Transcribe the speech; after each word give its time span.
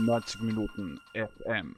90 0.00 0.40
Minuten 0.40 0.98
FM. 1.12 1.76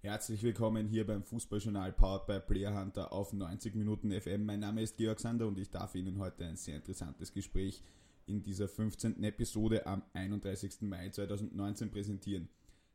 Herzlich 0.00 0.42
willkommen 0.42 0.86
hier 0.86 1.06
beim 1.06 1.22
Fußballjournal 1.22 1.92
Powered 1.92 2.26
by 2.26 2.40
Player 2.40 2.78
Hunter 2.78 3.10
auf 3.10 3.32
90 3.32 3.74
Minuten 3.74 4.12
FM. 4.12 4.44
Mein 4.44 4.60
Name 4.60 4.82
ist 4.82 4.98
Georg 4.98 5.18
Sander 5.18 5.46
und 5.46 5.58
ich 5.58 5.70
darf 5.70 5.94
Ihnen 5.94 6.18
heute 6.18 6.44
ein 6.44 6.56
sehr 6.56 6.76
interessantes 6.76 7.32
Gespräch 7.32 7.82
in 8.26 8.42
dieser 8.42 8.68
15. 8.68 9.24
Episode 9.24 9.86
am 9.86 10.02
31. 10.12 10.82
Mai 10.82 11.08
2019 11.08 11.90
präsentieren. 11.90 12.50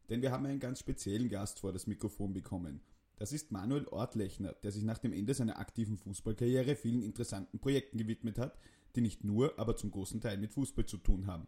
Denn 0.10 0.22
wir 0.22 0.32
haben 0.32 0.46
einen 0.46 0.60
ganz 0.60 0.80
speziellen 0.80 1.30
Gast 1.30 1.60
vor 1.60 1.74
das 1.74 1.88
Mikrofon 1.88 2.34
bekommen. 2.34 2.82
Das 3.18 3.34
ist 3.34 3.52
Manuel 3.52 3.88
Ortlechner, 3.88 4.54
der 4.62 4.72
sich 4.72 4.84
nach 4.84 5.00
dem 5.00 5.14
Ende 5.14 5.34
seiner 5.34 5.58
aktiven 5.58 5.98
Fußballkarriere 5.98 6.76
vielen 6.76 7.02
interessanten 7.02 7.58
Projekten 7.58 7.98
gewidmet 7.98 8.38
hat, 8.38 8.60
die 8.96 9.02
nicht 9.02 9.24
nur, 9.24 9.58
aber 9.58 9.76
zum 9.76 9.90
großen 9.90 10.22
Teil 10.22 10.38
mit 10.38 10.52
Fußball 10.52 10.86
zu 10.86 10.98
tun 10.98 11.26
haben. 11.26 11.48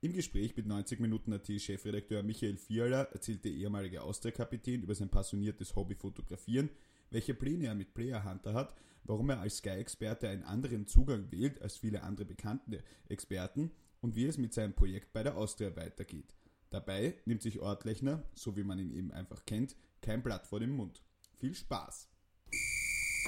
Im 0.00 0.12
Gespräch 0.12 0.56
mit 0.56 0.64
90 0.64 1.00
Minuten 1.00 1.32
AT 1.32 1.48
Chefredakteur 1.48 2.22
Michael 2.22 2.56
Fiala 2.56 3.02
erzählt 3.02 3.44
der 3.44 3.50
ehemalige 3.50 4.02
Austria-Kapitän 4.02 4.82
über 4.82 4.94
sein 4.94 5.08
passioniertes 5.08 5.74
Hobby 5.74 5.96
Fotografieren, 5.96 6.70
welche 7.10 7.34
Pläne 7.34 7.66
er 7.66 7.74
mit 7.74 7.94
Player 7.94 8.24
Hunter 8.24 8.54
hat, 8.54 8.76
warum 9.02 9.30
er 9.30 9.40
als 9.40 9.56
Sky-Experte 9.56 10.28
einen 10.28 10.44
anderen 10.44 10.86
Zugang 10.86 11.32
wählt 11.32 11.60
als 11.62 11.78
viele 11.78 12.04
andere 12.04 12.26
bekannte 12.26 12.84
Experten 13.08 13.72
und 14.00 14.14
wie 14.14 14.26
es 14.26 14.38
mit 14.38 14.54
seinem 14.54 14.72
Projekt 14.72 15.12
bei 15.12 15.24
der 15.24 15.36
Austria 15.36 15.74
weitergeht. 15.74 16.32
Dabei 16.70 17.16
nimmt 17.24 17.42
sich 17.42 17.58
Ortlechner, 17.58 18.22
so 18.34 18.56
wie 18.56 18.62
man 18.62 18.78
ihn 18.78 18.92
eben 18.92 19.10
einfach 19.10 19.44
kennt, 19.46 19.74
kein 20.00 20.22
Blatt 20.22 20.46
vor 20.46 20.60
den 20.60 20.70
Mund. 20.70 21.02
Viel 21.38 21.56
Spaß! 21.56 22.08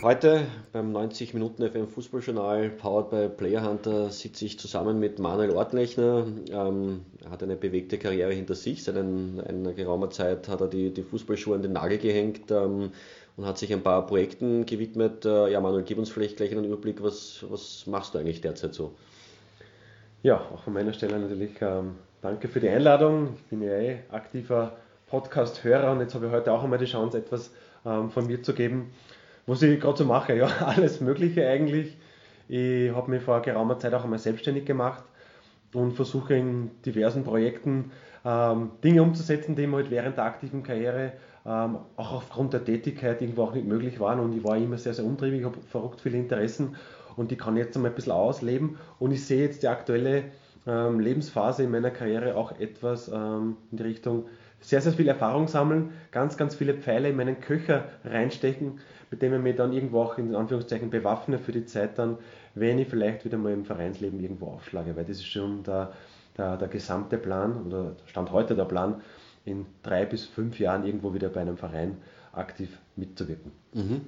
Heute 0.03 0.47
beim 0.73 0.93
90 0.93 1.35
Minuten 1.35 1.63
FM 1.63 1.87
Fußballjournal, 1.87 2.71
powered 2.71 3.11
by 3.11 3.29
Player 3.29 3.63
Hunter, 3.63 4.09
sitze 4.09 4.47
ich 4.47 4.59
zusammen 4.59 4.99
mit 4.99 5.19
Manuel 5.19 5.51
Ortlechner. 5.51 6.27
Ähm, 6.51 7.05
er 7.23 7.31
hat 7.31 7.43
eine 7.43 7.55
bewegte 7.55 7.99
Karriere 7.99 8.33
hinter 8.33 8.55
sich. 8.55 8.83
Seit 8.83 8.97
einer 8.97 9.75
geraumer 9.75 10.09
Zeit 10.09 10.49
hat 10.49 10.63
er 10.63 10.69
die, 10.69 10.89
die 10.95 11.03
Fußballschuhe 11.03 11.55
an 11.55 11.61
den 11.61 11.75
Nagel 11.75 11.99
gehängt 11.99 12.51
ähm, 12.51 12.93
und 13.37 13.45
hat 13.45 13.59
sich 13.59 13.75
ein 13.75 13.83
paar 13.83 14.07
Projekten 14.07 14.65
gewidmet. 14.65 15.27
Äh, 15.27 15.53
ja, 15.53 15.61
Manuel, 15.61 15.83
gib 15.83 15.99
uns 15.99 16.09
vielleicht 16.09 16.39
gleich 16.39 16.53
einen 16.53 16.65
Überblick, 16.65 17.03
was, 17.03 17.45
was 17.51 17.87
machst 17.87 18.15
du 18.15 18.21
eigentlich 18.21 18.41
derzeit 18.41 18.73
so? 18.73 18.95
Ja, 20.23 20.41
auch 20.55 20.63
von 20.63 20.73
meiner 20.73 20.95
Stelle 20.95 21.19
natürlich 21.19 21.61
ähm, 21.61 21.97
danke 22.23 22.49
für 22.49 22.61
die 22.61 22.71
Einladung. 22.71 23.35
Ich 23.37 23.51
bin 23.51 23.61
ja 23.61 23.73
eh 23.73 23.99
aktiver 24.11 24.79
Podcast-Hörer 25.09 25.93
und 25.93 26.01
jetzt 26.01 26.15
habe 26.15 26.25
ich 26.25 26.33
heute 26.33 26.53
auch 26.53 26.65
einmal 26.65 26.79
die 26.79 26.87
Chance, 26.87 27.19
etwas 27.19 27.51
ähm, 27.85 28.09
von 28.09 28.27
mir 28.27 28.43
zu 28.43 28.55
geben 28.55 28.93
was 29.47 29.63
ich 29.63 29.81
gerade 29.81 29.99
so 29.99 30.05
mache, 30.05 30.37
ja, 30.37 30.47
alles 30.61 31.01
Mögliche 31.01 31.47
eigentlich. 31.47 31.97
Ich 32.49 32.93
habe 32.93 33.11
mich 33.11 33.23
vor 33.23 33.43
geraumer 33.43 33.79
Zeit 33.79 33.95
auch 33.95 34.05
einmal 34.05 34.19
selbstständig 34.19 34.65
gemacht 34.65 35.05
und 35.73 35.93
versuche 35.93 36.35
in 36.35 36.71
diversen 36.85 37.25
Projekten 37.25 37.93
ähm, 38.25 38.71
Dinge 38.83 39.03
umzusetzen, 39.03 39.55
die 39.57 39.67
mir 39.67 39.77
halt 39.77 39.91
während 39.91 40.17
der 40.17 40.25
aktiven 40.25 40.63
Karriere 40.63 41.13
ähm, 41.47 41.79
auch 41.97 42.13
aufgrund 42.13 42.53
der 42.53 42.65
Tätigkeit 42.65 43.23
irgendwo 43.23 43.45
auch 43.45 43.55
nicht 43.55 43.67
möglich 43.67 44.01
waren. 44.01 44.21
Und 44.21 44.37
ich 44.37 44.45
war 44.45 44.57
immer 44.57 44.79
sehr, 44.79 44.95
sehr 44.95 45.05
umtriebig, 45.05 45.45
habe 45.45 45.59
verrückt 45.71 46.01
viele 46.01 46.19
Interessen 46.19 46.77
und 47.17 47.31
die 47.31 47.37
kann 47.37 47.57
jetzt 47.57 47.77
einmal 47.77 47.93
ein 47.93 47.95
bisschen 47.95 48.13
ausleben. 48.13 48.79
Und 48.99 49.13
ich 49.13 49.25
sehe 49.25 49.43
jetzt 49.45 49.63
die 49.63 49.69
aktuelle 49.69 50.25
ähm, 50.67 51.01
Lebensphase 51.01 51.65
in 51.65 51.71
meiner 51.71 51.91
Karriere 51.91 52.35
auch 52.35 52.59
etwas 52.59 53.09
ähm, 53.09 53.57
in 53.71 53.79
die 53.79 53.85
Richtung 53.85 54.27
sehr, 54.61 54.83
sehr 54.83 54.93
viel 54.93 55.09
Erfahrung 55.09 55.49
sammeln, 55.49 55.93
ganz, 56.11 56.37
ganz 56.37 56.55
viele 56.55 56.75
Pfeile 56.75 57.09
in 57.09 57.17
meinen 57.17 57.41
Köcher 57.41 57.85
reinstecken, 58.05 58.81
mit 59.11 59.23
dem 59.23 59.35
ich 59.35 59.41
mich 59.41 59.57
dann 59.57 59.73
irgendwo 59.73 60.03
auch 60.03 60.19
in 60.19 60.35
Anführungszeichen 60.35 60.91
bewaffne 60.91 61.39
für 61.39 61.53
die 61.53 61.65
Zeit 61.65 61.99
dann, 61.99 62.19
wenn 62.55 62.79
ich 62.79 62.89
vielleicht 62.89 63.25
wieder 63.25 63.39
mal 63.39 63.53
im 63.53 63.65
Vereinsleben 63.65 64.21
irgendwo 64.21 64.47
aufschlage, 64.47 64.97
weil 64.97 65.05
das 65.05 65.19
ist 65.19 65.27
schon 65.27 65.63
der, 65.65 65.93
der, 66.39 66.57
der 66.57 66.69
gesamte 66.69 67.19
Plan 67.19 67.67
oder 67.67 67.97
Stand 68.07 68.31
heute 68.31 68.55
der 68.55 68.65
Plan, 68.65 69.01
in 69.45 69.67
drei 69.83 70.05
bis 70.05 70.25
fünf 70.25 70.61
Jahren 70.61 70.85
irgendwo 70.85 71.15
wieder 71.15 71.29
bei 71.29 71.41
einem 71.41 71.57
Verein 71.57 71.97
aktiv 72.33 72.79
mitzuwirken. 72.97 73.51
Mhm. 73.73 74.01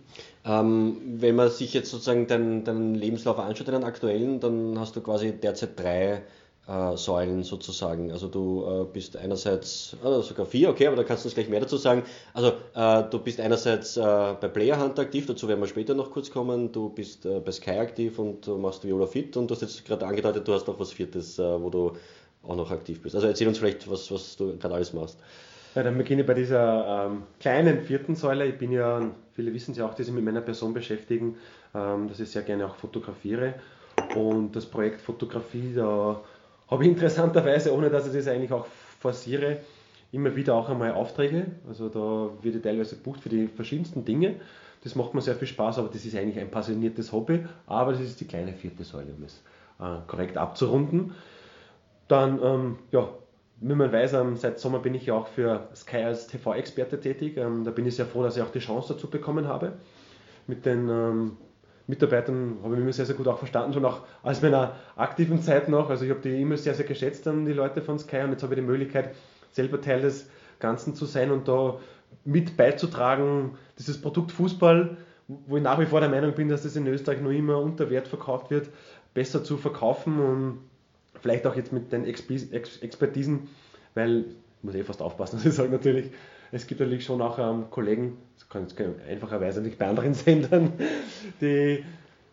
Ähm, 0.44 0.96
wenn 1.04 1.34
man 1.34 1.50
sich 1.50 1.74
jetzt 1.74 1.90
sozusagen 1.90 2.26
deinen, 2.26 2.64
deinen 2.64 2.94
Lebenslauf 2.94 3.38
anschaut, 3.38 3.68
deinen 3.68 3.84
aktuellen, 3.84 4.38
dann 4.38 4.78
hast 4.78 4.94
du 4.94 5.00
quasi 5.00 5.32
derzeit 5.32 5.78
drei 5.78 6.22
äh, 6.68 6.96
Säulen 6.96 7.42
sozusagen. 7.42 8.12
Also 8.12 8.28
du 8.28 8.64
äh, 8.64 8.84
bist 8.92 9.16
einerseits, 9.16 9.96
äh, 10.04 10.22
sogar 10.22 10.46
vier, 10.46 10.70
okay, 10.70 10.86
aber 10.86 10.96
da 10.96 11.04
kannst 11.04 11.24
du 11.24 11.28
uns 11.28 11.34
gleich 11.34 11.48
mehr 11.48 11.60
dazu 11.60 11.76
sagen. 11.76 12.02
Also 12.34 12.52
äh, 12.74 13.04
du 13.10 13.18
bist 13.18 13.40
einerseits 13.40 13.96
äh, 13.96 14.00
bei 14.00 14.48
Player 14.48 14.80
Hunter 14.80 15.02
aktiv, 15.02 15.26
dazu 15.26 15.48
werden 15.48 15.60
wir 15.60 15.66
später 15.66 15.94
noch 15.94 16.10
kurz 16.10 16.30
kommen. 16.30 16.72
Du 16.72 16.88
bist 16.88 17.26
äh, 17.26 17.40
bei 17.40 17.52
Sky 17.52 17.78
aktiv 17.78 18.18
und 18.18 18.46
du 18.46 18.58
machst 18.58 18.84
Viola 18.84 19.06
Fit 19.06 19.36
und 19.36 19.48
du 19.48 19.54
hast 19.54 19.62
jetzt 19.62 19.84
gerade 19.84 20.06
angedeutet, 20.06 20.46
du 20.46 20.52
hast 20.52 20.66
noch 20.68 20.78
was 20.78 20.92
Viertes, 20.92 21.38
wo 21.38 21.70
du 21.70 21.92
auch 22.42 22.56
noch 22.56 22.70
aktiv 22.70 23.00
bist. 23.02 23.14
Also 23.14 23.26
erzähl 23.26 23.48
uns 23.48 23.58
vielleicht, 23.58 23.90
was, 23.90 24.10
was 24.10 24.36
du 24.36 24.56
gerade 24.58 24.74
alles 24.74 24.92
machst. 24.92 25.18
Ja, 25.74 25.82
dann 25.82 25.96
beginne 25.96 26.20
ich 26.20 26.26
bei 26.26 26.34
dieser 26.34 27.06
ähm, 27.06 27.22
kleinen 27.40 27.82
vierten 27.82 28.14
Säule. 28.14 28.46
Ich 28.46 28.58
bin 28.58 28.72
ja, 28.72 29.10
viele 29.34 29.54
wissen 29.54 29.72
es 29.72 29.78
ja 29.78 29.86
auch, 29.86 29.94
die 29.94 30.02
sich 30.02 30.12
mit 30.12 30.24
meiner 30.24 30.42
Person 30.42 30.74
beschäftigen, 30.74 31.36
ähm, 31.74 32.08
dass 32.08 32.20
ich 32.20 32.30
sehr 32.30 32.42
gerne 32.42 32.66
auch 32.66 32.74
fotografiere. 32.74 33.54
Und 34.14 34.54
das 34.54 34.66
Projekt 34.66 35.00
Fotografie, 35.00 35.72
da 35.74 36.20
habe 36.72 36.86
interessanterweise, 36.86 37.72
ohne 37.74 37.90
dass 37.90 38.06
ich 38.06 38.12
das 38.12 38.26
eigentlich 38.26 38.52
auch 38.52 38.66
forciere, 38.98 39.58
immer 40.10 40.34
wieder 40.34 40.54
auch 40.54 40.68
einmal 40.68 40.92
Aufträge. 40.92 41.46
Also 41.68 41.88
da 41.88 42.42
wird 42.42 42.56
ich 42.56 42.62
teilweise 42.62 42.96
gebucht 42.96 43.20
für 43.20 43.28
die 43.28 43.48
verschiedensten 43.48 44.04
Dinge. 44.04 44.36
Das 44.82 44.94
macht 44.94 45.14
mir 45.14 45.20
sehr 45.20 45.36
viel 45.36 45.48
Spaß, 45.48 45.78
aber 45.78 45.88
das 45.88 46.04
ist 46.04 46.16
eigentlich 46.16 46.38
ein 46.38 46.50
passioniertes 46.50 47.12
Hobby. 47.12 47.46
Aber 47.66 47.92
das 47.92 48.00
ist 48.00 48.20
die 48.20 48.26
kleine 48.26 48.52
vierte 48.52 48.84
Säule, 48.84 49.12
um 49.16 49.22
es 49.24 49.42
äh, 49.80 49.98
korrekt 50.06 50.36
abzurunden. 50.36 51.14
Dann, 52.08 52.40
ähm, 52.42 52.78
ja, 52.90 53.08
wie 53.60 53.74
man 53.74 53.92
weiß, 53.92 54.14
ähm, 54.14 54.36
seit 54.36 54.58
Sommer 54.58 54.80
bin 54.80 54.94
ich 54.94 55.06
ja 55.06 55.14
auch 55.14 55.28
für 55.28 55.68
Sky 55.74 55.98
als 55.98 56.26
TV-Experte 56.26 57.00
tätig. 57.00 57.36
Ähm, 57.36 57.64
da 57.64 57.70
bin 57.70 57.86
ich 57.86 57.96
sehr 57.96 58.06
froh, 58.06 58.22
dass 58.22 58.36
ich 58.36 58.42
auch 58.42 58.50
die 58.50 58.58
Chance 58.58 58.94
dazu 58.94 59.08
bekommen 59.08 59.46
habe. 59.46 59.74
Mit 60.48 60.66
den 60.66 60.88
ähm, 60.88 61.36
Mitarbeitern 61.86 62.58
habe 62.62 62.74
ich 62.74 62.78
mich 62.78 62.80
immer 62.80 62.92
sehr, 62.92 63.06
sehr 63.06 63.16
gut 63.16 63.28
auch 63.28 63.38
verstanden, 63.38 63.72
schon 63.72 63.84
auch 63.84 64.02
aus 64.22 64.40
meiner 64.40 64.76
aktiven 64.96 65.42
Zeit 65.42 65.68
noch. 65.68 65.90
Also 65.90 66.04
ich 66.04 66.10
habe 66.10 66.20
die 66.20 66.40
immer 66.40 66.56
sehr, 66.56 66.74
sehr 66.74 66.86
geschätzt 66.86 67.26
an 67.26 67.44
die 67.44 67.52
Leute 67.52 67.82
von 67.82 67.98
Sky 67.98 68.20
und 68.20 68.30
jetzt 68.30 68.42
habe 68.42 68.54
ich 68.54 68.60
die 68.60 68.66
Möglichkeit, 68.66 69.14
selber 69.50 69.80
Teil 69.80 70.00
des 70.00 70.28
Ganzen 70.60 70.94
zu 70.94 71.06
sein 71.06 71.30
und 71.30 71.48
da 71.48 71.78
mit 72.24 72.56
beizutragen, 72.56 73.56
dieses 73.78 74.00
Produkt 74.00 74.32
Fußball, 74.32 74.96
wo 75.28 75.56
ich 75.56 75.62
nach 75.62 75.80
wie 75.80 75.86
vor 75.86 76.00
der 76.00 76.08
Meinung 76.08 76.34
bin, 76.34 76.48
dass 76.48 76.62
das 76.62 76.76
in 76.76 76.86
Österreich 76.86 77.20
noch 77.20 77.30
immer 77.30 77.58
unter 77.58 77.90
Wert 77.90 78.08
verkauft 78.08 78.50
wird, 78.50 78.68
besser 79.14 79.42
zu 79.42 79.56
verkaufen 79.56 80.20
und 80.20 80.58
vielleicht 81.20 81.46
auch 81.46 81.56
jetzt 81.56 81.72
mit 81.72 81.92
den 81.92 82.04
Expertisen, 82.04 83.48
weil 83.94 84.20
ich 84.20 84.26
muss 84.62 84.74
eh 84.74 84.84
fast 84.84 85.02
aufpassen, 85.02 85.36
dass 85.42 85.46
ich 85.46 85.54
sage 85.54 85.70
natürlich, 85.70 86.10
es 86.52 86.66
gibt 86.66 86.80
natürlich 86.80 87.04
schon 87.04 87.22
auch 87.22 87.38
ähm, 87.38 87.64
Kollegen, 87.70 88.18
das 88.38 88.48
kann 88.48 88.66
ich 88.66 89.10
einfacherweise 89.10 89.62
nicht 89.62 89.78
bei 89.78 89.86
anderen 89.86 90.14
Sendern, 90.14 90.72
die 91.40 91.82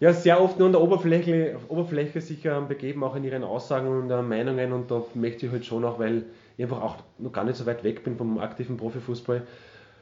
ja 0.02 0.14
sehr 0.14 0.42
oft 0.42 0.60
nur 0.60 0.68
an 0.68 0.74
der 0.74 0.82
Oberfläche, 0.82 1.58
Oberfläche 1.70 2.20
sich 2.20 2.46
ähm, 2.46 2.68
begeben, 2.68 3.04
auch 3.04 3.16
in 3.16 3.24
ihren 3.24 3.44
Aussagen 3.44 3.88
und 3.88 4.12
äh, 4.12 4.22
Meinungen. 4.22 4.74
Und 4.74 4.92
da 4.92 5.04
möchte 5.14 5.46
ich 5.46 5.52
halt 5.52 5.66
schon 5.66 5.86
auch, 5.86 6.00
weil 6.00 6.24
ich 6.58 6.64
einfach 6.64 6.82
auch 6.82 6.98
noch 7.18 7.32
gar 7.32 7.46
nicht 7.46 7.56
so 7.56 7.66
weit 7.66 7.84
weg 7.86 8.04
bin 8.04 8.18
vom 8.18 8.40
aktiven 8.40 8.76
Profifußball, 8.76 9.44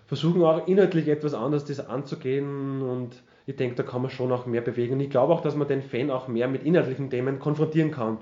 versuchen 0.08 0.44
auch 0.44 0.68
inhaltlich 0.68 1.08
etwas 1.08 1.34
anderes 1.34 1.66
das 1.66 1.80
anzugehen 1.80 2.82
und 2.82 3.22
ich 3.46 3.56
denke, 3.56 3.76
da 3.76 3.84
kann 3.84 4.02
man 4.02 4.12
schon 4.12 4.32
auch 4.32 4.46
mehr 4.46 4.62
bewegen. 4.62 4.96
Und 4.96 5.00
ich 5.00 5.10
glaube 5.10 5.34
auch, 5.34 5.42
dass 5.42 5.56
man 5.56 5.68
den 5.68 5.82
Fan 5.82 6.12
auch 6.12 6.28
mehr 6.28 6.48
mit 6.48 6.64
inhaltlichen 6.64 7.10
Themen 7.10 7.40
konfrontieren 7.40 7.92
kann. 7.92 8.18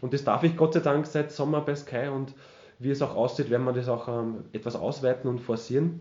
Und 0.00 0.14
das 0.14 0.24
darf 0.24 0.42
ich 0.42 0.56
Gott 0.56 0.72
sei 0.72 0.80
Dank 0.80 1.06
seit 1.06 1.32
Sommer 1.32 1.60
bei 1.60 1.74
Sky 1.74 2.08
und 2.08 2.34
wie 2.80 2.90
es 2.90 3.02
auch 3.02 3.14
aussieht, 3.14 3.50
werden 3.50 3.64
wir 3.64 3.72
das 3.72 3.88
auch 3.88 4.08
ähm, 4.08 4.44
etwas 4.52 4.74
ausweiten 4.74 5.28
und 5.28 5.38
forcieren. 5.38 6.00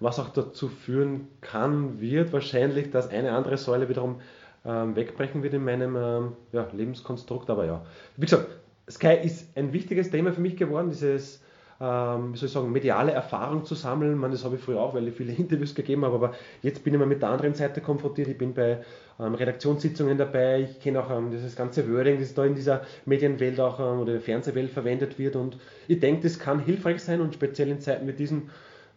Was 0.00 0.18
auch 0.18 0.30
dazu 0.30 0.68
führen 0.68 1.28
kann, 1.40 2.00
wird 2.00 2.32
wahrscheinlich, 2.32 2.90
dass 2.90 3.10
eine 3.10 3.32
andere 3.32 3.56
Säule 3.58 3.88
wiederum 3.88 4.20
ähm, 4.64 4.96
wegbrechen 4.96 5.42
wird 5.42 5.54
in 5.54 5.64
meinem 5.64 5.96
ähm, 5.96 6.32
Lebenskonstrukt. 6.72 7.50
Aber 7.50 7.66
ja, 7.66 7.84
wie 8.16 8.26
gesagt, 8.26 8.46
Sky 8.90 9.18
ist 9.22 9.56
ein 9.56 9.72
wichtiges 9.72 10.10
Thema 10.10 10.32
für 10.32 10.40
mich 10.40 10.56
geworden, 10.56 10.88
dieses 10.90 11.42
ähm, 11.80 12.32
wie 12.32 12.38
soll 12.38 12.48
ich 12.48 12.52
sagen, 12.52 12.72
mediale 12.72 13.12
Erfahrung 13.12 13.64
zu 13.64 13.76
sammeln. 13.76 14.18
Man, 14.18 14.32
das 14.32 14.44
habe 14.44 14.56
ich 14.56 14.62
früher 14.62 14.80
auch, 14.80 14.94
weil 14.94 15.06
ich 15.06 15.14
viele 15.14 15.32
Interviews 15.38 15.74
gegeben 15.74 16.04
habe, 16.04 16.16
aber 16.16 16.34
jetzt 16.62 16.82
bin 16.82 16.92
ich 16.92 16.98
mal 16.98 17.06
mit 17.06 17.22
der 17.22 17.28
anderen 17.30 17.54
Seite 17.54 17.80
konfrontiert. 17.80 18.28
Ich 18.28 18.38
bin 18.38 18.52
bei 18.52 18.78
ähm, 19.20 19.34
Redaktionssitzungen 19.34 20.18
dabei, 20.18 20.62
ich 20.62 20.80
kenne 20.80 21.00
auch 21.00 21.10
ähm, 21.10 21.30
dieses 21.30 21.54
ganze 21.54 21.88
Wording, 21.92 22.18
das 22.18 22.34
da 22.34 22.44
in 22.44 22.54
dieser 22.54 22.82
Medienwelt 23.06 23.60
auch 23.60 23.78
ähm, 23.78 24.00
oder 24.00 24.18
Fernsehwelt 24.20 24.70
verwendet 24.70 25.18
wird. 25.18 25.36
Und 25.36 25.56
ich 25.86 26.00
denke, 26.00 26.22
das 26.22 26.38
kann 26.38 26.60
hilfreich 26.60 27.00
sein. 27.00 27.20
Und 27.20 27.34
speziell 27.34 27.68
in 27.68 27.80
Zeiten 27.80 28.08
wie 28.08 28.12
diesen 28.12 28.50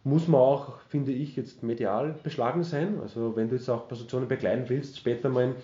muss 0.04 0.26
man 0.26 0.40
auch, 0.40 0.80
finde 0.88 1.12
ich, 1.12 1.36
jetzt 1.36 1.62
medial 1.62 2.16
beschlagen 2.24 2.64
sein. 2.64 2.98
Also 3.00 3.36
wenn 3.36 3.48
du 3.48 3.54
jetzt 3.54 3.68
auch 3.68 3.86
Positionen 3.86 4.26
begleiten 4.26 4.64
willst, 4.66 4.98
später 4.98 5.28
mal 5.28 5.54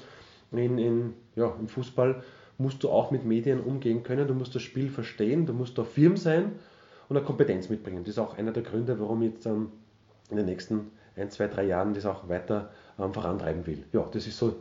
in, 0.52 0.58
in, 0.58 0.78
in 0.78 1.14
ja, 1.34 1.52
im 1.58 1.66
Fußball, 1.66 2.22
musst 2.58 2.84
du 2.84 2.90
auch 2.90 3.10
mit 3.10 3.24
Medien 3.24 3.60
umgehen 3.60 4.04
können, 4.04 4.28
du 4.28 4.34
musst 4.34 4.54
das 4.54 4.62
Spiel 4.62 4.88
verstehen, 4.88 5.46
du 5.46 5.52
musst 5.52 5.78
da 5.78 5.84
firm 5.84 6.16
sein 6.16 6.52
und 7.08 7.16
eine 7.16 7.24
Kompetenz 7.24 7.68
mitbringen. 7.68 8.04
Das 8.04 8.10
ist 8.10 8.18
auch 8.18 8.36
einer 8.36 8.52
der 8.52 8.62
Gründe, 8.62 8.98
warum 9.00 9.22
ich 9.22 9.32
jetzt 9.32 9.46
ähm, 9.46 9.72
in 10.30 10.36
den 10.36 10.46
nächsten 10.46 10.90
ein, 11.16 11.30
zwei, 11.30 11.48
drei 11.48 11.64
Jahren 11.64 11.94
das 11.94 12.06
auch 12.06 12.28
weiter 12.28 12.70
ähm, 12.98 13.12
vorantreiben 13.12 13.66
will. 13.66 13.84
Ja, 13.92 14.04
das 14.12 14.26
ist 14.26 14.38
so 14.38 14.56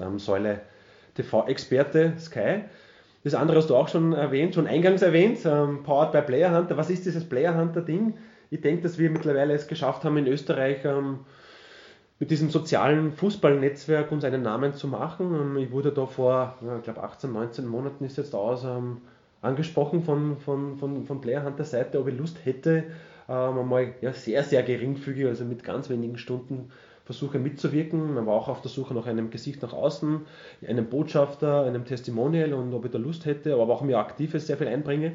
ähm, 0.00 0.18
Säule 0.18 0.60
TV-Experte 1.14 2.14
Sky. 2.18 2.62
Das 3.22 3.34
andere 3.34 3.58
hast 3.58 3.70
du 3.70 3.76
auch 3.76 3.88
schon 3.88 4.12
erwähnt, 4.12 4.54
schon 4.54 4.66
eingangs 4.66 5.00
erwähnt, 5.00 5.38
ähm, 5.46 5.82
Powered 5.82 6.12
by 6.12 6.22
Player 6.22 6.54
Hunter. 6.54 6.76
Was 6.76 6.90
ist 6.90 7.06
dieses 7.06 7.26
Player 7.26 7.56
Hunter 7.56 7.80
Ding? 7.80 8.14
Ich 8.50 8.60
denke, 8.60 8.82
dass 8.82 8.98
wir 8.98 9.10
mittlerweile 9.10 9.54
es 9.54 9.66
geschafft 9.66 10.04
haben, 10.04 10.18
in 10.18 10.26
Österreich 10.26 10.84
ähm, 10.84 11.20
mit 12.18 12.30
diesem 12.30 12.50
sozialen 12.50 13.12
Fußballnetzwerk 13.12 14.12
uns 14.12 14.24
einen 14.24 14.42
Namen 14.42 14.74
zu 14.74 14.88
machen. 14.88 15.34
Ähm, 15.34 15.56
ich 15.56 15.70
wurde 15.70 15.92
da 15.92 16.06
vor, 16.06 16.58
ich 16.78 16.84
glaube 16.84 17.02
18, 17.02 17.32
19 17.32 17.66
Monaten 17.66 18.04
ist 18.04 18.18
jetzt 18.18 18.34
aus, 18.34 18.64
ähm, 18.64 18.98
angesprochen 19.44 20.02
von, 20.02 20.38
von, 20.38 20.76
von, 20.76 21.04
von 21.04 21.20
Player 21.20 21.44
Hunter 21.44 21.64
Seite, 21.64 22.00
ob 22.00 22.08
ich 22.08 22.16
Lust 22.16 22.44
hätte, 22.44 22.84
ähm, 23.28 23.58
einmal 23.58 23.94
ja, 24.00 24.12
sehr, 24.12 24.42
sehr 24.42 24.62
geringfügig, 24.62 25.26
also 25.26 25.44
mit 25.44 25.64
ganz 25.64 25.88
wenigen 25.88 26.18
Stunden 26.18 26.70
versuche 27.04 27.38
mitzuwirken. 27.38 28.14
Man 28.14 28.26
war 28.26 28.34
auch 28.34 28.48
auf 28.48 28.62
der 28.62 28.70
Suche 28.70 28.94
nach 28.94 29.06
einem 29.06 29.30
Gesicht 29.30 29.62
nach 29.62 29.72
außen, 29.72 30.22
einem 30.66 30.86
Botschafter, 30.86 31.64
einem 31.64 31.84
Testimonial 31.84 32.54
und 32.54 32.72
ob 32.72 32.84
ich 32.86 32.90
da 32.90 32.98
Lust 32.98 33.26
hätte, 33.26 33.54
aber 33.54 33.72
auch 33.72 33.82
mir 33.82 33.98
aktives 33.98 34.46
sehr 34.46 34.56
viel 34.56 34.68
einbringe. 34.68 35.12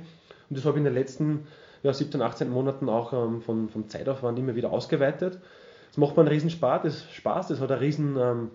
Und 0.49 0.57
das 0.57 0.65
habe 0.65 0.77
ich 0.77 0.79
in 0.79 0.85
den 0.85 0.93
letzten 0.93 1.47
ja, 1.83 1.93
17, 1.93 2.21
18 2.21 2.49
Monaten 2.49 2.89
auch 2.89 3.13
ähm, 3.13 3.41
von, 3.41 3.69
vom 3.69 3.87
Zeitaufwand 3.87 4.37
immer 4.37 4.55
wieder 4.55 4.71
ausgeweitet. 4.71 5.39
Das 5.87 5.97
macht 5.97 6.15
mir 6.15 6.21
einen 6.21 6.29
riesen 6.29 6.51
Spaß, 6.51 6.83
das, 7.47 7.59
hat 7.59 7.71
ein 7.71 7.79
riesen 7.79 8.17
ähm, 8.17 8.51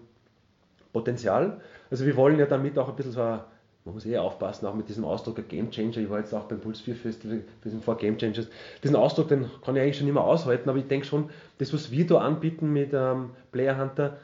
Potenzial. 0.92 1.60
Also 1.90 2.06
wir 2.06 2.16
wollen 2.16 2.38
ja 2.38 2.46
damit 2.46 2.78
auch 2.78 2.88
ein 2.88 2.96
bisschen 2.96 3.12
so 3.12 3.20
ein 3.20 3.40
man 3.84 3.94
muss 3.94 4.06
eh 4.06 4.16
aufpassen, 4.16 4.66
auch 4.66 4.74
mit 4.74 4.88
diesem 4.88 5.04
Ausdruck 5.04 5.36
der 5.36 5.44
Game 5.44 5.70
Changer. 5.70 5.98
Ich 5.98 6.08
war 6.08 6.18
jetzt 6.18 6.32
auch 6.32 6.44
beim 6.44 6.60
Puls 6.60 6.80
4 6.80 6.96
Festival, 6.96 7.42
wir 7.62 7.70
sind 7.70 7.84
vor 7.84 7.98
Game 7.98 8.16
Changers. 8.16 8.48
Diesen 8.82 8.96
Ausdruck, 8.96 9.28
den 9.28 9.50
kann 9.62 9.76
ich 9.76 9.82
eigentlich 9.82 9.98
schon 9.98 10.08
immer 10.08 10.24
aushalten, 10.24 10.70
aber 10.70 10.78
ich 10.78 10.86
denke 10.86 11.06
schon, 11.06 11.28
das, 11.58 11.72
was 11.74 11.90
wir 11.90 12.06
da 12.06 12.18
anbieten 12.18 12.72
mit 12.72 12.92
ähm, 12.94 13.30
Player 13.52 13.78
Hunter, 13.78 14.16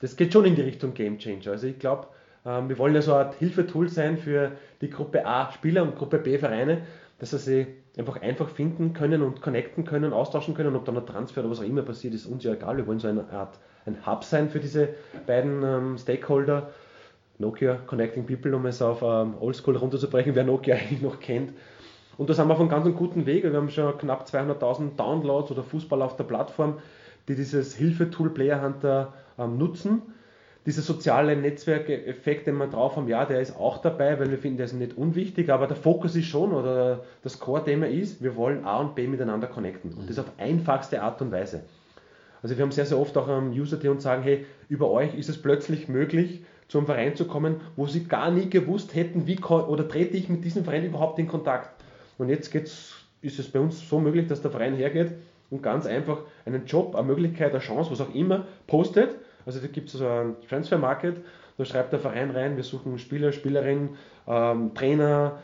das 0.00 0.16
geht 0.16 0.32
schon 0.32 0.44
in 0.44 0.54
die 0.54 0.62
Richtung 0.62 0.94
Game 0.94 1.18
Changer. 1.18 1.50
Also 1.50 1.66
ich 1.66 1.80
glaube, 1.80 2.06
ähm, 2.46 2.68
wir 2.68 2.78
wollen 2.78 2.94
ja 2.94 3.02
so 3.02 3.12
eine 3.12 3.26
Art 3.26 3.34
Hilfetool 3.34 3.88
sein 3.88 4.18
für 4.18 4.52
die 4.80 4.90
Gruppe 4.90 5.26
A 5.26 5.50
Spieler 5.50 5.82
und 5.82 5.96
Gruppe 5.96 6.18
B 6.18 6.38
Vereine, 6.38 6.82
dass 7.18 7.30
sie 7.30 7.38
sich 7.38 7.66
einfach 7.96 8.22
einfach 8.22 8.48
finden 8.48 8.92
können 8.92 9.22
und 9.22 9.42
connecten 9.42 9.84
können, 9.84 10.12
austauschen 10.12 10.54
können. 10.54 10.76
Ob 10.76 10.84
dann 10.84 10.96
ein 10.96 11.06
Transfer 11.06 11.40
oder 11.40 11.50
was 11.50 11.58
auch 11.58 11.64
immer 11.64 11.82
passiert, 11.82 12.14
ist 12.14 12.26
uns 12.26 12.44
ja 12.44 12.52
egal. 12.52 12.76
Wir 12.76 12.86
wollen 12.86 13.00
so 13.00 13.08
eine 13.08 13.28
Art 13.32 13.58
ein 13.84 14.06
Hub 14.06 14.22
sein 14.22 14.48
für 14.48 14.60
diese 14.60 14.90
beiden 15.26 15.64
ähm, 15.64 15.98
Stakeholder 15.98 16.70
Nokia 17.38 17.76
Connecting 17.86 18.26
People, 18.26 18.54
um 18.54 18.66
es 18.66 18.82
auf 18.82 19.02
ähm, 19.02 19.34
Oldschool 19.40 19.76
runterzubrechen, 19.76 20.34
wer 20.34 20.44
Nokia 20.44 20.74
eigentlich 20.76 21.02
noch 21.02 21.20
kennt. 21.20 21.52
Und 22.16 22.28
da 22.28 22.34
sind 22.34 22.48
wir 22.48 22.54
auf 22.54 22.60
einem 22.60 22.68
ganz 22.68 22.84
guten 22.96 23.26
Weg. 23.26 23.44
Wir 23.44 23.52
haben 23.52 23.70
schon 23.70 23.96
knapp 23.96 24.26
200.000 24.26 24.96
Downloads 24.96 25.52
oder 25.52 25.62
Fußball 25.62 26.02
auf 26.02 26.16
der 26.16 26.24
Plattform, 26.24 26.78
die 27.28 27.36
dieses 27.36 27.76
Hilfetool 27.76 28.30
Player 28.30 28.60
Hunter 28.60 29.14
ähm, 29.38 29.56
nutzen. 29.56 30.02
Dieser 30.66 30.82
soziale 30.82 31.36
Netzwerkeffekt, 31.36 32.46
den 32.46 32.56
wir 32.56 32.66
drauf 32.66 32.96
haben, 32.96 33.08
ja, 33.08 33.24
der 33.24 33.40
ist 33.40 33.56
auch 33.56 33.78
dabei, 33.78 34.18
weil 34.18 34.30
wir 34.30 34.36
finden, 34.36 34.58
der 34.58 34.66
ist 34.66 34.74
nicht 34.74 34.98
unwichtig, 34.98 35.48
aber 35.50 35.66
der 35.66 35.76
Fokus 35.76 36.14
ist 36.16 36.26
schon 36.26 36.52
oder 36.52 37.04
das 37.22 37.38
Core-Thema 37.38 37.86
ist, 37.86 38.22
wir 38.22 38.36
wollen 38.36 38.64
A 38.64 38.80
und 38.80 38.94
B 38.94 39.06
miteinander 39.06 39.46
connecten. 39.46 39.94
Und 39.94 40.10
das 40.10 40.18
auf 40.18 40.30
einfachste 40.36 41.00
Art 41.00 41.22
und 41.22 41.30
Weise. 41.30 41.62
Also 42.42 42.56
wir 42.56 42.64
haben 42.64 42.72
sehr, 42.72 42.84
sehr 42.84 42.98
oft 42.98 43.16
auch 43.16 43.28
ähm, 43.28 43.52
User, 43.52 43.76
die 43.76 43.88
uns 43.88 44.02
sagen, 44.02 44.22
hey, 44.22 44.44
über 44.68 44.90
euch 44.90 45.14
ist 45.14 45.28
es 45.28 45.40
plötzlich 45.40 45.88
möglich, 45.88 46.42
zum 46.68 46.86
Verein 46.86 47.16
zu 47.16 47.26
kommen, 47.26 47.60
wo 47.76 47.86
sie 47.86 48.04
gar 48.04 48.30
nie 48.30 48.48
gewusst 48.48 48.94
hätten, 48.94 49.26
wie 49.26 49.38
oder 49.42 49.88
trete 49.88 50.16
ich 50.16 50.28
mit 50.28 50.44
diesem 50.44 50.64
Verein 50.64 50.84
überhaupt 50.84 51.18
in 51.18 51.26
Kontakt. 51.26 51.70
Und 52.18 52.28
jetzt 52.28 52.50
geht's, 52.50 52.94
ist 53.22 53.38
es 53.38 53.50
bei 53.50 53.58
uns 53.58 53.88
so 53.88 53.98
möglich, 53.98 54.26
dass 54.26 54.42
der 54.42 54.50
Verein 54.50 54.74
hergeht 54.74 55.14
und 55.50 55.62
ganz 55.62 55.86
einfach 55.86 56.18
einen 56.44 56.66
Job, 56.66 56.94
eine 56.94 57.06
Möglichkeit, 57.06 57.52
eine 57.52 57.60
Chance, 57.60 57.90
was 57.90 58.00
auch 58.00 58.14
immer, 58.14 58.46
postet. 58.66 59.16
Also 59.46 59.60
da 59.60 59.66
gibt 59.66 59.88
es 59.88 59.94
so 59.94 60.06
einen 60.06 60.36
Transfer 60.46 60.78
Market, 60.78 61.16
da 61.56 61.64
schreibt 61.64 61.92
der 61.92 62.00
Verein 62.00 62.30
rein, 62.30 62.56
wir 62.56 62.64
suchen 62.64 62.98
Spieler, 62.98 63.32
Spielerin, 63.32 63.90
ähm, 64.26 64.74
Trainer, 64.74 65.38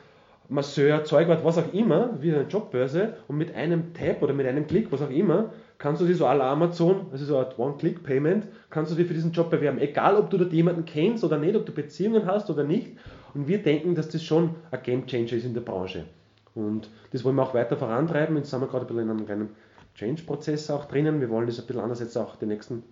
Masseur, 0.48 1.04
Zeugwart, 1.04 1.42
was 1.42 1.56
auch 1.56 1.72
immer, 1.72 2.20
wie 2.20 2.32
eine 2.32 2.42
Jobbörse 2.42 3.16
und 3.28 3.38
mit 3.38 3.54
einem 3.54 3.94
Tab 3.94 4.22
oder 4.22 4.34
mit 4.34 4.46
einem 4.46 4.66
Klick, 4.66 4.92
was 4.92 5.00
auch 5.00 5.10
immer, 5.10 5.50
kannst 5.84 6.00
du 6.00 6.06
dir 6.06 6.16
so 6.16 6.24
la 6.24 6.50
Amazon, 6.50 7.08
also 7.12 7.26
so 7.26 7.36
ein 7.36 7.46
One-Click-Payment, 7.58 8.46
kannst 8.70 8.90
du 8.90 8.96
dir 8.96 9.04
für 9.04 9.12
diesen 9.12 9.32
Job 9.32 9.50
bewerben. 9.50 9.78
Egal, 9.78 10.16
ob 10.16 10.30
du 10.30 10.38
dort 10.38 10.50
jemanden 10.50 10.86
kennst 10.86 11.22
oder 11.24 11.36
nicht, 11.36 11.54
ob 11.56 11.66
du 11.66 11.72
Beziehungen 11.72 12.24
hast 12.24 12.48
oder 12.48 12.64
nicht. 12.64 12.92
Und 13.34 13.48
wir 13.48 13.62
denken, 13.62 13.94
dass 13.94 14.08
das 14.08 14.24
schon 14.24 14.54
ein 14.70 14.82
Game-Changer 14.82 15.34
ist 15.34 15.44
in 15.44 15.52
der 15.52 15.60
Branche. 15.60 16.06
Und 16.54 16.88
das 17.12 17.22
wollen 17.22 17.36
wir 17.36 17.42
auch 17.42 17.52
weiter 17.52 17.76
vorantreiben. 17.76 18.34
Jetzt 18.38 18.48
sind 18.48 18.62
wir 18.62 18.66
gerade 18.66 18.86
ein 18.86 18.88
bisschen 18.88 19.02
in 19.02 19.10
einem 19.10 19.26
kleinen 19.26 19.48
Change-Prozess 19.94 20.70
auch 20.70 20.86
drinnen. 20.86 21.20
Wir 21.20 21.28
wollen 21.28 21.46
das 21.46 21.60
ein 21.60 21.66
bisschen 21.66 21.82
anders 21.82 22.00
jetzt 22.00 22.16
auch 22.16 22.36
die 22.36 22.46
nächsten 22.46 22.82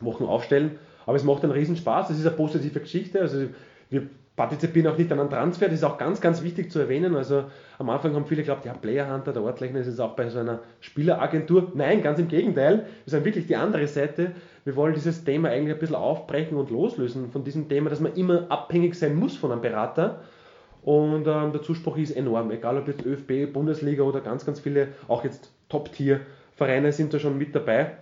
Wochen 0.00 0.24
aufstellen. 0.24 0.72
Aber 1.06 1.16
es 1.16 1.22
macht 1.22 1.44
einen 1.44 1.52
riesen 1.52 1.76
Spaß. 1.76 2.10
Es 2.10 2.18
ist 2.18 2.26
eine 2.26 2.34
positive 2.34 2.80
Geschichte. 2.80 3.20
Also 3.20 3.46
wir 3.90 4.08
partizipieren 4.36 4.92
auch 4.92 4.98
nicht 4.98 5.12
an 5.12 5.20
einem 5.20 5.30
Transfer, 5.30 5.66
das 5.66 5.74
ist 5.74 5.84
auch 5.84 5.96
ganz, 5.96 6.20
ganz 6.20 6.42
wichtig 6.42 6.70
zu 6.70 6.80
erwähnen. 6.80 7.14
Also 7.14 7.44
am 7.78 7.88
Anfang 7.88 8.14
haben 8.14 8.26
viele 8.26 8.42
geglaubt, 8.42 8.64
ja, 8.64 8.74
Player 8.74 9.12
Hunter, 9.12 9.32
der 9.32 9.42
Ortlechner 9.42 9.80
ist 9.80 9.86
jetzt 9.86 10.00
auch 10.00 10.16
bei 10.16 10.28
so 10.28 10.40
einer 10.40 10.60
Spieleragentur. 10.80 11.70
Nein, 11.74 12.02
ganz 12.02 12.18
im 12.18 12.26
Gegenteil. 12.26 12.86
Wir 13.04 13.10
sind 13.10 13.24
wirklich 13.24 13.46
die 13.46 13.54
andere 13.56 13.86
Seite. 13.86 14.32
Wir 14.64 14.74
wollen 14.74 14.94
dieses 14.94 15.24
Thema 15.24 15.50
eigentlich 15.50 15.74
ein 15.74 15.78
bisschen 15.78 15.94
aufbrechen 15.94 16.56
und 16.56 16.70
loslösen 16.70 17.30
von 17.30 17.44
diesem 17.44 17.68
Thema, 17.68 17.90
dass 17.90 18.00
man 18.00 18.14
immer 18.14 18.50
abhängig 18.50 18.96
sein 18.96 19.14
muss 19.14 19.36
von 19.36 19.52
einem 19.52 19.60
Berater. 19.60 20.20
Und 20.82 21.26
ähm, 21.26 21.52
der 21.52 21.62
Zuspruch 21.62 21.96
ist 21.96 22.10
enorm, 22.10 22.50
egal 22.50 22.76
ob 22.76 22.88
jetzt 22.88 23.06
ÖFB, 23.06 23.52
Bundesliga 23.52 24.02
oder 24.02 24.20
ganz, 24.20 24.44
ganz 24.44 24.60
viele, 24.60 24.88
auch 25.08 25.24
jetzt 25.24 25.50
Top-Tier-Vereine 25.68 26.92
sind 26.92 27.14
da 27.14 27.18
schon 27.18 27.38
mit 27.38 27.54
dabei. 27.54 27.92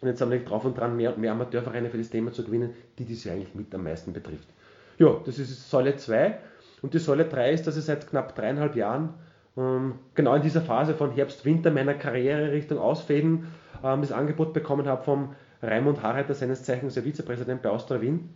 Und 0.00 0.08
jetzt 0.08 0.18
sind 0.18 0.30
wir 0.30 0.38
drauf 0.38 0.64
und 0.64 0.78
dran, 0.78 0.96
mehr 0.96 1.10
und 1.14 1.18
mehr 1.18 1.32
Amateurvereine 1.32 1.90
für 1.90 1.98
das 1.98 2.08
Thema 2.08 2.32
zu 2.32 2.44
gewinnen, 2.44 2.70
die 2.98 3.06
das 3.06 3.24
ja 3.24 3.32
eigentlich 3.32 3.54
mit 3.54 3.74
am 3.74 3.84
meisten 3.84 4.12
betrifft. 4.12 4.48
Ja, 5.02 5.20
das 5.24 5.40
ist 5.40 5.68
Säule 5.68 5.96
2. 5.96 6.38
Und 6.80 6.94
die 6.94 7.00
Säule 7.00 7.24
3 7.24 7.50
ist, 7.50 7.66
dass 7.66 7.76
ich 7.76 7.82
seit 7.82 8.08
knapp 8.08 8.36
dreieinhalb 8.36 8.76
Jahren 8.76 9.14
ähm, 9.56 9.94
genau 10.14 10.36
in 10.36 10.42
dieser 10.42 10.60
Phase 10.60 10.94
von 10.94 11.10
Herbst-Winter 11.10 11.72
meiner 11.72 11.94
Karriere 11.94 12.52
Richtung 12.52 12.78
Ausfäden 12.78 13.48
ähm, 13.82 14.00
das 14.00 14.12
Angebot 14.12 14.52
bekommen 14.52 14.86
habe 14.86 15.02
vom 15.02 15.34
Raimund 15.60 16.04
Harreiter, 16.04 16.34
seines 16.34 16.62
Zeichens 16.62 16.94
der 16.94 17.04
Vizepräsident 17.04 17.62
bei 17.62 17.70
Austria 17.70 18.00
Wien, 18.00 18.28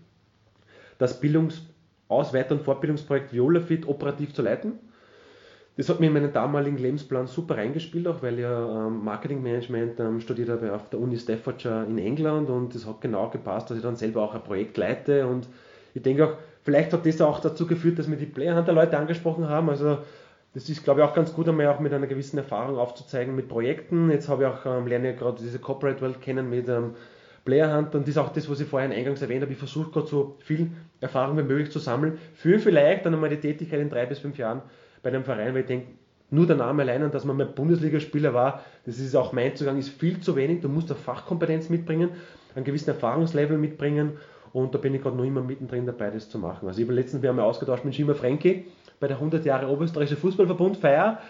das 0.99 1.21
Bildungs-, 1.21 1.63
Ausweiter- 2.09 2.57
und 2.57 2.63
Fortbildungsprojekt 2.63 3.33
ViolaFit 3.33 3.87
operativ 3.87 4.35
zu 4.35 4.43
leiten. 4.43 4.73
Das 5.77 5.89
hat 5.89 6.01
mir 6.01 6.07
in 6.09 6.15
meinen 6.15 6.33
damaligen 6.33 6.79
Lebensplan 6.79 7.29
super 7.29 7.59
reingespielt, 7.59 8.09
auch 8.09 8.23
weil 8.23 8.41
ich 8.41 8.45
ähm, 8.45 9.05
Marketingmanagement 9.05 10.01
ähm, 10.01 10.21
studiert 10.21 10.49
habe 10.49 10.75
auf 10.75 10.91
der 10.91 10.99
Uni 10.99 11.17
Staffordshire 11.17 11.87
in 11.89 11.99
England 11.99 12.51
und 12.51 12.75
es 12.75 12.89
hat 12.89 13.01
genau 13.01 13.31
gepasst, 13.31 13.71
dass 13.71 13.77
ich 13.77 13.85
dann 13.85 13.95
selber 13.95 14.23
auch 14.23 14.35
ein 14.35 14.43
Projekt 14.43 14.77
leite 14.79 15.29
und 15.29 15.47
ich 15.97 16.03
denke 16.03 16.27
auch, 16.27 16.37
vielleicht 16.67 16.93
hat 16.93 17.07
das 17.07 17.21
auch 17.21 17.39
dazu 17.39 17.65
geführt, 17.65 17.99
dass 17.99 18.11
wir 18.11 18.17
die 18.17 18.27
Player 18.27 18.57
Hunter 18.57 18.73
Leute 18.73 18.99
angesprochen 18.99 19.49
haben. 19.49 19.71
Also 19.71 19.99
das 20.53 20.69
ist, 20.69 20.83
glaube 20.83 21.01
ich, 21.01 21.07
auch 21.07 21.15
ganz 21.15 21.33
gut, 21.33 21.49
einmal 21.49 21.69
auch 21.69 21.79
mit 21.79 21.93
einer 21.93 22.09
gewissen 22.09 22.39
Erfahrung 22.39 22.77
aufzuzeigen 22.77 23.37
mit 23.37 23.49
Projekten. 23.49 24.11
Jetzt 24.11 24.29
habe 24.29 24.43
ich 24.43 24.49
auch, 24.49 24.67
ähm, 24.67 24.89
lerne 24.89 25.13
ich 25.13 25.19
gerade 25.19 25.41
diese 25.41 25.61
Corporate 25.61 26.01
World 26.01 26.21
kennen 26.21 26.51
mit 26.51 26.69
ähm, 26.69 26.95
Player 27.45 27.73
Hunter 27.73 27.99
und 27.99 28.03
das 28.03 28.17
ist 28.17 28.19
auch 28.19 28.33
das, 28.33 28.51
was 28.51 28.59
ich 28.59 28.67
vorhin 28.67 28.91
eingangs 28.91 29.23
erwähnt 29.23 29.43
habe. 29.43 29.53
Ich 29.53 29.59
versuche 29.59 29.93
gerade 29.93 30.09
so 30.09 30.37
viel 30.41 30.73
Erfahrung 31.01 31.39
wie 31.39 31.45
möglich 31.45 31.71
zu 31.71 31.79
sammeln 31.79 32.19
für 32.35 32.59
vielleicht 32.59 33.07
dann 33.07 33.15
einmal 33.15 33.31
die 33.31 33.37
Tätigkeit 33.37 33.79
in 33.79 33.89
drei 33.89 34.05
bis 34.05 34.19
fünf 34.19 34.37
Jahren 34.37 34.61
bei 35.05 35.11
einem 35.11 35.23
Verein, 35.23 35.55
weil 35.55 35.61
ich 35.61 35.67
denke, 35.67 35.87
nur 36.31 36.49
der 36.49 36.57
Name 36.57 36.83
allein 36.83 37.09
dass 37.13 37.25
man 37.25 37.37
mal 37.37 37.47
Bundesligaspieler 37.47 38.35
war, 38.35 38.65
das 38.87 38.99
ist 38.99 39.15
auch 39.15 39.33
mein 39.33 39.55
Zugang, 39.55 39.79
ist 39.79 39.91
viel 39.91 40.19
zu 40.19 40.35
wenig. 40.35 40.63
Du 40.63 40.69
musst 40.69 40.91
eine 40.91 40.99
Fachkompetenz 40.99 41.69
mitbringen, 41.69 42.09
einen 42.57 42.65
gewissen 42.65 42.91
Erfahrungslevel 42.91 43.57
mitbringen 43.57 44.15
und 44.57 44.75
da 44.75 44.79
bin 44.79 44.95
ich 44.95 45.03
gerade 45.03 45.15
noch 45.19 45.25
immer 45.25 45.43
mittendrin 45.43 45.85
dabei, 45.85 46.09
das 46.09 46.31
zu 46.31 46.39
machen. 46.39 46.67
Also 46.67 46.81
ich 46.81 46.87
habe 46.87 46.95
letztens, 46.95 47.23
wir 47.23 47.29
haben 47.29 47.37
ja 47.37 47.45
ausgetauscht 47.45 47.85
mit 47.85 47.95
Schima 47.95 48.15
Frenki 48.15 48.65
bei 48.99 49.07
der 49.07 49.19
100 49.19 49.45
Jahre 49.45 49.69
Oberösterreichische 49.69 50.17
Fußballverbund 50.17 50.79
Feier. 50.79 51.21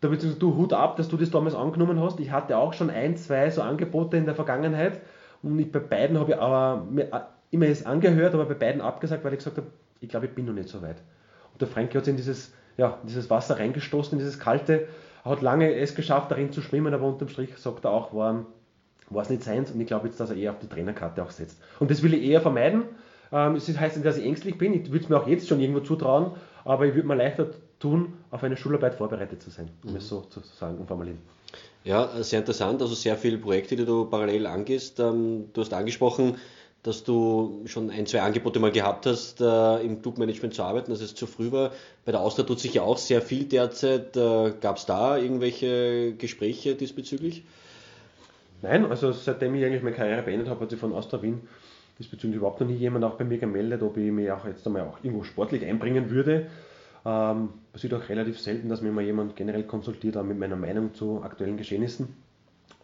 Da 0.00 0.08
beziehungsweise 0.08 0.40
du 0.40 0.56
Hut 0.56 0.72
ab, 0.72 0.96
dass 0.96 1.08
du 1.08 1.18
das 1.18 1.30
damals 1.30 1.54
angenommen 1.54 2.00
hast. 2.00 2.18
Ich 2.20 2.30
hatte 2.30 2.56
auch 2.56 2.72
schon 2.72 2.88
ein, 2.88 3.18
zwei 3.18 3.50
so 3.50 3.60
Angebote 3.60 4.16
in 4.16 4.24
der 4.24 4.34
Vergangenheit 4.34 4.98
und 5.42 5.58
ich, 5.58 5.70
bei 5.70 5.78
beiden 5.78 6.18
habe 6.18 6.32
ich 6.32 6.38
aber 6.38 6.86
äh, 6.96 7.04
immer 7.50 7.66
es 7.66 7.84
angehört, 7.84 8.32
aber 8.32 8.46
bei 8.46 8.54
beiden 8.54 8.80
abgesagt, 8.80 9.24
weil 9.24 9.34
ich 9.34 9.40
gesagt 9.40 9.58
habe, 9.58 9.66
ich 10.00 10.08
glaube, 10.08 10.24
ich 10.24 10.32
bin 10.32 10.46
noch 10.46 10.54
nicht 10.54 10.70
so 10.70 10.80
weit. 10.80 11.02
Und 11.52 11.60
der 11.60 11.68
Frankie 11.68 11.98
hat 11.98 12.06
sich 12.06 12.12
in 12.12 12.16
dieses, 12.16 12.54
ja, 12.78 12.96
dieses 13.02 13.28
Wasser 13.28 13.58
reingestoßen, 13.58 14.12
in 14.12 14.20
dieses 14.20 14.38
kalte, 14.38 14.86
hat 15.22 15.42
lange 15.42 15.74
es 15.74 15.94
geschafft, 15.94 16.30
darin 16.30 16.50
zu 16.50 16.62
schwimmen, 16.62 16.94
aber 16.94 17.06
unterm 17.06 17.28
Strich 17.28 17.54
sagt 17.58 17.84
er 17.84 17.90
auch, 17.90 18.14
war 18.14 18.46
war 19.10 19.22
es 19.22 19.30
nicht 19.30 19.42
seins 19.42 19.70
und 19.70 19.80
ich 19.80 19.86
glaube 19.86 20.06
jetzt, 20.06 20.18
dass 20.20 20.30
er 20.30 20.36
eher 20.36 20.52
auf 20.52 20.58
die 20.58 20.68
Trainerkarte 20.68 21.22
auch 21.22 21.30
setzt. 21.30 21.58
Und 21.78 21.90
das 21.90 22.02
will 22.02 22.14
ich 22.14 22.22
eher 22.22 22.40
vermeiden. 22.40 22.84
Ähm, 23.32 23.56
es 23.56 23.68
heißt 23.68 23.96
nicht, 23.96 24.06
dass 24.06 24.16
ich 24.16 24.24
ängstlich 24.24 24.56
bin, 24.56 24.72
ich 24.72 24.90
würde 24.90 25.04
es 25.04 25.08
mir 25.08 25.20
auch 25.20 25.26
jetzt 25.26 25.48
schon 25.48 25.60
irgendwo 25.60 25.80
zutrauen, 25.80 26.32
aber 26.64 26.86
ich 26.86 26.94
würde 26.94 27.06
mir 27.06 27.16
leichter 27.16 27.50
tun, 27.78 28.14
auf 28.30 28.42
eine 28.42 28.56
Schularbeit 28.56 28.94
vorbereitet 28.94 29.42
zu 29.42 29.50
sein, 29.50 29.68
um 29.84 29.92
mhm. 29.92 29.96
es 29.98 30.08
so 30.08 30.20
zu 30.22 30.40
sagen 30.40 30.78
und 30.78 30.86
formulieren. 30.86 31.18
Ja, 31.84 32.22
sehr 32.22 32.40
interessant, 32.40 32.82
also 32.82 32.94
sehr 32.94 33.16
viele 33.16 33.38
Projekte, 33.38 33.74
die 33.74 33.84
du 33.84 34.04
parallel 34.04 34.46
angehst. 34.46 35.00
Ähm, 35.00 35.46
du 35.52 35.60
hast 35.62 35.72
angesprochen, 35.72 36.36
dass 36.82 37.04
du 37.04 37.62
schon 37.66 37.90
ein, 37.90 38.06
zwei 38.06 38.22
Angebote 38.22 38.58
mal 38.58 38.72
gehabt 38.72 39.06
hast, 39.06 39.40
äh, 39.40 39.84
im 39.84 40.00
Clubmanagement 40.02 40.54
zu 40.54 40.62
arbeiten, 40.62 40.90
dass 40.90 41.00
es 41.00 41.14
zu 41.14 41.26
früh 41.26 41.52
war. 41.52 41.72
Bei 42.04 42.12
der 42.12 42.20
Austria 42.20 42.44
tut 42.44 42.60
sich 42.60 42.74
ja 42.74 42.82
auch 42.82 42.98
sehr 42.98 43.22
viel 43.22 43.44
derzeit. 43.44 44.16
Äh, 44.16 44.52
Gab 44.60 44.76
es 44.76 44.86
da 44.86 45.16
irgendwelche 45.16 46.14
Gespräche 46.14 46.74
diesbezüglich? 46.74 47.44
Nein, 48.62 48.84
also 48.86 49.12
seitdem 49.12 49.54
ich 49.54 49.64
eigentlich 49.64 49.82
meine 49.82 49.96
Karriere 49.96 50.22
beendet 50.22 50.48
habe, 50.48 50.60
hat 50.60 50.70
sich 50.70 50.78
von 50.78 50.92
Austria 50.92 51.22
Wien 51.22 51.40
diesbezüglich 51.98 52.38
überhaupt 52.38 52.60
noch 52.60 52.66
nie 52.66 52.74
jemand 52.74 53.04
auch 53.04 53.14
bei 53.14 53.24
mir 53.24 53.38
gemeldet, 53.38 53.82
ob 53.82 53.96
ich 53.96 54.10
mich 54.10 54.30
auch 54.30 54.46
jetzt 54.46 54.66
einmal 54.66 54.82
auch 54.82 54.98
irgendwo 55.02 55.22
sportlich 55.22 55.64
einbringen 55.64 56.10
würde. 56.10 56.46
Ähm, 57.04 57.50
passiert 57.72 57.94
auch 57.94 58.08
relativ 58.08 58.38
selten, 58.38 58.68
dass 58.68 58.82
mir 58.82 58.90
mal 58.90 59.04
jemand 59.04 59.36
generell 59.36 59.64
konsultiert, 59.64 60.16
auch 60.16 60.22
mit 60.22 60.38
meiner 60.38 60.56
Meinung 60.56 60.94
zu 60.94 61.22
aktuellen 61.22 61.56
Geschehnissen. 61.56 62.16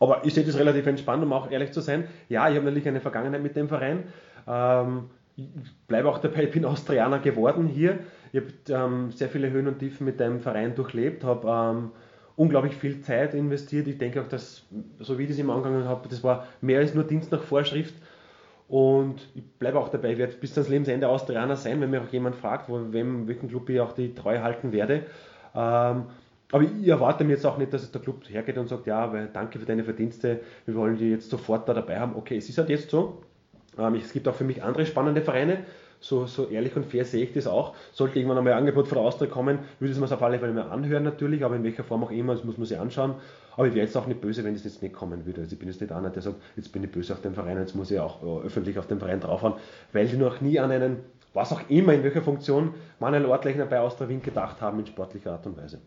Aber 0.01 0.25
ich 0.25 0.35
sehe 0.35 0.45
das 0.45 0.59
relativ 0.59 0.87
entspannt, 0.87 1.23
um 1.23 1.33
auch 1.33 1.51
ehrlich 1.51 1.73
zu 1.73 1.81
sein. 1.81 2.05
Ja, 2.29 2.49
ich 2.49 2.57
habe 2.57 2.65
natürlich 2.65 2.89
eine 2.89 3.01
Vergangenheit 3.01 3.43
mit 3.43 3.57
dem 3.57 3.69
Verein. 3.69 4.05
Ähm, 4.47 5.05
ich 5.37 5.47
bleibe 5.87 6.09
auch 6.09 6.19
dabei, 6.19 6.45
ich 6.45 6.51
bin 6.51 6.65
Austrianer 6.65 7.19
geworden 7.19 7.67
hier. 7.67 7.99
Ich 8.33 8.41
habe 8.41 8.53
ähm, 8.69 9.11
sehr 9.13 9.29
viele 9.29 9.51
Höhen 9.51 9.67
und 9.69 9.79
Tiefen 9.79 10.05
mit 10.05 10.19
dem 10.19 10.41
Verein 10.41 10.75
durchlebt, 10.75 11.25
habe 11.25 11.49
ähm, 11.49 11.91
unglaublich 12.37 12.77
viel 12.77 13.01
Zeit 13.01 13.35
investiert. 13.35 13.89
Ich 13.89 13.99
denke 13.99 14.21
auch, 14.21 14.29
dass, 14.29 14.65
so 15.01 15.19
wie 15.19 15.25
ich 15.25 15.29
das 15.31 15.39
immer 15.39 15.55
angegangen 15.55 15.87
habe, 15.87 16.09
das 16.09 16.23
war 16.23 16.47
mehr 16.61 16.81
als 16.81 16.95
nur 16.95 17.05
Dienst 17.05 17.33
nach 17.33 17.43
Vorschrift. 17.43 17.95
Und 18.69 19.29
ich 19.35 19.45
bleibe 19.59 19.79
auch 19.79 19.89
dabei, 19.89 20.13
ich 20.13 20.19
werde 20.19 20.35
bis 20.35 20.53
ans 20.55 20.69
Lebensende 20.69 21.09
Austrianer 21.09 21.57
sein, 21.57 21.81
wenn 21.81 21.91
mich 21.91 22.01
auch 22.01 22.13
jemand 22.13 22.35
fragt, 22.35 22.69
wo, 22.69 22.93
wem, 22.93 23.29
welchen 23.29 23.49
Club 23.49 23.69
ich 23.71 23.81
auch 23.81 23.93
die 23.93 24.15
Treue 24.15 24.43
halten 24.43 24.73
werde. 24.73 25.03
Ähm, 25.55 26.07
aber 26.53 26.63
ich 26.63 26.87
erwarte 26.87 27.25
mir 27.25 27.33
jetzt 27.33 27.47
auch 27.47 27.59
nicht, 27.59 27.73
dass 27.73 27.91
der 27.91 28.01
Club 28.01 28.29
hergeht 28.29 28.59
und 28.59 28.69
sagt, 28.69 28.87
ja, 28.87 29.13
weil 29.13 29.29
danke 29.33 29.59
für 29.59 29.67
deine 29.67 29.85
Verdienste, 29.85 30.41
wir 30.65 30.75
wollen 30.75 30.97
die 30.97 31.11
jetzt 31.11 31.31
sofort 31.31 31.69
da 31.69 31.75
dabei 31.75 31.99
haben. 31.99 32.15
Okay, 32.17 32.37
es 32.37 32.49
ist 32.49 32.59
halt 32.59 32.69
jetzt 32.69 32.91
so. 32.91 33.23
Ähm, 33.79 33.95
es 33.95 34.13
gibt 34.13 34.29
auch 34.29 34.35
für 34.35 34.45
mich 34.45 34.63
andere 34.63 34.85
spannende 34.87 35.23
Vereine, 35.23 35.59
so, 36.07 36.27
so 36.27 36.49
ehrlich 36.49 36.77
und 36.77 36.87
fair 36.87 37.05
sehe 37.05 37.25
ich 37.25 37.33
das 37.33 37.47
auch. 37.47 37.75
Sollte 37.93 38.19
irgendwann 38.19 38.39
einmal 38.39 38.53
ein 38.53 38.61
Angebot 38.61 38.87
von 38.87 38.99
Austria 38.99 39.29
kommen, 39.29 39.59
würde 39.81 39.91
ich 39.91 39.99
es 39.99 39.99
mir 39.99 40.15
auf 40.15 40.23
alle 40.23 40.39
Fälle 40.39 40.53
mal 40.53 40.71
anhören 40.71 41.03
natürlich, 41.03 41.45
aber 41.45 41.57
in 41.57 41.65
welcher 41.65 41.83
Form 41.83 42.05
auch 42.05 42.13
immer, 42.13 42.35
das 42.35 42.45
muss 42.45 42.59
man 42.59 42.67
sich 42.67 42.79
anschauen. 42.79 43.15
Aber 43.57 43.67
ich 43.67 43.75
wäre 43.75 43.85
jetzt 43.85 43.97
auch 43.97 44.07
nicht 44.07 44.21
böse, 44.21 44.45
wenn 44.45 44.55
es 44.55 44.63
jetzt 44.65 44.83
nicht 44.83 44.95
kommen 44.95 45.27
würde. 45.27 45.41
Also 45.41 45.53
ich 45.53 45.59
bin 45.59 45.69
jetzt 45.69 45.81
nicht 45.81 45.93
einer, 45.93 46.11
der 46.11 46.23
sagt, 46.23 46.37
jetzt 46.55 46.73
bin 46.73 46.85
ich 46.85 46.93
böse 46.93 47.13
auf 47.13 47.23
den 47.23 47.35
Verein, 47.35 47.59
jetzt 47.59 47.75
muss 47.75 47.91
ich 47.91 47.99
auch 47.99 48.23
äh, 48.23 48.47
öffentlich 48.47 48.79
auf 48.79 48.87
den 48.87 49.01
Verein 49.01 49.19
draufhauen, 49.19 49.55
weil 49.93 50.07
die 50.07 50.17
noch 50.17 50.41
nie 50.41 50.61
an 50.61 50.71
einen, 50.71 50.99
was 51.35 51.53
auch 51.53 51.63
immer, 51.69 51.93
in 51.93 52.05
welcher 52.05 52.23
Funktion, 52.23 52.75
Manuel 53.01 53.27
Ortlechner 53.27 53.67
bei 53.67 53.81
Austria 53.81 54.09
Wien 54.09 54.23
gedacht 54.23 54.61
haben 54.61 54.79
in 54.79 54.87
sportlicher 54.87 55.33
Art 55.33 55.47
und 55.47 55.57
Weise. 55.57 55.79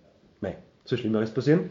Mei, 0.41 0.57
so 0.83 0.97
Schlimmeres 0.97 1.31
passieren. 1.31 1.69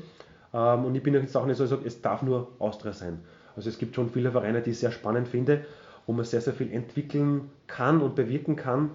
Ähm, 0.55 0.87
und 0.87 0.95
ich 0.95 1.03
bin 1.03 1.13
jetzt 1.13 1.37
auch 1.37 1.45
nicht 1.45 1.59
so, 1.59 1.65
ich 1.65 1.71
sage, 1.71 1.83
es 1.85 2.01
darf 2.01 2.23
nur 2.23 2.49
Austria 2.61 2.93
sein. 2.93 3.19
Also 3.57 3.69
es 3.69 3.79
gibt 3.79 3.95
schon 3.95 4.09
viele 4.09 4.31
Vereine, 4.31 4.63
die 4.63 4.71
ich 4.71 4.79
sehr 4.79 4.93
spannend 4.93 5.29
finde 5.29 5.67
wo 6.09 6.15
man 6.15 6.25
sehr, 6.25 6.41
sehr 6.41 6.55
viel 6.55 6.73
entwickeln 6.73 7.51
kann 7.67 8.01
und 8.01 8.15
bewirken 8.17 8.57
kann. 8.57 8.93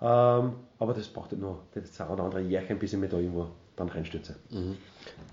Ähm, 0.00 0.54
aber 0.78 0.94
das 0.94 1.08
braucht 1.08 1.30
halt 1.30 1.40
nur 1.40 1.60
das 1.74 2.00
ein 2.00 2.08
oder 2.08 2.24
andere 2.24 2.40
Jährchen, 2.40 2.78
bis 2.78 2.94
ich 2.94 2.98
mir 2.98 3.08
da 3.08 3.18
irgendwo 3.18 3.48
dann 3.76 3.88
reinstürze. 3.88 4.36
Mhm. 4.50 4.76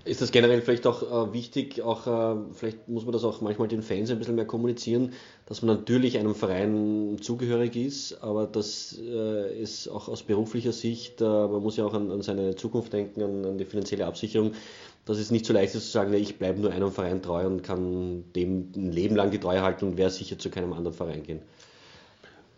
Ist 0.04 0.20
das 0.20 0.30
generell 0.30 0.60
vielleicht 0.60 0.86
auch 0.86 1.02
äh, 1.02 1.32
wichtig, 1.32 1.80
auch 1.80 2.06
äh, 2.06 2.36
vielleicht 2.52 2.86
muss 2.88 3.04
man 3.04 3.12
das 3.12 3.24
auch 3.24 3.40
manchmal 3.40 3.68
den 3.68 3.82
Fans 3.82 4.10
ein 4.10 4.18
bisschen 4.18 4.34
mehr 4.34 4.44
kommunizieren, 4.44 5.12
dass 5.46 5.62
man 5.62 5.76
natürlich 5.76 6.18
einem 6.18 6.34
Verein 6.34 7.16
zugehörig 7.20 7.76
ist, 7.76 8.22
aber 8.22 8.46
dass 8.46 8.98
äh, 8.98 9.62
es 9.62 9.88
auch 9.88 10.08
aus 10.08 10.24
beruflicher 10.24 10.72
Sicht, 10.72 11.20
äh, 11.20 11.24
man 11.24 11.62
muss 11.62 11.76
ja 11.76 11.86
auch 11.86 11.94
an, 11.94 12.10
an 12.10 12.20
seine 12.20 12.56
Zukunft 12.56 12.92
denken, 12.92 13.22
an, 13.22 13.44
an, 13.44 13.58
die 13.58 13.64
finanzielle 13.64 14.06
Absicherung, 14.06 14.52
dass 15.04 15.18
es 15.18 15.30
nicht 15.30 15.46
so 15.46 15.52
leicht 15.52 15.74
ist 15.74 15.86
zu 15.86 15.92
sagen, 15.92 16.12
ich 16.14 16.38
bleibe 16.38 16.60
nur 16.60 16.72
einem 16.72 16.92
Verein 16.92 17.22
treu 17.22 17.46
und 17.46 17.62
kann 17.62 18.24
dem 18.34 18.72
ein 18.76 18.92
Leben 18.92 19.16
lang 19.16 19.30
die 19.30 19.40
Treue 19.40 19.62
halten 19.62 19.86
und 19.86 19.96
werde 19.96 20.12
sicher 20.12 20.38
zu 20.38 20.50
keinem 20.50 20.72
anderen 20.72 20.96
Verein 20.96 21.22
gehen. 21.22 21.40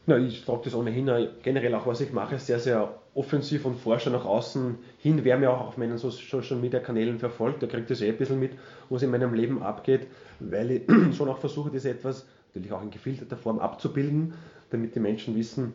Na, 0.07 0.19
ich 0.19 0.45
sage 0.45 0.61
das 0.65 0.75
ohnehin 0.75 1.11
generell 1.43 1.75
auch, 1.75 1.87
was 1.87 2.03
ich 2.03 2.13
mache, 2.13 2.39
sehr, 2.39 2.59
sehr 2.59 2.95
offensiv 3.15 3.65
und 3.65 3.77
forsche 3.77 4.11
nach 4.11 4.27
außen 4.27 4.77
hin. 4.99 5.21
Wer 5.23 5.39
mir 5.39 5.51
auch 5.51 5.69
auf 5.69 5.79
meinen 5.79 5.97
Social 5.97 6.59
Media 6.59 6.81
Kanälen 6.81 7.19
verfolgt, 7.19 7.63
der 7.63 7.71
kriegt 7.71 7.89
das 7.89 8.03
eh 8.03 8.11
ein 8.11 8.19
bisschen 8.19 8.39
mit, 8.39 8.53
was 8.91 9.03
in 9.03 9.11
meinem 9.11 9.33
Leben 9.33 9.63
abgeht, 9.63 10.07
weil 10.41 10.71
ich 10.73 10.83
schon 11.17 11.31
auch 11.31 11.39
versuche, 11.39 11.71
das 11.71 11.87
etwas 11.87 12.27
natürlich 12.55 12.73
auch 12.73 12.83
in 12.83 12.91
gefilterter 12.91 13.39
Form 13.39 13.59
abzubilden, 13.59 14.35
damit 14.71 14.95
die 14.95 15.01
Menschen 15.01 15.35
wissen, 15.37 15.73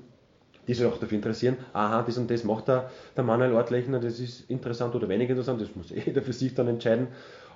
die 0.69 0.75
sich 0.75 0.85
auch 0.85 0.99
dafür 0.99 1.15
interessieren, 1.15 1.57
aha, 1.73 2.03
das 2.03 2.19
und 2.19 2.29
das 2.29 2.43
macht 2.43 2.67
der, 2.67 2.91
der 3.17 3.23
Manuel 3.23 3.53
Ortlechner, 3.53 3.99
das 3.99 4.19
ist 4.19 4.47
interessant 4.51 4.93
oder 4.93 5.09
weniger 5.09 5.31
interessant, 5.31 5.59
das 5.59 5.75
muss 5.75 5.89
jeder 6.05 6.21
für 6.21 6.31
sich 6.31 6.53
dann 6.53 6.67
entscheiden. 6.67 7.07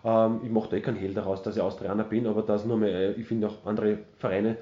Ähm, 0.04 0.40
ich 0.44 0.50
mache 0.50 0.70
da 0.72 0.78
eh 0.78 0.82
keinen 0.82 0.98
Hehl 0.98 1.14
daraus, 1.14 1.44
dass 1.44 1.56
ich 1.56 1.62
Austrianer 1.62 2.06
bin, 2.06 2.26
aber 2.26 2.42
das 2.42 2.66
nur 2.66 2.76
mehr, 2.76 3.16
ich 3.16 3.28
finde 3.28 3.50
auch 3.50 3.68
andere 3.68 4.00
Vereine 4.18 4.58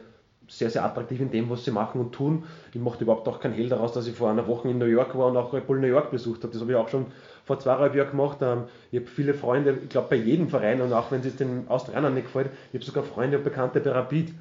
sehr, 0.49 0.69
sehr 0.69 0.83
attraktiv 0.83 1.21
in 1.21 1.31
dem, 1.31 1.49
was 1.49 1.63
sie 1.63 1.71
machen 1.71 2.01
und 2.01 2.11
tun. 2.11 2.43
Ich 2.73 2.81
mache 2.81 3.01
überhaupt 3.01 3.25
auch 3.29 3.39
keinen 3.39 3.53
Hehl 3.53 3.69
daraus, 3.69 3.93
dass 3.93 4.05
ich 4.05 4.15
vor 4.15 4.29
einer 4.29 4.45
Woche 4.47 4.67
in 4.67 4.79
New 4.79 4.85
York 4.85 5.17
war 5.17 5.27
und 5.27 5.37
auch 5.37 5.53
Red 5.53 5.65
Bull 5.65 5.79
New 5.79 5.87
York 5.87 6.11
besucht 6.11 6.43
habe. 6.43 6.51
Das 6.51 6.61
habe 6.61 6.73
ich 6.73 6.77
auch 6.77 6.89
schon 6.89 7.05
vor 7.45 7.57
zweieinhalb 7.57 7.95
Jahren 7.95 8.11
gemacht. 8.11 8.39
Ähm, 8.41 8.63
ich 8.91 8.99
habe 8.99 9.07
viele 9.09 9.33
Freunde, 9.33 9.77
ich 9.81 9.87
glaube 9.87 10.07
bei 10.09 10.17
jedem 10.17 10.49
Verein 10.49 10.81
und 10.81 10.91
auch 10.91 11.09
wenn 11.09 11.21
es 11.21 11.37
den 11.37 11.69
Austrianern 11.69 12.13
nicht 12.13 12.25
gefällt, 12.25 12.49
ich 12.73 12.79
habe 12.79 12.83
sogar 12.83 13.03
Freunde 13.03 13.37
und 13.37 13.45
Bekannte 13.45 13.79
bei 13.79 13.91
Rapid. 13.91 14.33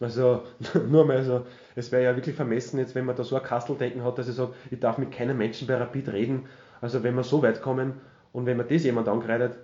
Also 0.00 0.42
nur 0.88 1.04
mal 1.04 1.22
so, 1.22 1.46
es 1.76 1.92
wäre 1.92 2.04
ja 2.04 2.16
wirklich 2.16 2.34
vermessen 2.34 2.78
jetzt, 2.78 2.94
wenn 2.94 3.04
man 3.04 3.16
da 3.16 3.22
so 3.22 3.36
ein 3.36 3.42
Kasteldenken 3.42 4.02
hat, 4.02 4.18
dass 4.18 4.28
ich 4.28 4.34
sage, 4.34 4.52
ich 4.70 4.80
darf 4.80 4.98
mit 4.98 5.12
keinem 5.12 5.36
Menschen 5.36 5.68
bei 5.68 5.76
Rapid 5.76 6.08
reden. 6.08 6.46
Also 6.80 7.02
wenn 7.02 7.14
wir 7.14 7.22
so 7.22 7.42
weit 7.42 7.60
kommen 7.60 7.92
und 8.32 8.46
wenn 8.46 8.56
man 8.56 8.66
das 8.66 8.84
jemand 8.84 9.08
angreift, 9.08 9.58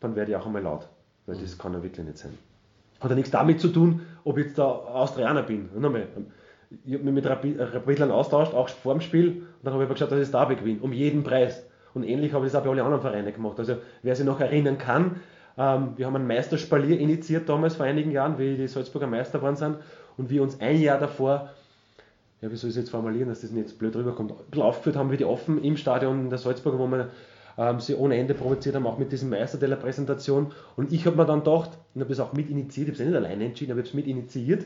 dann 0.00 0.14
werde 0.14 0.32
ich 0.32 0.36
auch 0.36 0.46
einmal 0.46 0.62
laut. 0.62 0.88
Weil 1.26 1.36
das 1.36 1.58
kann 1.58 1.72
ja 1.72 1.82
wirklich 1.82 2.06
nicht 2.06 2.18
sein. 2.18 2.36
Hat 3.00 3.10
ja 3.10 3.16
nichts 3.16 3.30
damit 3.30 3.60
zu 3.60 3.68
tun, 3.68 4.02
ob 4.24 4.38
ich 4.38 4.46
jetzt 4.46 4.58
da 4.58 4.64
Austrianer 4.64 5.42
bin. 5.42 5.70
Nochmal, 5.78 6.08
ich 6.84 6.94
habe 6.94 7.04
mich 7.04 7.14
mit 7.14 7.26
Rapidlern 7.26 8.10
austauscht, 8.10 8.52
auch 8.54 8.68
vor 8.68 8.94
dem 8.94 9.00
Spiel, 9.00 9.28
und 9.28 9.46
dann 9.62 9.72
habe 9.72 9.84
ich 9.84 9.88
aber 9.88 9.94
geschaut, 9.94 10.10
dass 10.10 10.18
ich 10.18 10.30
das 10.30 10.32
Derby 10.32 10.56
gewinne, 10.56 10.80
um 10.82 10.92
jeden 10.92 11.22
Preis. 11.22 11.64
Und 11.94 12.04
ähnlich 12.04 12.32
habe 12.32 12.46
ich 12.46 12.52
das 12.52 12.60
auch 12.60 12.64
bei 12.64 12.70
allen 12.70 12.80
anderen 12.80 13.00
Vereinen 13.00 13.32
gemacht. 13.32 13.58
Also 13.58 13.76
wer 14.02 14.14
sich 14.14 14.26
noch 14.26 14.40
erinnern 14.40 14.76
kann, 14.76 15.20
ähm, 15.58 15.94
wir 15.96 16.06
haben 16.06 16.16
einen 16.16 16.26
Meisterspalier 16.26 16.98
initiiert 16.98 17.48
damals 17.48 17.76
vor 17.76 17.84
einigen 17.84 18.12
Jahren, 18.12 18.38
wie 18.38 18.56
die 18.56 18.68
Salzburger 18.68 19.08
Meister 19.08 19.42
waren 19.42 19.56
sind 19.56 19.76
und 20.16 20.30
wir 20.30 20.42
uns 20.42 20.60
ein 20.60 20.80
Jahr 20.80 20.98
davor, 20.98 21.50
ja, 22.40 22.50
wie 22.50 22.56
soll 22.56 22.70
ich 22.70 22.76
es 22.76 22.82
jetzt 22.82 22.90
formulieren, 22.90 23.28
dass 23.28 23.40
das 23.40 23.50
nicht 23.50 23.78
blöd 23.78 23.96
rüberkommt, 23.96 24.32
aufgeführt 24.56 24.96
haben 24.96 25.10
wir 25.10 25.18
die 25.18 25.24
offen 25.24 25.62
im 25.62 25.76
Stadion 25.76 26.30
der 26.30 26.38
Salzburger, 26.38 26.78
wo 26.78 26.86
wir 26.86 27.10
ähm, 27.58 27.80
sie 27.80 27.96
ohne 27.96 28.16
Ende 28.16 28.34
provoziert 28.34 28.76
haben, 28.76 28.86
auch 28.86 28.98
mit 28.98 29.10
diesem 29.10 29.30
Meister 29.30 29.58
der 29.58 29.74
Präsentation. 29.74 30.52
Und 30.76 30.92
ich 30.92 31.04
habe 31.06 31.16
mir 31.16 31.26
dann 31.26 31.40
gedacht, 31.40 31.70
und 31.94 32.00
habe 32.00 32.10
das 32.10 32.20
auch 32.20 32.32
mit 32.32 32.48
initiiert, 32.48 32.88
ich 32.88 32.94
habe 32.94 33.02
es 33.02 33.08
nicht 33.08 33.16
alleine 33.16 33.44
entschieden, 33.44 33.72
aber 33.72 33.80
ich 33.80 33.88
habe 33.88 33.98
es 33.98 34.06
mit 34.06 34.06
initiiert. 34.06 34.64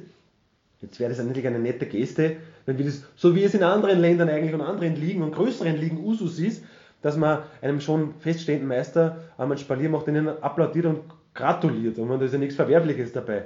Jetzt 0.83 1.01
wäre 1.01 1.09
das 1.09 1.21
eigentlich 1.21 1.47
eine 1.47 1.61
nette 1.61 1.87
Geste, 1.87 2.37
wenn 2.67 2.77
wir 2.77 2.85
das, 2.85 3.05
so 3.17 3.35
wie 3.35 3.45
es 3.45 3.55
in 3.55 3.63
anderen 3.63 4.01
Ländern 4.01 4.29
eigentlich 4.29 4.53
und 4.53 4.61
anderen 4.61 4.97
Ligen 4.97 5.23
und 5.23 5.33
größeren 5.33 5.77
Ligen 5.77 6.05
Usus 6.05 6.39
ist, 6.39 6.65
dass 7.03 7.17
man 7.17 7.41
einem 7.61 7.81
schon 7.81 8.15
feststehenden 8.21 8.69
Meister 8.69 9.19
einmal 9.37 9.59
Spalier 9.59 9.91
macht, 9.91 10.07
den 10.07 10.29
applaudiert 10.29 10.87
und 10.87 11.01
gratuliert. 11.35 11.99
Und 11.99 12.09
da 12.09 12.25
ist 12.25 12.33
ja 12.33 12.39
nichts 12.39 12.57
Verwerfliches 12.57 13.13
dabei. 13.13 13.45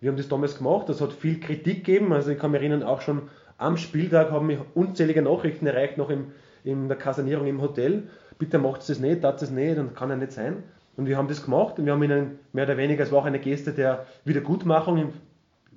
Wir 0.00 0.10
haben 0.10 0.16
das 0.16 0.28
damals 0.28 0.58
gemacht, 0.58 0.88
das 0.88 1.00
hat 1.00 1.12
viel 1.12 1.40
Kritik 1.40 1.84
gegeben. 1.84 2.12
Also 2.12 2.30
ich 2.30 2.38
kann 2.38 2.50
mich 2.50 2.60
erinnern, 2.60 2.82
auch 2.82 3.00
schon 3.00 3.22
am 3.58 3.76
Spieltag 3.76 4.30
haben 4.30 4.46
mich 4.46 4.58
unzählige 4.74 5.22
Nachrichten 5.22 5.66
erreicht, 5.66 5.98
noch 5.98 6.08
im, 6.10 6.32
in 6.64 6.88
der 6.88 6.96
Kasernierung 6.96 7.46
im 7.46 7.60
Hotel. 7.60 8.04
Bitte 8.38 8.58
macht 8.58 8.88
es 8.88 8.98
nicht, 8.98 9.20
tat 9.20 9.42
es 9.42 9.50
nicht 9.50 9.78
und 9.78 9.94
kann 9.94 10.08
ja 10.08 10.16
nicht 10.16 10.32
sein. 10.32 10.62
Und 10.96 11.06
wir 11.06 11.18
haben 11.18 11.28
das 11.28 11.44
gemacht 11.44 11.78
und 11.78 11.84
wir 11.84 11.92
haben 11.92 12.02
ihnen 12.02 12.38
mehr 12.52 12.64
oder 12.64 12.78
weniger, 12.78 13.04
es 13.04 13.12
war 13.12 13.20
auch 13.20 13.26
eine 13.26 13.38
Geste 13.38 13.72
der 13.72 14.06
Wiedergutmachung 14.24 14.96
im, 14.96 15.12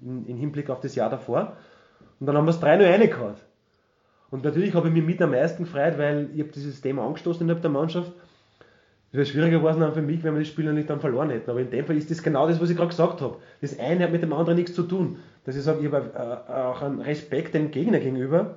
im, 0.01 0.25
im 0.25 0.37
Hinblick 0.37 0.69
auf 0.69 0.79
das 0.79 0.95
Jahr 0.95 1.09
davor. 1.09 1.57
Und 2.19 2.27
dann 2.27 2.37
haben 2.37 2.45
wir 2.45 2.51
es 2.51 2.61
3-0 2.61 2.89
reingehauen. 2.89 3.35
Und 4.33 4.43
natürlich 4.43 4.73
habe 4.73 4.87
ich 4.87 4.93
mich 4.95 5.03
mit 5.03 5.21
am 5.21 5.29
meisten 5.29 5.63
gefreut, 5.63 5.99
weil 5.99 6.27
ich 6.33 6.39
habe 6.39 6.51
dieses 6.51 6.81
Thema 6.81 7.05
angestoßen 7.05 7.43
innerhalb 7.43 7.61
der 7.61 7.69
Mannschaft. 7.69 8.11
Es 9.11 9.13
wäre 9.13 9.25
schwieriger 9.27 9.59
gewesen 9.59 9.81
dann 9.81 9.93
für 9.93 10.01
mich, 10.01 10.23
wenn 10.23 10.33
wir 10.33 10.39
die 10.39 10.47
Spieler 10.47 10.73
nicht 10.73 10.89
dann 10.89 10.99
verloren 10.99 11.29
hätten. 11.29 11.51
Aber 11.51 11.59
in 11.59 11.69
dem 11.69 11.85
Fall 11.85 11.95
ist 11.97 12.09
das 12.09 12.23
genau 12.23 12.47
das, 12.47 12.59
was 12.59 12.71
ich 12.71 12.75
gerade 12.75 12.89
gesagt 12.89 13.21
habe. 13.21 13.37
Das 13.61 13.77
eine 13.77 14.05
hat 14.05 14.11
mit 14.11 14.23
dem 14.23 14.33
anderen 14.33 14.57
nichts 14.57 14.73
zu 14.73 14.81
tun. 14.81 15.17
Dass 15.45 15.55
ich 15.55 15.61
sage, 15.61 15.85
ich 15.85 15.93
habe 15.93 16.13
äh, 16.15 16.51
auch 16.51 16.81
einen 16.81 16.99
Respekt 17.01 17.53
dem 17.53 17.69
Gegner 17.69 17.99
gegenüber. 17.99 18.55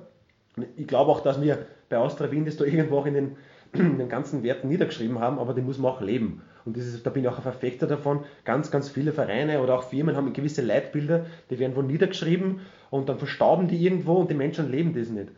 Ich 0.77 0.87
glaube 0.87 1.11
auch, 1.11 1.19
dass 1.19 1.39
wir 1.43 1.59
bei 1.89 1.97
Austria 1.99 2.31
Wien 2.31 2.45
das 2.45 2.57
da 2.57 2.65
irgendwo 2.65 2.97
auch 2.97 3.05
in 3.05 3.13
den, 3.13 3.35
in 3.73 3.99
den 3.99 4.09
ganzen 4.09 4.41
Werten 4.41 4.69
niedergeschrieben 4.69 5.19
haben, 5.19 5.37
aber 5.37 5.53
die 5.53 5.61
muss 5.61 5.77
man 5.77 5.91
auch 5.91 6.01
leben. 6.01 6.41
Und 6.65 6.75
ist, 6.75 7.05
da 7.05 7.11
bin 7.11 7.21
ich 7.21 7.29
auch 7.29 7.37
ein 7.37 7.43
Verfechter 7.43 7.85
davon. 7.85 8.21
Ganz, 8.45 8.71
ganz 8.71 8.89
viele 8.89 9.11
Vereine 9.13 9.61
oder 9.61 9.75
auch 9.75 9.83
Firmen 9.83 10.15
haben 10.15 10.33
gewisse 10.33 10.63
Leitbilder, 10.63 11.27
die 11.51 11.59
werden 11.59 11.75
wo 11.75 11.83
niedergeschrieben 11.83 12.61
und 12.89 13.09
dann 13.09 13.19
verstauben 13.19 13.67
die 13.67 13.77
irgendwo 13.77 14.15
und 14.15 14.31
die 14.31 14.35
Menschen 14.35 14.71
leben 14.71 14.95
das 14.95 15.09
nicht. 15.09 15.29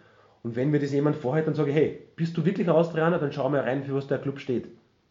Und 0.44 0.56
wenn 0.56 0.70
mir 0.70 0.80
das 0.80 0.92
jemand 0.92 1.16
vorhält, 1.16 1.48
dann 1.48 1.56
sage 1.56 1.72
ich, 1.72 1.76
hey, 1.76 2.00
bist 2.16 2.38
du 2.38 2.46
wirklich 2.46 2.70
Austrianer? 2.70 3.20
Dann 3.20 3.32
schau 3.32 3.50
mal 3.50 3.62
rein, 3.62 3.84
für 3.84 3.94
was 3.94 4.08
der 4.08 4.20
Club 4.20 4.40
steht. 4.40 4.68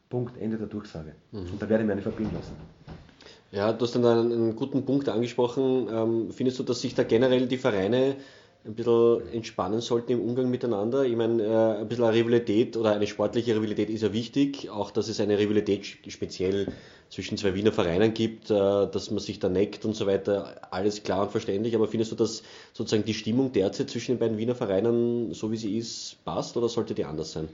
Punkt, 0.09 0.41
Ende 0.41 0.57
der 0.57 0.69
Durchsage. 0.69 1.15
Mhm. 1.33 1.39
Und 1.53 1.63
da 1.63 1.69
werde 1.69 1.83
ich 1.83 1.87
mir 1.87 1.93
eine 1.93 2.03
verbinden 2.03 2.35
lassen. 2.35 2.57
Ja, 3.51 3.73
du 3.73 3.85
hast 3.85 3.95
dann 3.95 4.05
einen, 4.05 4.33
einen 4.33 4.57
guten 4.57 4.85
Punkt 4.85 5.09
angesprochen. 5.09 5.89
Ähm, 5.91 6.31
findest 6.33 6.59
du, 6.59 6.63
dass 6.63 6.81
sich 6.81 6.95
da 6.95 7.03
generell 7.03 7.47
die 7.47 7.59
Vereine 7.59 8.17
ein 8.65 8.75
bisschen 8.75 9.23
entspannen 9.33 9.81
sollten 9.81 10.13
im 10.13 10.21
Umgang 10.21 10.51
miteinander. 10.51 11.05
Ich 11.05 11.17
meine, 11.17 11.43
äh, 11.43 11.81
ein 11.81 11.89
bisschen 11.89 12.05
eine 12.05 12.15
Rivalität 12.15 12.77
oder 12.77 12.93
eine 12.93 13.07
sportliche 13.07 13.55
Rivalität 13.55 13.89
ist 13.89 14.03
ja 14.03 14.13
wichtig, 14.13 14.69
auch 14.71 14.91
dass 14.91 15.09
es 15.09 15.21
eine 15.21 15.39
Rivalität 15.39 15.87
speziell 16.09 16.67
zwischen 17.09 17.39
zwei 17.39 17.55
Wiener 17.55 17.73
Vereinen 17.73 18.13
gibt, 18.13 18.51
äh, 18.51 18.55
dass 18.55 19.11
man 19.11 19.21
sich 19.21 19.39
da 19.39 19.49
neckt 19.49 19.85
und 19.85 19.95
so 19.97 20.07
weiter, 20.07 20.57
alles 20.71 21.03
klar 21.03 21.23
und 21.23 21.31
verständlich. 21.31 21.75
Aber 21.75 21.89
findest 21.89 22.13
du, 22.13 22.17
dass 22.17 22.43
sozusagen 22.73 23.05
die 23.05 23.15
Stimmung 23.15 23.53
derzeit 23.53 23.91
zwischen 23.91 24.13
den 24.13 24.19
beiden 24.19 24.39
Wiener 24.39 24.55
Vereinen, 24.55 25.33
so 25.33 25.51
wie 25.51 25.57
sie 25.57 25.79
ist, 25.79 26.17
passt 26.25 26.57
oder 26.57 26.69
sollte 26.69 26.95
die 26.95 27.05
anders 27.05 27.33
sein? 27.33 27.49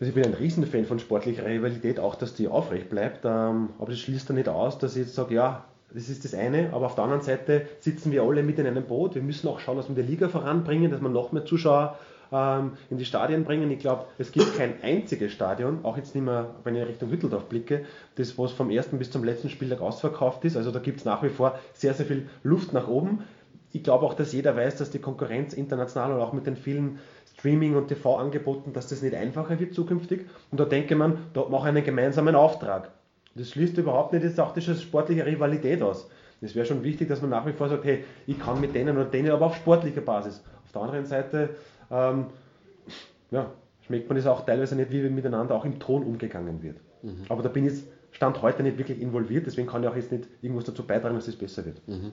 Also 0.00 0.10
ich 0.10 0.14
bin 0.14 0.24
ein 0.26 0.34
Riesenfan 0.34 0.84
von 0.84 0.98
sportlicher 0.98 1.44
Rivalität, 1.44 1.98
auch 1.98 2.14
dass 2.14 2.34
die 2.34 2.48
aufrecht 2.48 2.88
bleibt. 2.88 3.24
Ähm, 3.24 3.70
aber 3.78 3.90
das 3.90 4.00
schließt 4.00 4.28
dann 4.28 4.36
nicht 4.36 4.48
aus, 4.48 4.78
dass 4.78 4.94
ich 4.94 5.02
jetzt 5.02 5.14
sage, 5.14 5.34
ja, 5.34 5.64
das 5.92 6.08
ist 6.08 6.24
das 6.24 6.34
eine, 6.34 6.72
aber 6.72 6.86
auf 6.86 6.94
der 6.94 7.04
anderen 7.04 7.22
Seite 7.22 7.66
sitzen 7.80 8.12
wir 8.12 8.22
alle 8.22 8.42
mit 8.42 8.58
in 8.58 8.66
einem 8.66 8.84
Boot. 8.84 9.14
Wir 9.14 9.22
müssen 9.22 9.48
auch 9.48 9.58
schauen, 9.58 9.76
dass 9.76 9.88
wir 9.88 9.94
die 9.94 10.08
Liga 10.08 10.28
voranbringen, 10.28 10.90
dass 10.90 11.00
wir 11.00 11.08
noch 11.08 11.32
mehr 11.32 11.46
Zuschauer 11.46 11.96
ähm, 12.30 12.72
in 12.90 12.98
die 12.98 13.06
Stadien 13.06 13.44
bringen. 13.44 13.70
Ich 13.70 13.78
glaube, 13.78 14.04
es 14.18 14.32
gibt 14.32 14.56
kein 14.56 14.82
einziges 14.82 15.32
Stadion, 15.32 15.84
auch 15.84 15.96
jetzt 15.96 16.14
nicht 16.14 16.24
mehr, 16.24 16.54
wenn 16.64 16.76
ich 16.76 16.86
Richtung 16.86 17.10
Hütteldorf 17.10 17.46
blicke, 17.46 17.84
das 18.16 18.38
was 18.38 18.52
vom 18.52 18.70
ersten 18.70 18.98
bis 18.98 19.10
zum 19.10 19.24
letzten 19.24 19.48
Spieltag 19.48 19.80
ausverkauft 19.80 20.44
ist. 20.44 20.56
Also 20.56 20.70
da 20.70 20.78
gibt 20.78 20.98
es 20.98 21.04
nach 21.06 21.22
wie 21.22 21.30
vor 21.30 21.58
sehr, 21.72 21.94
sehr 21.94 22.04
viel 22.04 22.28
Luft 22.42 22.74
nach 22.74 22.88
oben. 22.88 23.24
Ich 23.72 23.82
glaube 23.82 24.04
auch, 24.04 24.14
dass 24.14 24.32
jeder 24.32 24.56
weiß, 24.56 24.76
dass 24.76 24.90
die 24.90 24.98
Konkurrenz 24.98 25.52
international 25.54 26.12
und 26.12 26.20
auch 26.20 26.32
mit 26.32 26.46
den 26.46 26.56
vielen 26.56 26.98
Streaming- 27.38 27.76
und 27.76 27.88
TV-Angeboten, 27.88 28.72
dass 28.72 28.88
das 28.88 29.02
nicht 29.02 29.14
einfacher 29.14 29.58
wird 29.60 29.74
zukünftig. 29.74 30.26
Und 30.50 30.58
da 30.58 30.64
denke 30.64 30.96
man, 30.96 31.18
da 31.34 31.46
mache 31.48 31.68
ich 31.68 31.76
einen 31.76 31.84
gemeinsamen 31.84 32.34
Auftrag. 32.34 32.90
Das 33.38 33.50
schließt 33.50 33.78
überhaupt 33.78 34.12
nicht 34.12 34.24
jetzt 34.24 34.40
auch 34.40 34.52
die 34.52 34.60
sportliche 34.60 35.24
Rivalität 35.24 35.82
aus. 35.82 36.10
Es 36.40 36.54
wäre 36.54 36.66
schon 36.66 36.84
wichtig, 36.84 37.08
dass 37.08 37.20
man 37.20 37.30
nach 37.30 37.46
wie 37.46 37.52
vor 37.52 37.68
sagt, 37.68 37.84
hey, 37.84 38.04
ich 38.26 38.38
kann 38.38 38.60
mit 38.60 38.74
denen 38.74 38.96
oder 38.96 39.06
denen, 39.06 39.30
aber 39.30 39.46
auf 39.46 39.56
sportlicher 39.56 40.00
Basis. 40.00 40.42
Auf 40.64 40.72
der 40.72 40.82
anderen 40.82 41.06
Seite 41.06 41.50
ähm, 41.90 42.26
ja, 43.30 43.50
schmeckt 43.86 44.08
man 44.08 44.18
es 44.18 44.26
auch 44.26 44.44
teilweise 44.44 44.76
nicht, 44.76 44.90
wie 44.90 45.08
miteinander 45.08 45.54
auch 45.54 45.64
im 45.64 45.78
Ton 45.78 46.02
umgegangen 46.04 46.62
wird. 46.62 46.76
Mhm. 47.02 47.24
Aber 47.28 47.42
da 47.42 47.48
bin 47.48 47.66
ich 47.66 47.82
Stand 48.10 48.40
heute 48.42 48.62
nicht 48.62 48.78
wirklich 48.78 49.00
involviert, 49.00 49.46
deswegen 49.46 49.68
kann 49.68 49.82
ich 49.82 49.88
auch 49.88 49.96
jetzt 49.96 50.10
nicht 50.10 50.28
irgendwas 50.40 50.64
dazu 50.64 50.82
beitragen, 50.82 51.14
dass 51.14 51.28
es 51.28 51.36
besser 51.36 51.64
wird. 51.64 51.86
Mhm. 51.86 52.12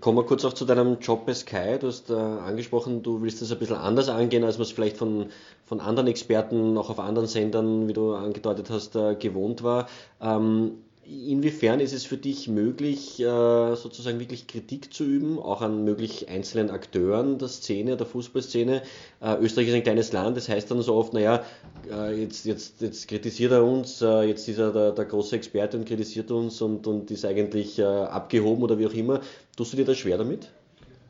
Kommen 0.00 0.18
wir 0.18 0.24
kurz 0.24 0.44
auch 0.44 0.52
zu 0.52 0.64
deinem 0.64 0.98
Job 1.00 1.26
bei 1.26 1.34
Sky. 1.34 1.78
Du 1.80 1.88
hast 1.88 2.10
äh, 2.10 2.14
angesprochen, 2.14 3.02
du 3.02 3.22
willst 3.22 3.42
das 3.42 3.50
ein 3.50 3.58
bisschen 3.58 3.76
anders 3.76 4.08
angehen, 4.08 4.44
als 4.44 4.58
man 4.58 4.62
es 4.62 4.72
vielleicht 4.72 4.96
von, 4.96 5.26
von 5.64 5.80
anderen 5.80 6.08
Experten, 6.08 6.76
auch 6.78 6.90
auf 6.90 7.00
anderen 7.00 7.26
Sendern, 7.26 7.88
wie 7.88 7.92
du 7.92 8.14
angedeutet 8.14 8.70
hast, 8.70 8.94
äh, 8.96 9.16
gewohnt 9.16 9.62
war. 9.62 9.88
Ähm, 10.20 10.78
Inwiefern 11.04 11.80
ist 11.80 11.92
es 11.92 12.04
für 12.04 12.16
dich 12.16 12.46
möglich, 12.46 13.18
äh, 13.18 13.74
sozusagen 13.74 14.20
wirklich 14.20 14.46
Kritik 14.46 14.94
zu 14.94 15.02
üben, 15.02 15.40
auch 15.40 15.60
an 15.60 15.82
möglich 15.84 16.28
einzelnen 16.28 16.70
Akteuren 16.70 17.38
der 17.38 17.48
Szene, 17.48 17.96
der 17.96 18.06
Fußballszene? 18.06 18.82
Äh, 19.20 19.36
Österreich 19.40 19.68
ist 19.68 19.74
ein 19.74 19.82
kleines 19.82 20.12
Land, 20.12 20.36
das 20.36 20.48
heißt 20.48 20.70
dann 20.70 20.80
so 20.80 20.94
oft, 20.94 21.12
naja, 21.12 21.44
äh, 21.90 22.22
jetzt, 22.22 22.46
jetzt, 22.46 22.80
jetzt 22.82 23.08
kritisiert 23.08 23.50
er 23.50 23.64
uns, 23.64 23.98
jetzt 23.98 24.48
ist 24.48 24.58
er 24.58 24.72
der, 24.72 24.92
der 24.92 25.04
große 25.04 25.34
Experte 25.34 25.76
und 25.76 25.86
kritisiert 25.86 26.30
uns 26.30 26.62
und, 26.62 26.86
und 26.86 27.10
ist 27.10 27.24
eigentlich 27.24 27.84
abgehoben 27.84 28.62
oder 28.62 28.78
wie 28.78 28.86
auch 28.86 28.94
immer. 28.94 29.20
Tust 29.56 29.72
du 29.72 29.78
dir 29.78 29.84
das 29.84 29.98
schwer 29.98 30.18
damit? 30.18 30.50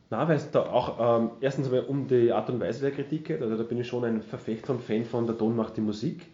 Nein, 0.08 0.28
weil 0.28 0.36
es 0.36 0.50
da 0.50 0.62
auch 0.62 1.20
ähm, 1.20 1.30
erstens 1.40 1.68
um 1.68 2.06
die 2.06 2.32
Art 2.32 2.48
und 2.48 2.60
Weise 2.60 2.80
der 2.80 2.92
Kritik 2.92 3.26
geht. 3.26 3.42
Also 3.42 3.56
da 3.56 3.62
bin 3.62 3.78
ich 3.78 3.88
schon 3.88 4.04
ein 4.04 4.22
Verfechter 4.22 4.72
und 4.72 4.82
Fan 4.82 5.04
von 5.04 5.26
der 5.26 5.36
Ton 5.36 5.54
macht 5.54 5.76
die 5.76 5.80
Musik. 5.82 6.26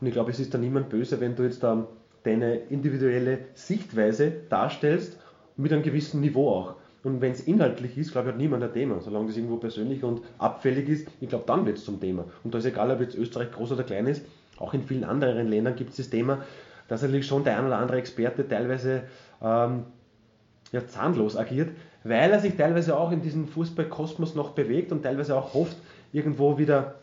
Und 0.00 0.08
ich 0.08 0.12
glaube, 0.12 0.32
es 0.32 0.40
ist 0.40 0.52
da 0.52 0.58
niemand 0.58 0.88
böse, 0.88 1.20
wenn 1.20 1.36
du 1.36 1.44
jetzt 1.44 1.62
da 1.62 1.86
deine 2.24 2.56
individuelle 2.56 3.38
Sichtweise 3.54 4.32
darstellst, 4.48 5.18
mit 5.56 5.72
einem 5.72 5.82
gewissen 5.82 6.20
Niveau 6.20 6.50
auch. 6.50 6.74
Und 7.04 7.20
wenn 7.20 7.32
es 7.32 7.42
inhaltlich 7.42 7.98
ist, 7.98 8.12
glaube 8.12 8.28
ich, 8.28 8.32
hat 8.32 8.40
niemand 8.40 8.62
ein 8.64 8.72
Thema. 8.72 8.98
Solange 9.00 9.26
das 9.26 9.36
irgendwo 9.36 9.56
persönlich 9.56 10.02
und 10.02 10.22
abfällig 10.38 10.88
ist, 10.88 11.06
ich 11.20 11.28
glaube, 11.28 11.44
dann 11.46 11.66
wird 11.66 11.76
es 11.76 11.84
zum 11.84 12.00
Thema. 12.00 12.24
Und 12.42 12.54
da 12.54 12.58
ist 12.58 12.64
egal, 12.64 12.90
ob 12.90 13.00
jetzt 13.00 13.14
Österreich 13.14 13.52
groß 13.52 13.72
oder 13.72 13.84
klein 13.84 14.06
ist, 14.06 14.24
auch 14.58 14.72
in 14.72 14.82
vielen 14.82 15.04
anderen 15.04 15.48
Ländern 15.48 15.76
gibt 15.76 15.90
es 15.90 15.96
das 15.96 16.10
Thema, 16.10 16.38
dass 16.88 17.02
natürlich 17.02 17.26
schon 17.26 17.44
der 17.44 17.58
ein 17.58 17.66
oder 17.66 17.78
andere 17.78 17.98
Experte 17.98 18.48
teilweise 18.48 19.02
ähm, 19.42 19.84
ja, 20.72 20.86
zahnlos 20.86 21.36
agiert, 21.36 21.70
weil 22.04 22.30
er 22.30 22.40
sich 22.40 22.56
teilweise 22.56 22.96
auch 22.96 23.12
in 23.12 23.20
diesem 23.20 23.48
Fußballkosmos 23.48 24.34
noch 24.34 24.50
bewegt 24.50 24.90
und 24.90 25.02
teilweise 25.02 25.36
auch 25.36 25.54
hofft, 25.54 25.76
irgendwo 26.12 26.58
wieder 26.58 26.94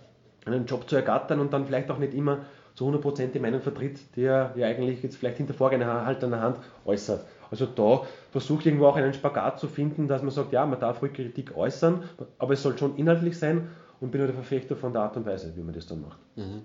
einen 0.45 0.65
Job 0.65 0.89
zu 0.89 0.95
ergattern 0.95 1.39
und 1.39 1.53
dann 1.53 1.65
vielleicht 1.65 1.91
auch 1.91 1.99
nicht 1.99 2.13
immer 2.13 2.39
zu 2.81 2.89
100% 2.89 3.27
die 3.27 3.39
Meinung 3.39 3.61
vertritt, 3.61 3.99
die 4.15 4.23
er 4.23 4.53
ja 4.55 4.65
eigentlich 4.65 5.03
jetzt 5.03 5.17
vielleicht 5.17 5.37
hinter 5.37 5.53
vorgehaltener 5.53 6.41
Hand 6.41 6.57
äußert. 6.83 7.23
Also 7.51 7.67
da 7.67 8.07
versuche 8.31 8.61
ich 8.61 8.65
irgendwo 8.65 8.87
auch 8.87 8.95
einen 8.95 9.13
Spagat 9.13 9.59
zu 9.59 9.67
finden, 9.67 10.07
dass 10.07 10.23
man 10.23 10.31
sagt, 10.31 10.51
ja, 10.51 10.65
man 10.65 10.79
darf 10.79 10.99
ruhig 11.01 11.13
Kritik 11.13 11.55
äußern, 11.55 12.03
aber 12.39 12.53
es 12.53 12.63
soll 12.63 12.75
schon 12.79 12.95
inhaltlich 12.97 13.37
sein 13.37 13.67
und 13.99 14.11
bin 14.11 14.19
nur 14.19 14.27
der 14.27 14.35
Verfechter 14.35 14.75
von 14.75 14.93
der 14.93 15.03
Art 15.03 15.15
und 15.15 15.27
Weise, 15.27 15.53
wie 15.55 15.61
man 15.61 15.75
das 15.75 15.85
dann 15.85 16.01
macht. 16.01 16.17
Mhm. 16.35 16.63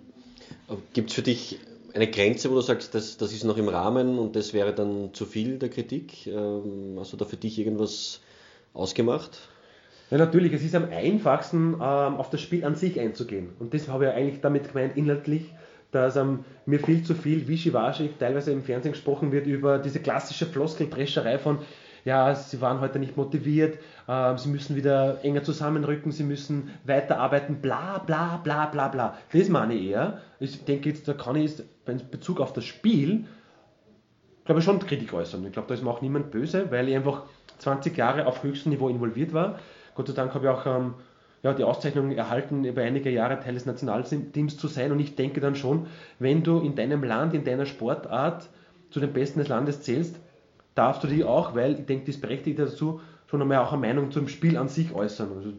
Gibt 0.94 1.10
es 1.10 1.16
für 1.16 1.22
dich 1.22 1.58
eine 1.92 2.06
Grenze, 2.06 2.50
wo 2.50 2.54
du 2.54 2.62
sagst, 2.62 2.94
das, 2.94 3.18
das 3.18 3.32
ist 3.34 3.44
noch 3.44 3.58
im 3.58 3.68
Rahmen 3.68 4.18
und 4.18 4.36
das 4.36 4.54
wäre 4.54 4.72
dann 4.72 5.12
zu 5.12 5.26
viel 5.26 5.58
der 5.58 5.68
Kritik? 5.68 6.28
Ähm, 6.28 6.96
hast 6.98 7.12
du 7.12 7.18
da 7.18 7.26
für 7.26 7.36
dich 7.36 7.58
irgendwas 7.58 8.20
ausgemacht? 8.72 9.50
Ja, 10.10 10.16
natürlich, 10.16 10.54
es 10.54 10.62
ist 10.62 10.74
am 10.74 10.88
einfachsten, 10.90 11.74
ähm, 11.74 11.80
auf 11.80 12.30
das 12.30 12.40
Spiel 12.40 12.64
an 12.64 12.74
sich 12.74 13.00
einzugehen. 13.00 13.50
Und 13.58 13.74
das 13.74 13.88
habe 13.88 14.06
ich 14.06 14.12
eigentlich 14.12 14.40
damit 14.40 14.72
gemeint, 14.72 14.96
inhaltlich 14.96 15.52
dass 15.90 16.16
ähm, 16.16 16.44
mir 16.66 16.80
viel 16.80 17.02
zu 17.02 17.14
viel 17.14 17.48
Wischiwaschi 17.48 18.10
teilweise 18.18 18.52
im 18.52 18.62
Fernsehen 18.62 18.92
gesprochen 18.92 19.32
wird 19.32 19.46
über 19.46 19.78
diese 19.78 20.00
klassische 20.00 20.46
Floskeldrescherei 20.46 21.38
von 21.38 21.58
ja, 22.06 22.36
sie 22.36 22.60
waren 22.60 22.80
heute 22.80 23.00
nicht 23.00 23.16
motiviert, 23.16 23.78
äh, 24.06 24.38
sie 24.38 24.48
müssen 24.48 24.76
wieder 24.76 25.24
enger 25.24 25.42
zusammenrücken, 25.42 26.12
sie 26.12 26.22
müssen 26.22 26.70
weiterarbeiten, 26.84 27.60
bla 27.60 27.98
bla 27.98 28.36
bla 28.36 28.66
bla 28.66 28.86
bla. 28.86 29.18
Das 29.32 29.48
meine 29.48 29.74
ich 29.74 29.90
eher. 29.90 30.22
Ich 30.38 30.64
denke 30.64 30.88
jetzt, 30.88 31.08
da 31.08 31.14
kann 31.14 31.34
ich 31.34 31.60
in 31.86 32.00
Bezug 32.08 32.40
auf 32.40 32.52
das 32.52 32.64
Spiel, 32.64 33.24
glaube 34.44 34.60
ich, 34.60 34.64
schon 34.64 34.78
Kritik 34.78 35.12
äußern. 35.12 35.44
Ich 35.46 35.52
glaube, 35.52 35.66
da 35.66 35.74
ist 35.74 35.82
mir 35.82 35.90
auch 35.90 36.00
niemand 36.00 36.30
böse, 36.30 36.70
weil 36.70 36.88
ich 36.88 36.94
einfach 36.94 37.24
20 37.58 37.96
Jahre 37.96 38.26
auf 38.26 38.44
höchstem 38.44 38.70
Niveau 38.70 38.88
involviert 38.88 39.32
war. 39.32 39.58
Gott 39.96 40.06
sei 40.06 40.14
Dank 40.14 40.32
habe 40.32 40.46
ich 40.46 40.50
auch 40.52 40.64
ähm, 40.64 40.94
ja, 41.46 41.54
die 41.54 41.62
Auszeichnung 41.62 42.10
erhalten, 42.10 42.64
über 42.64 42.82
einige 42.82 43.08
Jahre 43.08 43.38
Teil 43.38 43.54
des 43.54 43.66
Nationalteams 43.66 44.56
zu 44.56 44.66
sein. 44.66 44.90
Und 44.90 44.98
ich 44.98 45.14
denke 45.14 45.40
dann 45.40 45.54
schon, 45.54 45.86
wenn 46.18 46.42
du 46.42 46.58
in 46.58 46.74
deinem 46.74 47.04
Land, 47.04 47.34
in 47.34 47.44
deiner 47.44 47.66
Sportart 47.66 48.48
zu 48.90 48.98
den 48.98 49.12
Besten 49.12 49.38
des 49.38 49.46
Landes 49.46 49.80
zählst, 49.80 50.16
darfst 50.74 51.04
du 51.04 51.06
die 51.06 51.22
auch, 51.22 51.54
weil 51.54 51.78
ich 51.78 51.86
denke, 51.86 52.06
das 52.06 52.20
berechtigt 52.20 52.58
dazu, 52.58 53.00
schon 53.28 53.40
einmal 53.40 53.58
auch 53.58 53.72
eine 53.72 53.80
Meinung 53.80 54.10
zum 54.10 54.26
Spiel 54.26 54.56
an 54.56 54.68
sich 54.68 54.92
äußern. 54.92 55.30
Also 55.36 55.52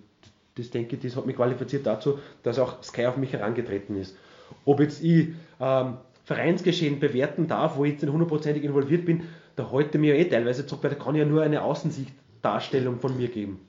das 0.55 0.69
denke 0.71 0.97
ich, 0.97 1.01
das 1.01 1.15
hat 1.15 1.25
mich 1.25 1.37
qualifiziert 1.37 1.87
dazu, 1.87 2.19
dass 2.43 2.59
auch 2.59 2.83
Sky 2.83 3.05
auf 3.05 3.15
mich 3.15 3.31
herangetreten 3.31 3.95
ist. 3.95 4.17
Ob 4.65 4.81
jetzt 4.81 5.01
ich 5.01 5.29
ähm, 5.61 5.93
Vereinsgeschehen 6.25 6.99
bewerten 6.99 7.47
darf, 7.47 7.77
wo 7.77 7.85
ich 7.85 7.93
jetzt 7.93 8.05
hundertprozentig 8.05 8.65
involviert 8.65 9.05
bin, 9.05 9.23
da 9.55 9.71
halte 9.71 9.99
mir 9.99 10.15
eh 10.15 10.25
teilweise 10.25 10.65
zurück, 10.65 10.83
weil 10.83 10.91
da 10.91 10.97
kann 10.97 11.15
ich 11.15 11.19
ja 11.19 11.25
nur 11.25 11.43
eine 11.43 11.61
Außensichtdarstellung 11.63 12.99
von 12.99 13.15
mir 13.15 13.29
geben 13.29 13.61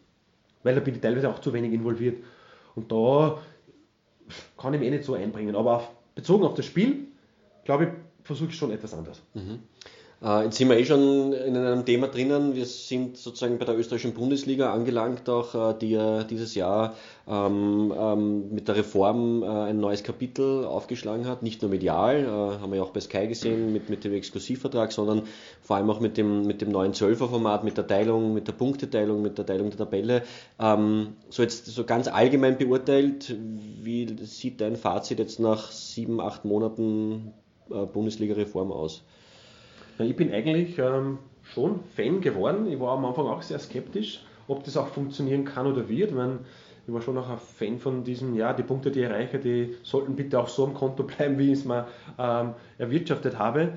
weil 0.63 0.75
da 0.75 0.81
bin 0.81 0.95
ich 0.95 1.01
teilweise 1.01 1.29
auch 1.29 1.41
zu 1.41 1.53
wenig 1.53 1.73
involviert. 1.73 2.23
Und 2.75 2.91
da 2.93 3.41
kann 4.57 4.75
ich 4.75 4.81
mich 4.81 4.89
eh 4.89 4.93
nicht 4.93 5.05
so 5.05 5.15
einbringen. 5.15 5.57
Aber 5.57 5.77
auf, 5.77 5.91
bezogen 6.15 6.45
auf 6.45 6.55
das 6.55 6.67
Spiel, 6.67 7.07
glaube 7.65 7.85
ich, 7.85 7.91
versuche 8.25 8.51
ich 8.51 8.57
schon 8.57 8.71
etwas 8.71 8.95
anders. 8.95 9.23
Mhm. 9.35 9.61
Äh, 10.21 10.45
jetzt 10.45 10.57
sind 10.57 10.69
wir 10.69 10.77
eh 10.77 10.85
schon 10.85 11.33
in 11.33 11.57
einem 11.57 11.85
Thema 11.85 12.09
drinnen. 12.09 12.55
Wir 12.57 12.67
sind 12.67 13.17
sozusagen 13.17 13.59
bei 13.59 13.65
der 13.65 13.79
österreichischen 13.79 14.15
Bundesliga 14.15 14.73
angelangt, 14.73 15.29
auch 15.29 15.55
äh, 15.55 15.79
die 15.79 15.91
ja 15.91 16.25
dieses 16.25 16.57
Jahr 16.57 16.95
ähm, 17.29 17.95
ähm, 17.97 18.53
mit 18.53 18.67
der 18.67 18.77
Reform 18.77 19.45
äh, 19.45 19.47
ein 19.47 19.79
neues 19.79 20.03
Kapitel 20.03 20.65
aufgeschlagen 20.65 21.27
hat. 21.27 21.45
Nicht 21.45 21.63
nur 21.63 21.71
medial, 21.71 22.27
haben 22.29 22.73
wir 22.73 22.79
ja 22.79 22.83
auch 22.83 22.91
bei 22.91 23.01
Sky 23.01 23.29
gesehen 23.29 23.73
mit, 23.73 23.91
mit 23.91 24.03
dem 24.03 24.13
Exklusivvertrag, 24.13 24.91
sondern 24.91 25.23
vor 25.63 25.77
allem 25.77 25.89
auch 25.91 26.01
mit 26.01 26.17
dem, 26.17 26.47
mit 26.47 26.63
dem 26.63 26.71
neuen 26.71 26.95
Zwölferformat, 26.95 27.63
mit 27.63 27.77
der 27.77 27.87
Teilung, 27.87 28.35
mit 28.35 28.49
der 28.49 28.53
Punkteteilung, 28.53 29.23
mit 29.23 29.39
der 29.39 29.47
Teilung 29.47 29.71
der 29.71 29.79
Tabelle. 29.79 30.23
Ähm, 30.59 31.15
so 31.29 31.43
jetzt 31.43 31.67
so 31.67 31.85
ganz 31.85 32.09
allgemein 32.09 32.59
beurteilt, 32.59 33.37
wie 33.83 34.17
sieht 34.25 34.61
dein 34.61 34.77
Fazit 34.77 35.21
jetzt 35.21 35.39
nach 35.39 35.71
sieben, 35.71 36.21
acht 36.21 36.45
Monaten 36.45 37.33
Bundesliga-Reform 37.69 38.73
aus? 38.73 39.05
Ich 39.99 40.15
bin 40.15 40.33
eigentlich 40.33 40.79
ähm, 40.79 41.19
schon 41.43 41.81
Fan 41.97 42.21
geworden. 42.21 42.71
Ich 42.71 42.79
war 42.79 42.93
am 42.93 43.05
Anfang 43.05 43.27
auch 43.27 43.43
sehr 43.43 43.59
skeptisch, 43.59 44.25
ob 44.47 44.63
das 44.65 44.77
auch 44.77 44.89
funktionieren 44.89 45.45
kann 45.45 45.67
oder 45.67 45.89
wird. 45.89 46.13
Ich, 46.13 46.17
ich 46.87 46.95
war 46.95 47.03
schon 47.03 47.19
auch 47.19 47.29
ein 47.29 47.39
Fan 47.39 47.79
von 47.79 48.05
diesem, 48.05 48.35
ja, 48.35 48.53
die 48.53 48.63
Punkte, 48.63 48.93
die 48.93 49.01
ich 49.01 49.07
erreiche, 49.07 49.39
die 49.39 49.75
sollten 49.83 50.15
bitte 50.15 50.39
auch 50.39 50.49
so 50.49 50.65
am 50.65 50.75
Konto 50.75 51.03
bleiben, 51.05 51.39
wie 51.39 51.53
ich 51.53 51.59
es 51.59 51.65
mal 51.65 51.87
ähm, 52.19 52.55
erwirtschaftet 52.79 53.39
habe. 53.39 53.73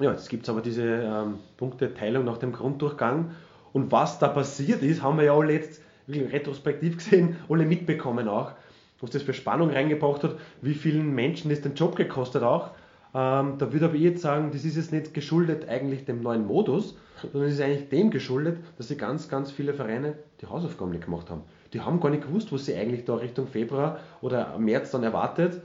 Ja, 0.00 0.12
jetzt 0.12 0.30
gibt 0.30 0.44
es 0.44 0.48
aber 0.48 0.62
diese 0.62 0.84
ähm, 0.84 1.38
Punkteteilung 1.58 2.24
nach 2.24 2.38
dem 2.38 2.52
Grunddurchgang. 2.52 3.32
Und 3.74 3.92
was 3.92 4.18
da 4.18 4.28
passiert 4.28 4.82
ist, 4.82 5.02
haben 5.02 5.18
wir 5.18 5.24
ja 5.24 5.34
alle 5.36 5.52
jetzt 5.52 5.82
wirklich 6.06 6.32
retrospektiv 6.32 6.96
gesehen, 6.96 7.36
alle 7.48 7.66
mitbekommen 7.66 8.26
auch. 8.26 8.52
Was 9.00 9.10
das 9.10 9.22
für 9.22 9.34
Spannung 9.34 9.70
reingebracht 9.70 10.22
hat, 10.22 10.36
wie 10.62 10.74
vielen 10.74 11.14
Menschen 11.14 11.50
das 11.50 11.60
den 11.60 11.74
Job 11.74 11.96
gekostet 11.96 12.42
auch. 12.42 12.70
Ähm, 13.14 13.58
da 13.58 13.72
würde 13.72 13.86
aber 13.86 13.94
ich 13.94 14.02
jetzt 14.02 14.22
sagen, 14.22 14.50
das 14.52 14.64
ist 14.64 14.76
jetzt 14.76 14.92
nicht 14.92 15.12
geschuldet 15.12 15.68
eigentlich 15.68 16.04
dem 16.06 16.22
neuen 16.22 16.46
Modus, 16.46 16.96
sondern 17.20 17.50
es 17.50 17.56
ist 17.56 17.60
eigentlich 17.60 17.88
dem 17.90 18.10
geschuldet, 18.10 18.58
dass 18.78 18.88
sie 18.88 18.96
ganz, 18.96 19.28
ganz 19.28 19.50
viele 19.50 19.74
Vereine 19.74 20.14
die 20.40 20.46
Hausaufgaben 20.46 20.92
nicht 20.92 21.04
gemacht 21.04 21.28
haben. 21.28 21.42
Die 21.72 21.80
haben 21.80 22.00
gar 22.00 22.10
nicht 22.10 22.26
gewusst, 22.26 22.52
was 22.52 22.64
sie 22.64 22.74
eigentlich 22.74 23.04
da 23.04 23.16
Richtung 23.16 23.46
Februar 23.46 23.98
oder 24.22 24.58
März 24.58 24.90
dann 24.92 25.02
erwartet. 25.02 25.60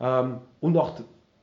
Ähm, 0.00 0.38
und 0.60 0.76
auch, 0.76 1.00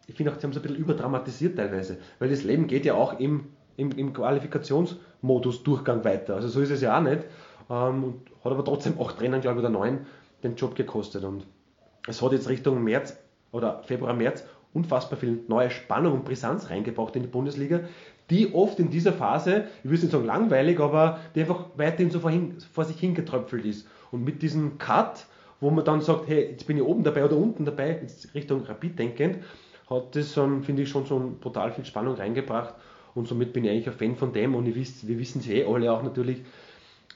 ich 0.08 0.16
finde 0.16 0.32
auch, 0.32 0.38
sie 0.38 0.44
haben 0.44 0.52
es 0.52 0.58
ein 0.58 0.62
bisschen 0.62 0.78
überdramatisiert 0.78 1.58
teilweise, 1.58 1.98
weil 2.20 2.30
das 2.30 2.44
Leben 2.44 2.68
geht 2.68 2.86
ja 2.86 2.96
auch 2.96 3.20
im, 3.20 3.46
im, 3.78 3.92
im 3.92 4.14
Qualifikationsmodus 4.14 5.64
Durchgang 5.64 6.04
weiter. 6.04 6.36
Also 6.36 6.50
so 6.50 6.60
ist 6.60 6.72
es 6.72 6.82
ja 6.82 6.98
auch 6.98 7.02
nicht. 7.02 7.24
Ähm, 7.70 8.16
hat 8.44 8.52
aber 8.52 8.64
trotzdem 8.64 9.00
acht 9.00 9.18
Trainern, 9.18 9.42
glaube 9.42 9.60
ich, 9.60 9.66
oder 9.66 9.74
neun 9.74 10.00
den 10.44 10.56
Job 10.56 10.76
gekostet. 10.76 11.24
Und 11.24 11.46
es 12.08 12.22
hat 12.22 12.34
jetzt 12.34 12.50
Richtung 12.50 12.84
März 12.84 13.18
oder 13.52 13.82
Februar, 13.84 14.14
März 14.14 14.44
unfassbar 14.76 15.18
viel 15.18 15.40
neue 15.48 15.72
Spannung 15.72 16.14
und 16.14 16.26
Brisanz 16.26 16.70
reingebracht 16.70 17.16
in 17.16 17.24
die 17.24 17.30
Bundesliga, 17.30 17.82
die 18.30 18.54
oft 18.54 18.80
in 18.80 18.90
dieser 18.90 19.14
Phase, 19.14 19.66
ich 19.84 19.90
würde 19.90 20.04
nicht 20.04 20.12
sagen 20.12 20.26
langweilig, 20.26 20.80
aber 20.80 21.20
die 21.34 21.42
einfach 21.42 21.66
weiterhin 21.76 22.12
so 22.12 22.20
vorhin, 22.20 22.58
vor 22.74 22.86
sich 22.86 23.00
hingetröpfelt 23.00 23.66
ist. 23.66 23.88
Und 24.12 24.24
mit 24.24 24.42
diesem 24.42 24.78
Cut 24.78 25.26
wo 25.60 25.70
man 25.70 25.86
dann 25.86 26.02
sagt, 26.02 26.28
hey, 26.28 26.50
jetzt 26.52 26.68
bin 26.68 26.78
ich 26.78 26.84
oben 26.84 27.04
dabei 27.04 27.26
oder 27.26 27.38
unten 27.38 27.66
dabei, 27.66 28.00
jetzt 28.02 28.34
Richtung 28.36 28.64
Rapid 28.64 29.00
denkend, 29.00 29.38
hat 29.90 30.16
das, 30.16 30.36
ähm, 30.38 30.64
finde 30.64 30.84
ich, 30.84 30.90
schon 30.90 31.06
so 31.06 31.36
brutal 31.40 31.72
viel 31.72 31.86
Spannung 31.86 32.16
reingebracht 32.16 32.76
und 33.14 33.28
somit 33.28 33.54
bin 33.54 33.64
ich 33.64 33.72
eigentlich 33.72 33.88
ein 33.88 33.94
Fan 33.94 34.16
von 34.16 34.34
dem 34.34 34.56
und 34.56 34.74
wisst, 34.76 35.08
wir 35.08 35.18
wissen 35.18 35.40
es 35.40 35.48
eh 35.48 35.66
alle 35.66 35.92
auch 35.92 36.04
natürlich, 36.04 36.44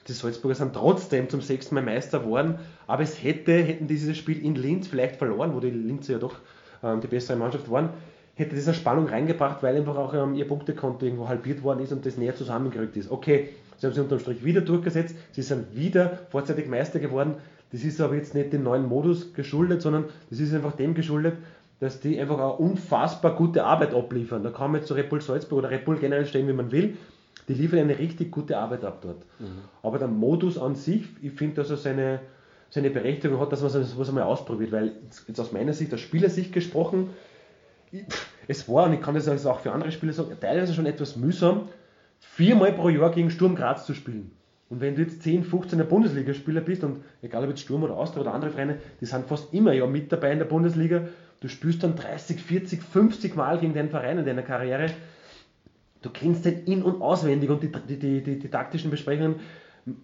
die 0.08 0.12
Salzburger 0.12 0.54
sind 0.54 0.74
trotzdem 0.74 1.28
zum 1.28 1.42
sechsten 1.42 1.74
Mal 1.74 1.84
Meister 1.84 2.20
geworden, 2.20 2.58
aber 2.86 3.02
es 3.02 3.22
hätte, 3.22 3.52
hätten 3.52 3.86
dieses 3.86 4.16
Spiel 4.16 4.44
in 4.44 4.54
Linz 4.54 4.88
vielleicht 4.88 5.16
verloren, 5.16 5.54
wo 5.54 5.60
die 5.60 5.70
Linzer 5.70 6.14
ja 6.14 6.18
doch 6.18 6.36
die 6.82 7.06
bessere 7.06 7.36
Mannschaft 7.36 7.70
waren, 7.70 7.90
hätte 8.34 8.56
eine 8.56 8.74
Spannung 8.74 9.06
reingebracht, 9.06 9.62
weil 9.62 9.76
einfach 9.76 9.96
auch 9.96 10.14
ähm, 10.14 10.34
ihr 10.34 10.48
Punktekonto 10.48 11.04
irgendwo 11.04 11.28
halbiert 11.28 11.62
worden 11.62 11.80
ist 11.80 11.92
und 11.92 12.06
das 12.06 12.16
näher 12.16 12.34
zusammengerückt 12.34 12.96
ist. 12.96 13.10
Okay, 13.10 13.50
sie 13.76 13.86
haben 13.86 13.94
sich 13.94 14.02
unterm 14.02 14.18
Strich 14.18 14.44
wieder 14.44 14.62
durchgesetzt, 14.62 15.14
sie 15.32 15.42
sind 15.42 15.76
wieder 15.76 16.20
vorzeitig 16.30 16.68
Meister 16.68 17.00
geworden. 17.00 17.34
Das 17.72 17.84
ist 17.84 18.00
aber 18.00 18.16
jetzt 18.16 18.34
nicht 18.34 18.52
dem 18.52 18.64
neuen 18.64 18.88
Modus 18.88 19.32
geschuldet, 19.34 19.82
sondern 19.82 20.06
das 20.28 20.40
ist 20.40 20.52
einfach 20.54 20.72
dem 20.72 20.94
geschuldet, 20.94 21.34
dass 21.78 22.00
die 22.00 22.18
einfach 22.20 22.38
eine 22.38 22.52
unfassbar 22.52 23.36
gute 23.36 23.64
Arbeit 23.64 23.94
abliefern. 23.94 24.42
Da 24.42 24.50
kann 24.50 24.72
man 24.72 24.80
jetzt 24.80 24.88
zu 24.88 24.94
Red 24.94 25.08
Bull 25.08 25.20
Salzburg 25.20 25.60
oder 25.60 25.70
Red 25.70 25.84
Bull 25.84 25.98
generell 25.98 26.26
stehen, 26.26 26.48
wie 26.48 26.52
man 26.52 26.72
will. 26.72 26.96
Die 27.48 27.54
liefern 27.54 27.80
eine 27.80 27.98
richtig 27.98 28.30
gute 28.30 28.58
Arbeit 28.58 28.84
ab 28.84 28.98
dort. 29.02 29.24
Mhm. 29.38 29.62
Aber 29.82 29.98
der 29.98 30.08
Modus 30.08 30.58
an 30.58 30.74
sich, 30.74 31.04
ich 31.22 31.32
finde, 31.32 31.56
dass 31.56 31.70
er 31.70 31.78
seine, 31.78 32.20
seine 32.70 32.90
Berechtigung 32.90 33.40
hat, 33.40 33.52
dass 33.52 33.60
man 33.60 33.70
sowas 33.70 34.08
einmal 34.08 34.24
ausprobiert. 34.24 34.72
Weil 34.72 34.92
jetzt 35.26 35.40
aus 35.40 35.52
meiner 35.52 35.72
Sicht, 35.72 35.92
aus 35.92 36.00
Spielersicht 36.00 36.52
gesprochen, 36.52 37.10
es 38.46 38.68
war, 38.68 38.86
und 38.86 38.94
ich 38.94 39.00
kann 39.00 39.14
das 39.14 39.46
auch 39.46 39.60
für 39.60 39.72
andere 39.72 39.92
Spieler 39.92 40.12
sagen, 40.12 40.36
teilweise 40.40 40.74
schon 40.74 40.86
etwas 40.86 41.16
mühsam, 41.16 41.68
viermal 42.20 42.72
pro 42.72 42.88
Jahr 42.88 43.10
gegen 43.10 43.30
Sturm 43.30 43.56
Graz 43.56 43.86
zu 43.86 43.94
spielen. 43.94 44.30
Und 44.68 44.80
wenn 44.80 44.94
du 44.94 45.02
jetzt 45.02 45.22
10, 45.22 45.44
15er 45.44 45.82
Bundesligaspieler 45.82 46.60
bist, 46.60 46.84
und 46.84 47.02
egal 47.22 47.42
ob 47.42 47.50
jetzt 47.50 47.62
Sturm 47.62 47.82
oder 47.82 47.96
Austria 47.96 48.22
oder 48.22 48.34
andere 48.34 48.52
Vereine, 48.52 48.78
die 49.00 49.06
sind 49.06 49.26
fast 49.26 49.52
immer 49.52 49.72
ja 49.72 49.86
mit 49.86 50.12
dabei 50.12 50.30
in 50.30 50.38
der 50.38 50.46
Bundesliga, 50.46 51.08
du 51.40 51.48
spielst 51.48 51.82
dann 51.82 51.96
30, 51.96 52.40
40, 52.40 52.80
50 52.80 53.34
Mal 53.34 53.58
gegen 53.58 53.74
deinen 53.74 53.90
Verein 53.90 54.18
in 54.18 54.24
deiner 54.24 54.42
Karriere, 54.42 54.90
du 56.02 56.10
kennst 56.10 56.44
den 56.44 56.64
in- 56.66 56.84
und 56.84 57.02
auswendig 57.02 57.50
und 57.50 57.64
die, 57.64 57.72
die, 57.72 57.98
die, 57.98 58.22
die, 58.22 58.38
die 58.38 58.48
taktischen 58.48 58.92
Besprechungen, 58.92 59.36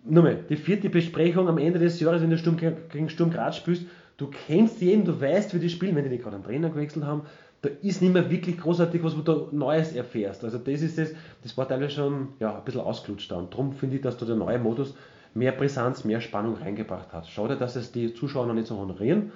nur 0.04 0.22
mal, 0.22 0.38
die 0.48 0.56
vierte 0.56 0.88
Besprechung 0.88 1.48
am 1.48 1.58
Ende 1.58 1.78
des 1.78 2.00
Jahres, 2.00 2.22
wenn 2.22 2.30
du 2.30 2.38
Sturm, 2.38 2.56
gegen 2.56 3.08
Sturm 3.08 3.30
Graz 3.30 3.56
spielst, 3.56 3.84
du 4.16 4.28
kennst 4.28 4.80
jeden, 4.80 5.04
du 5.04 5.20
weißt, 5.20 5.54
wie 5.54 5.58
die 5.58 5.70
spielen, 5.70 5.94
wenn 5.96 6.04
die 6.04 6.10
nicht 6.10 6.22
gerade 6.22 6.36
einen 6.36 6.44
Trainer 6.44 6.70
gewechselt 6.70 7.04
haben, 7.04 7.22
da 7.62 7.70
ist 7.82 8.02
nicht 8.02 8.12
mehr 8.12 8.30
wirklich 8.30 8.58
großartig 8.58 9.02
was, 9.02 9.16
wo 9.16 9.22
du 9.22 9.48
Neues 9.52 9.92
erfährst. 9.92 10.44
Also 10.44 10.58
das 10.58 10.82
ist 10.82 10.98
das, 10.98 11.10
das 11.42 11.56
war 11.56 11.66
teilweise 11.66 11.94
schon 11.94 12.28
ja, 12.38 12.56
ein 12.56 12.64
bisschen 12.64 12.80
ausgelutscht 12.80 13.30
da. 13.30 13.36
Und 13.36 13.52
darum 13.52 13.72
finde 13.72 13.96
ich, 13.96 14.02
dass 14.02 14.16
da 14.16 14.26
der 14.26 14.36
neue 14.36 14.58
Modus 14.58 14.94
mehr 15.34 15.52
Brisanz, 15.52 16.04
mehr 16.04 16.20
Spannung 16.20 16.54
reingebracht 16.54 17.12
hat. 17.12 17.26
Schade, 17.26 17.56
dass 17.56 17.76
es 17.76 17.92
die 17.92 18.14
Zuschauer 18.14 18.46
noch 18.46 18.54
nicht 18.54 18.66
so 18.66 18.76
honorieren, 18.76 19.32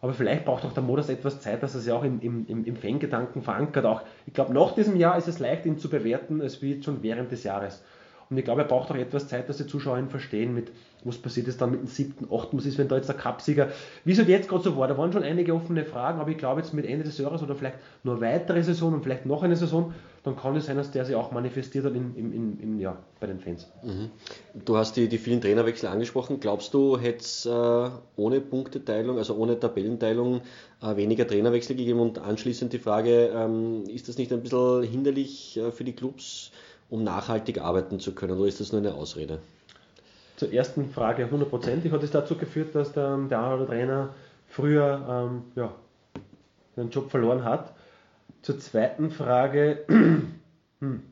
aber 0.00 0.12
vielleicht 0.12 0.44
braucht 0.44 0.64
auch 0.64 0.72
der 0.72 0.82
Modus 0.82 1.08
etwas 1.08 1.40
Zeit, 1.40 1.62
dass 1.62 1.74
er 1.74 1.80
sich 1.80 1.92
auch 1.92 2.04
im, 2.04 2.20
im, 2.20 2.64
im 2.64 2.76
Fangedanken 2.76 3.42
verankert. 3.42 3.86
Auch, 3.86 4.02
ich 4.26 4.34
glaube, 4.34 4.52
nach 4.52 4.74
diesem 4.74 4.96
Jahr 4.96 5.16
ist 5.16 5.28
es 5.28 5.38
leicht, 5.38 5.64
ihn 5.64 5.78
zu 5.78 5.88
bewerten, 5.88 6.42
als 6.42 6.60
wie 6.60 6.82
schon 6.82 7.02
während 7.02 7.32
des 7.32 7.42
Jahres. 7.42 7.82
Und 8.30 8.38
ich 8.38 8.44
glaube, 8.44 8.62
er 8.62 8.68
braucht 8.68 8.90
auch 8.90 8.96
etwas 8.96 9.28
Zeit, 9.28 9.48
dass 9.48 9.58
die 9.58 9.66
Zuschauer 9.66 9.98
ihn 9.98 10.08
verstehen, 10.08 10.54
mit 10.54 10.72
was 11.04 11.18
passiert 11.18 11.48
ist 11.48 11.60
dann 11.60 11.70
mit 11.70 11.80
dem 11.80 11.86
siebten, 11.86 12.26
achten, 12.32 12.56
was 12.56 12.66
ist, 12.66 12.78
wenn 12.78 12.88
da 12.88 12.96
jetzt 12.96 13.08
der 13.08 13.16
Cupsieger, 13.16 13.68
wie 14.04 14.12
es 14.12 14.18
halt 14.18 14.28
jetzt 14.28 14.48
gerade 14.48 14.64
so 14.64 14.76
war, 14.76 14.88
da 14.88 14.96
waren 14.96 15.12
schon 15.12 15.22
einige 15.22 15.54
offene 15.54 15.84
Fragen, 15.84 16.18
aber 16.18 16.30
ich 16.30 16.38
glaube 16.38 16.60
jetzt 16.60 16.72
mit 16.72 16.86
Ende 16.86 17.04
des 17.04 17.18
Jahres 17.18 17.42
oder 17.42 17.54
vielleicht 17.54 17.78
nur 18.02 18.20
weitere 18.20 18.62
Saison 18.62 18.94
und 18.94 19.02
vielleicht 19.02 19.26
noch 19.26 19.42
eine 19.42 19.56
Saison, 19.56 19.92
dann 20.22 20.36
kann 20.36 20.56
es 20.56 20.64
sein, 20.64 20.78
dass 20.78 20.90
der 20.90 21.04
sich 21.04 21.14
auch 21.14 21.32
manifestiert 21.32 21.84
hat 21.84 21.94
in, 21.94 22.14
in, 22.16 22.58
in, 22.58 22.80
ja, 22.80 22.96
bei 23.20 23.26
den 23.26 23.40
Fans. 23.40 23.70
Mhm. 23.82 24.10
Du 24.64 24.78
hast 24.78 24.96
die, 24.96 25.06
die 25.06 25.18
vielen 25.18 25.42
Trainerwechsel 25.42 25.86
angesprochen. 25.86 26.40
Glaubst 26.40 26.72
du, 26.72 26.98
hätte 26.98 27.18
es 27.18 27.44
äh, 27.44 27.90
ohne 28.16 28.40
Punkteteilung, 28.40 29.18
also 29.18 29.36
ohne 29.36 29.60
Tabellenteilung, 29.60 30.40
äh, 30.80 30.96
weniger 30.96 31.26
Trainerwechsel 31.26 31.76
gegeben? 31.76 32.00
Und 32.00 32.18
anschließend 32.18 32.72
die 32.72 32.78
Frage, 32.78 33.32
ähm, 33.34 33.84
ist 33.86 34.08
das 34.08 34.16
nicht 34.16 34.32
ein 34.32 34.40
bisschen 34.40 34.82
hinderlich 34.84 35.58
äh, 35.58 35.70
für 35.70 35.84
die 35.84 35.92
Clubs, 35.92 36.52
um 36.94 37.02
nachhaltig 37.02 37.60
arbeiten 37.60 37.98
zu 37.98 38.14
können, 38.14 38.38
oder 38.38 38.46
ist 38.46 38.60
das 38.60 38.70
nur 38.70 38.80
eine 38.80 38.94
Ausrede? 38.94 39.40
Zur 40.36 40.52
ersten 40.52 40.88
Frage, 40.90 41.28
hundertprozentig 41.28 41.90
hat 41.90 42.04
es 42.04 42.12
dazu 42.12 42.36
geführt, 42.36 42.72
dass 42.76 42.92
der, 42.92 43.16
der 43.16 43.40
andere 43.40 43.66
Trainer 43.66 44.14
früher 44.46 45.04
ähm, 45.08 45.42
ja, 45.56 45.74
den 46.76 46.90
Job 46.90 47.10
verloren 47.10 47.44
hat. 47.44 47.72
Zur 48.42 48.60
zweiten 48.60 49.10
Frage, 49.10 49.84
hm, 49.88 51.02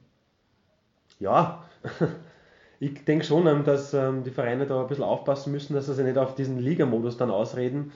ja, 1.19 1.65
ich 2.79 3.05
denke 3.05 3.25
schon, 3.25 3.65
dass 3.65 3.93
ähm, 3.93 4.23
die 4.23 4.31
Vereine 4.31 4.67
da 4.67 4.83
ein 4.83 4.87
bisschen 4.87 5.03
aufpassen 5.03 5.51
müssen, 5.51 5.75
dass 5.75 5.87
sie 5.87 5.95
sich 5.95 6.05
nicht 6.05 6.19
auf 6.19 6.37
diesen 6.37 6.61
Ligamodus 6.61 7.17
dann 7.17 7.33
ausreden. 7.33 7.91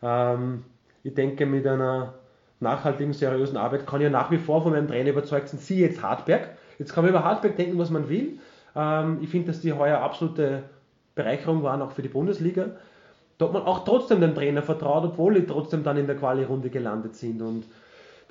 Ähm, 0.00 0.62
ich 1.02 1.14
denke, 1.14 1.46
mit 1.46 1.66
einer 1.66 2.14
nachhaltigen, 2.60 3.12
seriösen 3.12 3.56
Arbeit 3.56 3.84
kann 3.84 4.00
ich 4.00 4.04
ja 4.04 4.10
nach 4.10 4.30
wie 4.30 4.38
vor 4.38 4.62
von 4.62 4.70
meinem 4.70 4.86
Trainer 4.86 5.10
überzeugt 5.10 5.48
sein, 5.48 5.58
sie 5.58 5.80
jetzt 5.80 6.02
Hartberg. 6.02 6.56
Jetzt 6.82 6.94
kann 6.94 7.04
man 7.04 7.10
über 7.10 7.22
Hartberg 7.22 7.54
denken, 7.56 7.78
was 7.78 7.90
man 7.90 8.08
will. 8.08 8.40
Ähm, 8.74 9.18
ich 9.20 9.28
finde, 9.28 9.46
dass 9.46 9.60
die 9.60 9.72
heuer 9.72 10.00
absolute 10.00 10.64
Bereicherung 11.14 11.62
waren, 11.62 11.80
auch 11.80 11.92
für 11.92 12.02
die 12.02 12.08
Bundesliga. 12.08 12.70
Da 13.38 13.46
hat 13.46 13.52
man 13.52 13.62
auch 13.62 13.84
trotzdem 13.84 14.20
dem 14.20 14.34
Trainer 14.34 14.62
vertraut, 14.62 15.04
obwohl 15.04 15.34
die 15.34 15.46
trotzdem 15.46 15.84
dann 15.84 15.96
in 15.96 16.08
der 16.08 16.16
Quali-Runde 16.16 16.70
gelandet 16.70 17.14
sind. 17.14 17.40
Und 17.40 17.62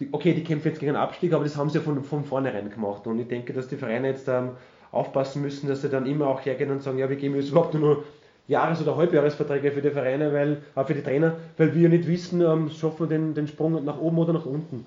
die, 0.02 0.10
okay, 0.12 0.34
die 0.34 0.44
kämpfen 0.44 0.68
jetzt 0.68 0.82
gegen 0.82 0.96
einen 0.96 1.02
Abstieg, 1.02 1.32
aber 1.32 1.46
das 1.46 1.56
haben 1.56 1.70
sie 1.70 1.78
ja 1.78 1.84
von, 1.84 2.04
von 2.04 2.26
vornherein 2.26 2.70
gemacht. 2.70 3.08
Und 3.08 3.20
ich 3.20 3.28
denke, 3.30 3.54
dass 3.54 3.70
die 3.70 3.78
Vereine 3.78 4.10
jetzt 4.10 4.28
ähm, 4.28 4.50
aufpassen 4.92 5.42
müssen, 5.42 5.70
dass 5.70 5.82
sie 5.82 5.90
dann 5.90 6.06
immer 6.06 6.28
auch 6.28 6.46
hergehen 6.46 6.72
und 6.72 6.84
sagen, 6.84 6.98
ja, 6.98 7.10
wir 7.10 7.16
geben 7.16 7.36
jetzt 7.36 7.52
überhaupt 7.52 7.74
nur 7.74 8.04
Jahres- 8.50 8.82
oder 8.82 8.98
Halbjahresverträge 8.98 9.72
für 9.72 9.82
die 9.82 9.92
Vereine, 9.92 10.34
weil, 10.34 10.58
auch 10.76 10.86
für 10.88 10.94
die 10.94 11.04
Trainer, 11.04 11.38
weil 11.56 11.74
wir 11.74 11.88
nicht 11.88 12.06
wissen, 12.06 12.42
ähm, 12.42 12.70
schaffen 12.70 13.00
wir 13.00 13.08
den, 13.08 13.34
den 13.34 13.48
Sprung 13.48 13.86
nach 13.86 13.98
oben 14.02 14.18
oder 14.18 14.34
nach 14.34 14.46
unten. 14.46 14.86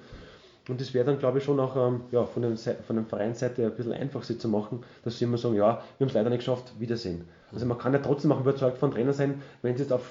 Und 0.69 0.81
das 0.81 0.95
wäre 0.95 1.05
dann, 1.05 1.19
glaube 1.19 1.39
ich, 1.39 1.45
schon 1.45 1.61
auch 1.61 1.77
ähm, 1.77 2.03
ja, 2.11 2.25
von, 2.25 2.43
den, 2.43 2.57
von 2.57 2.97
der 2.97 3.05
Vereinsseite 3.05 3.65
ein 3.67 3.75
bisschen 3.75 3.93
einfach 3.93 4.23
sie 4.23 4.39
zu 4.39 4.49
machen, 4.49 4.83
dass 5.05 5.19
sie 5.19 5.27
immer 5.27 5.37
sagen, 5.37 5.55
ja, 5.57 5.83
wir 5.99 6.05
haben 6.05 6.09
es 6.09 6.15
leider 6.15 6.31
nicht 6.31 6.39
geschafft, 6.39 6.73
Wiedersehen. 6.79 7.27
Also 7.53 7.67
man 7.67 7.79
kann 7.79 7.93
ja 7.93 7.99
trotzdem 7.99 8.33
auch 8.33 8.41
überzeugt 8.41 8.79
von 8.79 8.91
Trainer 8.91 9.13
sein, 9.13 9.43
wenn 9.63 9.75
es 9.75 9.81
jetzt 9.81 9.93
auf 9.93 10.03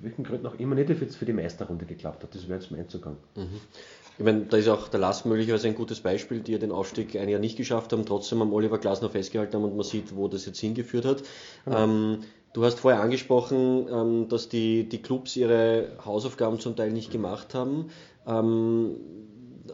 welchen 0.00 0.24
Gründen 0.24 0.46
auch 0.46 0.58
immer 0.58 0.74
nicht 0.74 0.88
jetzt 0.88 1.16
für 1.16 1.24
die 1.24 1.32
Meisterrunde 1.32 1.84
geklappt 1.86 2.22
hat. 2.22 2.34
Das 2.34 2.48
wäre 2.48 2.60
jetzt 2.60 2.70
mein 2.70 2.88
Zugang. 2.88 3.16
Mhm. 3.36 3.60
Ich 4.18 4.24
meine, 4.24 4.42
da 4.42 4.58
ist 4.58 4.68
auch 4.68 4.88
der 4.88 5.00
Last 5.00 5.24
möglicherweise 5.24 5.68
ein 5.68 5.74
gutes 5.74 6.00
Beispiel, 6.00 6.40
die 6.40 6.52
ja 6.52 6.58
den 6.58 6.72
Aufstieg 6.72 7.16
ein 7.16 7.28
Jahr 7.28 7.40
nicht 7.40 7.56
geschafft 7.56 7.92
haben, 7.92 8.04
trotzdem 8.04 8.42
am 8.42 8.52
Oliver 8.52 8.78
Glasner 8.78 9.08
festgehalten 9.08 9.54
haben 9.54 9.64
und 9.64 9.76
man 9.76 9.84
sieht, 9.84 10.14
wo 10.14 10.28
das 10.28 10.44
jetzt 10.44 10.60
hingeführt 10.60 11.06
hat. 11.06 11.22
Genau. 11.64 11.84
Ähm, 11.84 12.18
du 12.52 12.64
hast 12.64 12.80
vorher 12.80 13.00
angesprochen, 13.00 13.88
ähm, 13.90 14.28
dass 14.28 14.48
die, 14.48 14.88
die 14.88 15.00
Clubs 15.00 15.36
ihre 15.36 15.96
Hausaufgaben 16.04 16.60
zum 16.60 16.76
Teil 16.76 16.92
nicht 16.92 17.10
gemacht 17.10 17.54
haben. 17.54 17.90
Ähm, 18.26 18.96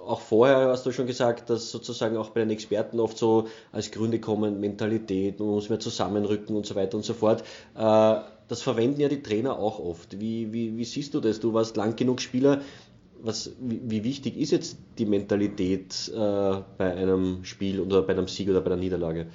auch 0.09 0.21
vorher 0.21 0.69
hast 0.69 0.87
du 0.87 0.93
schon 0.93 1.07
gesagt, 1.07 1.51
dass 1.51 1.71
sozusagen 1.71 2.17
auch 2.17 2.31
bei 2.31 2.41
den 2.41 2.51
Experten 2.51 2.99
oft 2.99 3.19
so 3.19 3.49
als 3.73 3.91
Gründe 3.91 4.19
kommen, 4.19 4.59
Mentalität, 4.59 5.39
man 5.39 5.49
muss 5.51 5.69
mehr 5.69 5.81
zusammenrücken 5.81 6.57
und 6.57 6.67
so 6.67 6.75
weiter 6.75 6.97
und 6.97 7.05
so 7.05 7.13
fort. 7.15 7.45
Äh, 7.77 8.17
das 8.49 8.63
verwenden 8.63 9.01
ja 9.01 9.09
die 9.09 9.23
Trainer 9.23 9.59
auch 9.59 9.79
oft. 9.79 10.19
Wie, 10.19 10.53
wie, 10.53 10.79
wie 10.79 10.85
siehst 10.85 11.13
du 11.13 11.21
das? 11.21 11.41
Du 11.41 11.53
warst 11.53 11.77
lang 11.77 11.95
genug 11.97 12.21
Spieler. 12.21 12.63
Was, 13.21 13.53
wie, 13.61 13.81
wie 13.85 14.05
wichtig 14.05 14.39
ist 14.39 14.53
jetzt 14.53 14.79
die 14.97 15.05
Mentalität 15.05 16.11
äh, 16.15 16.17
bei 16.17 16.95
einem 16.95 17.45
Spiel 17.45 17.81
oder 17.81 18.03
bei 18.03 18.15
einem 18.15 18.29
Sieg 18.29 18.49
oder 18.49 18.63
bei 18.63 18.69
einer 18.69 18.81
Niederlage? 18.81 19.27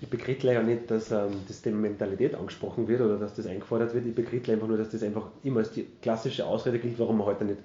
Ich 0.00 0.08
bekrittle 0.08 0.54
ja 0.54 0.62
nicht, 0.62 0.88
dass 0.92 1.10
ähm, 1.10 1.32
das 1.48 1.60
Thema 1.60 1.78
Mentalität 1.78 2.36
angesprochen 2.36 2.86
wird 2.86 3.00
oder 3.00 3.16
dass 3.16 3.34
das 3.34 3.46
eingefordert 3.46 3.94
wird. 3.94 4.06
Ich 4.06 4.14
bekrittle 4.14 4.54
einfach 4.54 4.68
nur, 4.68 4.76
dass 4.76 4.90
das 4.90 5.02
einfach 5.02 5.30
immer 5.42 5.60
als 5.60 5.72
die 5.72 5.86
klassische 6.00 6.46
Ausrede 6.46 6.78
gilt, 6.78 7.00
warum 7.00 7.18
man 7.18 7.26
heute 7.26 7.44
nicht 7.46 7.58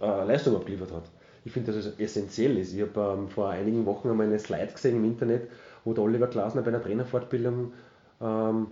äh, 0.00 0.24
Leistung 0.24 0.56
abgeliefert 0.56 0.92
hat 0.92 1.02
ich 1.48 1.52
finde, 1.54 1.72
dass 1.72 1.86
es 1.86 1.98
essentiell 1.98 2.58
ist. 2.58 2.74
Ich 2.74 2.82
habe 2.82 3.18
ähm, 3.18 3.28
vor 3.28 3.48
einigen 3.48 3.86
Wochen 3.86 4.10
einmal 4.10 4.26
eine 4.26 4.38
Slide 4.38 4.72
gesehen 4.72 4.96
im 4.96 5.04
Internet, 5.04 5.48
wo 5.84 5.94
der 5.94 6.04
Oliver 6.04 6.26
Glasner 6.26 6.60
bei 6.60 6.68
einer 6.68 6.82
Trainerfortbildung 6.82 7.72
ähm, 8.20 8.66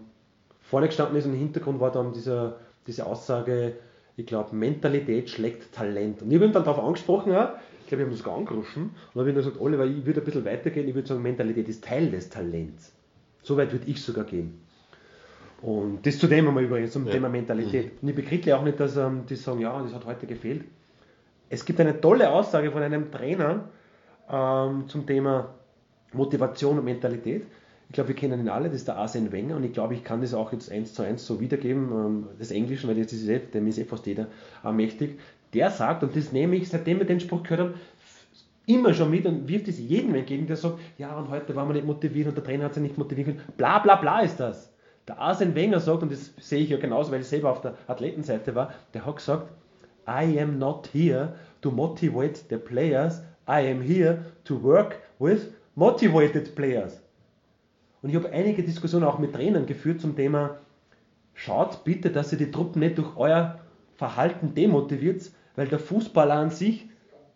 vorne 0.61 0.87
gestanden 0.87 1.17
ist 1.17 1.25
und 1.25 1.33
im 1.33 1.39
Hintergrund 1.39 1.81
war 1.81 1.91
dann 1.91 2.13
dieser, 2.13 2.57
diese 2.87 3.07
Aussage, 3.07 3.77
ich 4.19 4.27
glaube, 4.27 4.55
Mentalität 4.55 5.31
schlägt 5.31 5.75
Talent. 5.75 6.21
Und 6.21 6.31
ich 6.31 6.37
habe 6.37 6.47
ihn 6.47 6.53
dann 6.53 6.65
darauf 6.65 6.85
angesprochen, 6.85 7.35
auch, 7.35 7.49
ich 7.81 7.87
glaube, 7.87 8.03
ich 8.03 8.07
habe 8.07 8.11
ihn 8.11 8.17
sogar 8.17 8.37
angerufen 8.37 8.91
und 9.15 9.21
habe 9.21 9.31
ihm 9.31 9.37
gesagt, 9.37 9.59
Oliver, 9.59 9.87
ich 9.87 10.05
würde 10.05 10.21
ein 10.21 10.25
bisschen 10.25 10.45
weitergehen, 10.45 10.87
ich 10.87 10.95
würde 10.95 11.09
sagen, 11.09 11.23
Mentalität 11.23 11.69
ist 11.69 11.83
Teil 11.83 12.11
des 12.11 12.29
Talents. 12.29 12.93
So 13.43 13.57
weit 13.57 13.73
würde 13.73 13.87
ich 13.87 14.03
sogar 14.03 14.25
gehen. 14.25 14.61
Und 15.63 16.05
das 16.05 16.19
zu 16.19 16.27
dem 16.27 16.47
einmal 16.47 16.65
übrigens, 16.65 16.93
zum 16.93 17.07
ja. 17.07 17.13
Thema 17.13 17.31
Mentalität. 17.31 17.87
Mhm. 17.87 17.99
Und 18.03 18.09
ich 18.11 18.15
bekriege 18.15 18.55
auch 18.55 18.65
nicht, 18.65 18.79
dass 18.79 18.99
ähm, 18.99 19.25
die 19.27 19.37
sagen, 19.37 19.61
ja, 19.61 19.83
das 19.83 19.95
hat 19.95 20.05
heute 20.05 20.27
gefehlt 20.27 20.65
es 21.49 21.65
gibt 21.65 21.81
eine 21.81 22.01
tolle 22.01 22.31
Aussage 22.31 22.71
von 22.71 22.83
einem 22.83 23.11
Trainer 23.11 23.69
ähm, 24.31 24.89
zum 24.89 25.07
Thema 25.07 25.55
Motivation 26.13 26.79
und 26.79 26.85
Mentalität. 26.85 27.47
Ich 27.89 27.95
glaube, 27.95 28.09
wir 28.09 28.17
kennen 28.17 28.41
ihn 28.41 28.49
alle, 28.49 28.69
das 28.69 28.79
ist 28.79 28.89
der 28.89 28.97
Arsene 28.97 29.31
Wenger 29.31 29.57
und 29.57 29.65
ich 29.65 29.73
glaube, 29.73 29.95
ich 29.95 30.03
kann 30.03 30.21
das 30.21 30.35
auch 30.35 30.53
jetzt 30.53 30.73
eins 30.73 30.93
zu 30.95 31.03
eins 31.03 31.25
so 31.25 31.41
wiedergeben, 31.41 31.93
ähm, 31.93 32.27
das 32.39 32.51
Englische, 32.51 32.89
weil 32.89 32.99
jetzt 32.99 33.13
ist 33.13 33.29
es, 33.29 33.51
dem 33.53 33.67
ist 33.67 33.79
eh 33.79 33.85
fast 33.85 34.07
jeder 34.07 34.27
äh, 34.65 34.73
mächtig. 34.73 35.21
Der 35.55 35.71
sagt, 35.71 36.03
und 36.03 36.17
das 36.17 36.33
nehme 36.33 36.57
ich, 36.57 36.69
seitdem 36.69 36.99
wir 36.99 37.07
den 37.07 37.21
Spruch 37.21 37.45
gehört 37.45 37.61
haben, 37.61 37.75
immer 38.67 38.93
schon 38.93 39.11
mit 39.11 39.25
und 39.27 39.47
wirft 39.47 39.69
es 39.69 39.79
jedem 39.79 40.17
entgegen, 40.17 40.49
der 40.49 40.57
sagt, 40.57 40.81
ja, 40.99 41.17
und 41.17 41.31
heute 41.31 41.55
waren 41.55 41.69
wir 41.69 41.75
nicht 41.75 41.87
motiviert 41.87 42.27
und 42.27 42.37
der 42.37 42.43
Trainer 42.43 42.65
hat 42.65 42.75
sich 42.75 42.83
nicht 42.83 42.99
motiviert. 42.99 43.39
Bla 43.57 43.79
bla 43.79 43.95
bla 43.95 44.21
ist 44.21 44.41
das. 44.41 44.73
Der 45.07 45.21
Arsene 45.21 45.55
Wenger 45.55 45.79
sagt, 45.79 46.03
und 46.03 46.11
das 46.11 46.33
sehe 46.41 46.65
ich 46.65 46.71
ja 46.71 46.79
genauso, 46.79 47.13
weil 47.13 47.21
ich 47.21 47.29
selber 47.29 47.53
auf 47.53 47.61
der 47.61 47.75
Athletenseite 47.87 48.57
war, 48.57 48.75
der 48.93 49.07
hat 49.07 49.17
gesagt, 49.17 49.49
I 50.07 50.39
am 50.41 50.59
not 50.59 50.89
here 50.93 51.35
to 51.63 51.71
motivate 51.71 52.49
the 52.49 52.57
players, 52.57 53.21
I 53.49 53.71
am 53.71 53.83
here 53.83 54.25
to 54.45 54.63
work 54.63 55.01
with 55.19 55.53
motivated 55.75 56.55
players. 56.55 57.01
Und 58.03 58.11
ich 58.11 58.17
habe 58.17 58.31
einige 58.31 58.63
Diskussionen 58.63 59.05
auch 59.05 59.19
mit 59.19 59.33
Trainern 59.33 59.67
geführt 59.67 60.01
zum 60.01 60.15
Thema, 60.15 60.59
schaut 61.35 61.85
bitte, 61.85 62.11
dass 62.11 62.33
ihr 62.33 62.39
die 62.39 62.51
Truppen 62.51 62.81
nicht 62.81 62.99
durch 62.99 63.17
euer 63.17 63.59
Verhalten 63.97 64.55
demotiviert, 64.55 65.31
weil 65.57 65.67
der 65.69 65.79
Fußballer 65.79 66.35
an 66.35 66.51
sich 66.51 66.89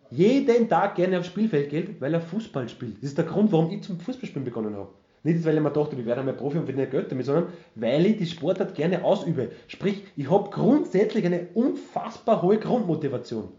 jeden 0.09 0.69
Tag 0.69 0.95
gerne 0.95 1.19
aufs 1.19 1.27
Spielfeld 1.27 1.69
geht, 1.69 1.99
weil 2.01 2.13
er 2.13 2.21
Fußball 2.21 2.69
spielt. 2.69 2.97
Das 2.97 3.09
ist 3.09 3.17
der 3.17 3.25
Grund, 3.25 3.51
warum 3.51 3.71
ich 3.71 3.83
zum 3.83 3.99
Fußballspielen 3.99 4.45
begonnen 4.45 4.75
habe. 4.75 4.89
Nicht, 5.23 5.45
weil 5.45 5.55
ich 5.55 5.61
mir 5.61 5.69
dachte, 5.69 5.95
ich 5.95 6.05
werde 6.05 6.21
einmal 6.21 6.35
Profi 6.35 6.57
und 6.57 6.65
verdiene 6.65 6.87
Geld 6.87 7.11
damit, 7.11 7.25
sondern 7.25 7.47
weil 7.75 8.05
ich 8.07 8.17
die 8.17 8.25
Sportart 8.25 8.73
gerne 8.73 9.03
ausübe. 9.03 9.51
Sprich, 9.67 10.03
ich 10.15 10.29
habe 10.31 10.49
grundsätzlich 10.49 11.25
eine 11.25 11.47
unfassbar 11.53 12.41
hohe 12.41 12.57
Grundmotivation. 12.57 13.49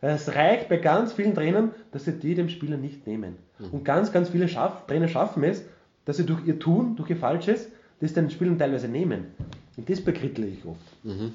Es 0.00 0.34
reicht 0.34 0.68
bei 0.68 0.76
ganz 0.76 1.12
vielen 1.12 1.34
Trainern, 1.34 1.72
dass 1.92 2.04
sie 2.04 2.12
die 2.12 2.34
dem 2.34 2.48
Spieler 2.48 2.76
nicht 2.76 3.06
nehmen. 3.06 3.36
Mhm. 3.58 3.70
Und 3.70 3.84
ganz, 3.84 4.12
ganz 4.12 4.30
viele 4.30 4.48
Schaff 4.48 4.86
Trainer 4.86 5.08
schaffen 5.08 5.44
es, 5.44 5.64
dass 6.04 6.16
sie 6.18 6.26
durch 6.26 6.46
ihr 6.46 6.58
Tun, 6.58 6.96
durch 6.96 7.10
ihr 7.10 7.16
Falsches, 7.16 7.68
das 8.00 8.12
den 8.12 8.30
Spielern 8.30 8.58
teilweise 8.58 8.88
nehmen. 8.88 9.26
Und 9.76 9.88
das 9.88 10.00
bekrittle 10.00 10.46
ich 10.46 10.64
oft. 10.64 11.04
Mhm. 11.04 11.32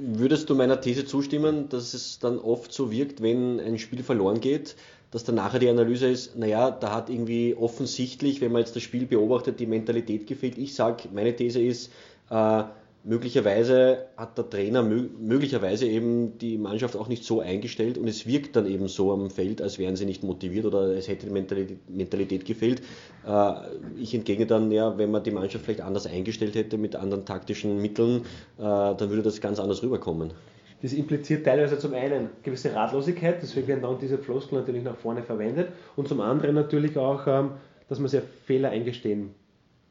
Würdest 0.00 0.50
du 0.50 0.54
meiner 0.54 0.80
These 0.80 1.04
zustimmen, 1.04 1.68
dass 1.68 1.94
es 1.94 2.18
dann 2.18 2.38
oft 2.38 2.72
so 2.72 2.90
wirkt, 2.90 3.22
wenn 3.22 3.60
ein 3.60 3.78
Spiel 3.78 4.02
verloren 4.02 4.40
geht, 4.40 4.74
dass 5.10 5.24
dann 5.24 5.36
nachher 5.36 5.58
die 5.58 5.68
Analyse 5.68 6.08
ist, 6.08 6.36
naja, 6.36 6.70
da 6.70 6.94
hat 6.94 7.08
irgendwie 7.10 7.54
offensichtlich, 7.54 8.40
wenn 8.40 8.52
man 8.52 8.60
jetzt 8.60 8.76
das 8.76 8.82
Spiel 8.82 9.06
beobachtet, 9.06 9.58
die 9.60 9.66
Mentalität 9.66 10.26
gefehlt. 10.26 10.58
Ich 10.58 10.74
sage, 10.74 11.08
meine 11.12 11.34
These 11.34 11.62
ist, 11.62 11.90
äh, 12.30 12.64
möglicherweise 13.04 14.06
hat 14.16 14.36
der 14.36 14.50
Trainer 14.50 14.82
möglicherweise 14.82 15.86
eben 15.86 16.36
die 16.38 16.58
Mannschaft 16.58 16.94
auch 16.94 17.08
nicht 17.08 17.24
so 17.24 17.40
eingestellt 17.40 17.96
und 17.96 18.06
es 18.06 18.26
wirkt 18.26 18.54
dann 18.56 18.66
eben 18.66 18.88
so 18.88 19.12
am 19.12 19.30
Feld, 19.30 19.62
als 19.62 19.78
wären 19.78 19.96
sie 19.96 20.04
nicht 20.04 20.24
motiviert 20.24 20.66
oder 20.66 20.94
es 20.94 21.08
hätte 21.08 21.26
die 21.26 21.32
Mentalität, 21.32 22.44
gefehlt. 22.44 22.82
Äh, 23.26 23.52
ich 23.98 24.14
entgegne 24.14 24.46
dann, 24.46 24.70
ja, 24.70 24.98
wenn 24.98 25.10
man 25.10 25.22
die 25.22 25.30
Mannschaft 25.30 25.64
vielleicht 25.64 25.80
anders 25.80 26.06
eingestellt 26.06 26.54
hätte 26.54 26.76
mit 26.76 26.96
anderen 26.96 27.24
taktischen 27.24 27.80
Mitteln, 27.80 28.22
äh, 28.58 28.62
dann 28.62 29.08
würde 29.08 29.22
das 29.22 29.40
ganz 29.40 29.58
anders 29.58 29.82
rüberkommen. 29.82 30.32
Das 30.80 30.92
impliziert 30.92 31.44
teilweise 31.44 31.78
zum 31.78 31.94
einen 31.94 32.30
gewisse 32.42 32.72
Ratlosigkeit, 32.74 33.42
deswegen 33.42 33.66
werden 33.66 33.82
dann 33.82 33.98
diese 33.98 34.18
Floskeln 34.18 34.60
natürlich 34.60 34.84
nach 34.84 34.96
vorne 34.96 35.22
verwendet 35.22 35.68
und 35.96 36.06
zum 36.06 36.20
anderen 36.20 36.54
natürlich 36.54 36.96
auch, 36.96 37.26
ähm, 37.26 37.50
dass 37.88 37.98
man 37.98 38.08
sich 38.08 38.22
Fehler 38.46 38.70
eingestehen 38.70 39.34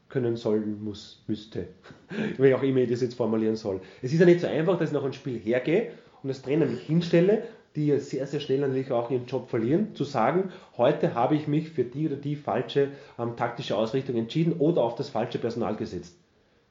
können 0.08 0.36
sollen 0.36 0.82
muss, 0.82 1.22
müsste. 1.26 1.66
Wie 2.38 2.54
auch 2.54 2.62
immer 2.62 2.80
ich 2.80 2.90
das 2.90 3.02
jetzt 3.02 3.14
formulieren 3.14 3.56
soll. 3.56 3.80
Es 4.00 4.12
ist 4.12 4.20
ja 4.20 4.26
nicht 4.26 4.40
so 4.40 4.46
einfach, 4.46 4.78
dass 4.78 4.88
ich 4.88 4.94
nach 4.94 5.02
einem 5.02 5.12
Spiel 5.12 5.38
hergehe 5.38 5.90
und 6.22 6.30
als 6.30 6.40
Trainer 6.40 6.64
mich 6.64 6.80
hinstelle, 6.80 7.42
die 7.76 7.96
sehr, 7.98 8.26
sehr 8.26 8.40
schnell 8.40 8.60
natürlich 8.60 8.90
auch 8.90 9.10
ihren 9.10 9.26
Job 9.26 9.50
verlieren, 9.50 9.94
zu 9.94 10.04
sagen, 10.04 10.50
heute 10.78 11.14
habe 11.14 11.36
ich 11.36 11.46
mich 11.46 11.68
für 11.68 11.84
die 11.84 12.06
oder 12.06 12.16
die 12.16 12.34
falsche 12.34 12.88
ähm, 13.18 13.36
taktische 13.36 13.76
Ausrichtung 13.76 14.16
entschieden 14.16 14.54
oder 14.58 14.82
auf 14.82 14.94
das 14.94 15.10
falsche 15.10 15.38
Personal 15.38 15.76
gesetzt. 15.76 16.16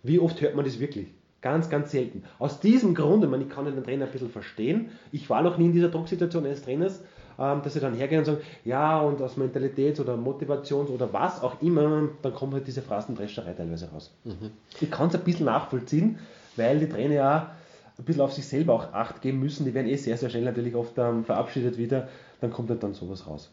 Wie 0.01 0.19
oft 0.19 0.41
hört 0.41 0.56
man 0.56 0.65
das 0.65 0.80
wirklich? 0.80 1.08
Ganz, 1.41 1.69
ganz 1.69 1.91
selten. 1.91 2.23
Aus 2.39 2.60
diesem 2.60 2.95
Grund, 2.95 3.23
ich, 3.23 3.30
meine, 3.30 3.43
ich 3.43 3.50
kann 3.50 3.65
den 3.65 3.84
Trainer 3.84 4.06
ein 4.06 4.12
bisschen 4.12 4.30
verstehen, 4.30 4.89
ich 5.12 5.30
war 5.30 5.41
noch 5.43 5.58
nie 5.58 5.65
in 5.65 5.73
dieser 5.73 5.89
Drucksituation 5.89 6.45
eines 6.45 6.63
Trainers, 6.63 7.02
ähm, 7.39 7.62
dass 7.63 7.73
sie 7.73 7.80
dann 7.80 7.93
hergehen 7.93 8.19
und 8.19 8.26
sagen, 8.26 8.41
ja, 8.65 9.00
und 9.00 9.21
aus 9.21 9.38
Mentalitäts- 9.38 10.02
oder 10.02 10.15
Motivations- 10.15 10.89
oder 10.89 11.13
was 11.13 11.43
auch 11.43 11.62
immer, 11.62 12.10
dann 12.21 12.34
kommt 12.34 12.54
halt 12.54 12.65
diese 12.65 12.82
Phrasendrescherei 12.82 13.54
teilweise 13.54 13.89
raus. 13.91 14.12
Mhm. 14.23 14.52
Ich 14.82 14.89
kann 14.89 15.10
es 15.10 15.15
ein 15.15 15.21
bisschen 15.21 15.45
nachvollziehen, 15.45 16.17
weil 16.56 16.80
die 16.80 16.89
Trainer 16.89 17.13
ja 17.13 17.56
ein 17.97 18.04
bisschen 18.04 18.21
auf 18.21 18.34
sich 18.34 18.47
selber 18.47 18.73
auch 18.73 18.93
Acht 18.93 19.21
geben 19.21 19.39
müssen. 19.39 19.65
Die 19.65 19.73
werden 19.73 19.88
eh 19.88 19.95
sehr, 19.95 20.17
sehr 20.17 20.30
schnell 20.30 20.43
natürlich 20.43 20.76
oft 20.76 20.97
ähm, 20.97 21.23
verabschiedet 21.23 21.78
wieder. 21.78 22.08
Dann 22.41 22.52
kommt 22.52 22.69
halt 22.69 22.84
dann 22.84 22.93
sowas 22.93 23.28
raus. 23.28 23.52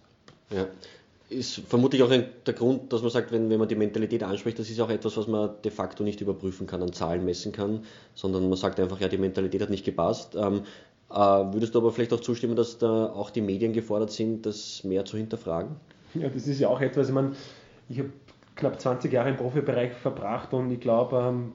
Ja. 0.50 0.66
Ist 1.30 1.62
vermutlich 1.66 2.02
auch 2.02 2.10
ein, 2.10 2.26
der 2.46 2.54
Grund, 2.54 2.92
dass 2.92 3.00
man 3.00 3.10
sagt, 3.10 3.32
wenn, 3.32 3.48
wenn 3.48 3.58
man 3.58 3.68
die 3.68 3.76
Mentalität 3.76 4.22
anspricht, 4.22 4.58
das 4.58 4.68
ist 4.68 4.78
auch 4.80 4.90
etwas, 4.90 5.16
was 5.16 5.26
man 5.26 5.50
de 5.64 5.70
facto 5.70 6.04
nicht 6.04 6.20
überprüfen 6.20 6.66
kann, 6.66 6.82
an 6.82 6.92
Zahlen 6.92 7.24
messen 7.24 7.50
kann, 7.50 7.80
sondern 8.14 8.48
man 8.48 8.58
sagt 8.58 8.78
einfach, 8.78 9.00
ja, 9.00 9.08
die 9.08 9.18
Mentalität 9.18 9.62
hat 9.62 9.70
nicht 9.70 9.84
gepasst. 9.84 10.36
Ähm, 10.36 10.62
äh, 11.10 11.14
würdest 11.14 11.74
du 11.74 11.78
aber 11.78 11.92
vielleicht 11.92 12.12
auch 12.12 12.20
zustimmen, 12.20 12.56
dass 12.56 12.78
da 12.78 13.06
auch 13.06 13.30
die 13.30 13.40
Medien 13.40 13.72
gefordert 13.72 14.10
sind, 14.10 14.44
das 14.44 14.84
mehr 14.84 15.04
zu 15.04 15.16
hinterfragen? 15.16 15.76
Ja, 16.14 16.28
das 16.28 16.46
ist 16.46 16.60
ja 16.60 16.68
auch 16.68 16.80
etwas, 16.80 17.08
ich 17.08 17.14
meine, 17.14 17.32
ich 17.88 17.98
habe 17.98 18.10
knapp 18.56 18.80
20 18.80 19.12
Jahre 19.12 19.30
im 19.30 19.36
Profibereich 19.36 19.92
verbracht 19.92 20.52
und 20.52 20.70
ich 20.70 20.80
glaube, 20.80 21.16
ähm, 21.16 21.52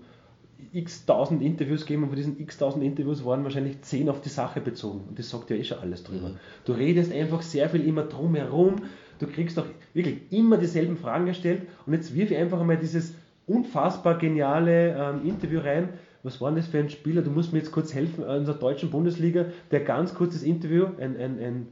x 0.73 1.05
tausend 1.05 1.41
Interviews 1.41 1.81
gegeben 1.81 2.03
und 2.03 2.09
von 2.09 2.17
diesen 2.17 2.39
x 2.39 2.57
tausend 2.57 2.83
Interviews 2.83 3.23
waren 3.23 3.43
wahrscheinlich 3.43 3.81
10 3.81 4.09
auf 4.09 4.21
die 4.21 4.29
Sache 4.29 4.61
bezogen. 4.61 5.01
Und 5.07 5.17
das 5.17 5.29
sagt 5.29 5.49
ja 5.49 5.55
eh 5.55 5.63
schon 5.63 5.79
alles 5.79 6.03
drüber. 6.03 6.29
Mhm. 6.29 6.37
Du 6.65 6.73
redest 6.73 7.11
einfach 7.11 7.41
sehr 7.41 7.69
viel 7.69 7.85
immer 7.87 8.03
drumherum, 8.03 8.75
du 9.19 9.27
kriegst 9.27 9.59
auch 9.59 9.65
wirklich 9.93 10.31
immer 10.31 10.57
dieselben 10.57 10.97
Fragen 10.97 11.25
gestellt 11.25 11.61
und 11.85 11.93
jetzt 11.93 12.15
wirf 12.15 12.31
ich 12.31 12.37
einfach 12.37 12.59
einmal 12.59 12.77
dieses 12.77 13.13
unfassbar 13.47 14.17
geniale 14.17 14.95
ähm, 14.95 15.27
Interview 15.27 15.59
rein 15.59 15.89
was 16.23 16.41
war 16.41 16.49
denn 16.49 16.57
das 16.57 16.67
für 16.67 16.79
ein 16.79 16.89
Spieler? 16.89 17.21
Du 17.21 17.31
musst 17.31 17.53
mir 17.53 17.59
jetzt 17.59 17.71
kurz 17.71 17.93
helfen, 17.93 18.23
in 18.23 18.45
der 18.45 18.55
deutschen 18.55 18.89
Bundesliga, 18.91 19.45
der 19.71 19.81
ganz 19.81 20.13
kurzes 20.13 20.43
Interview, 20.43 20.87
ein, 20.99 21.15
ein, 21.17 21.39
ein, 21.39 21.67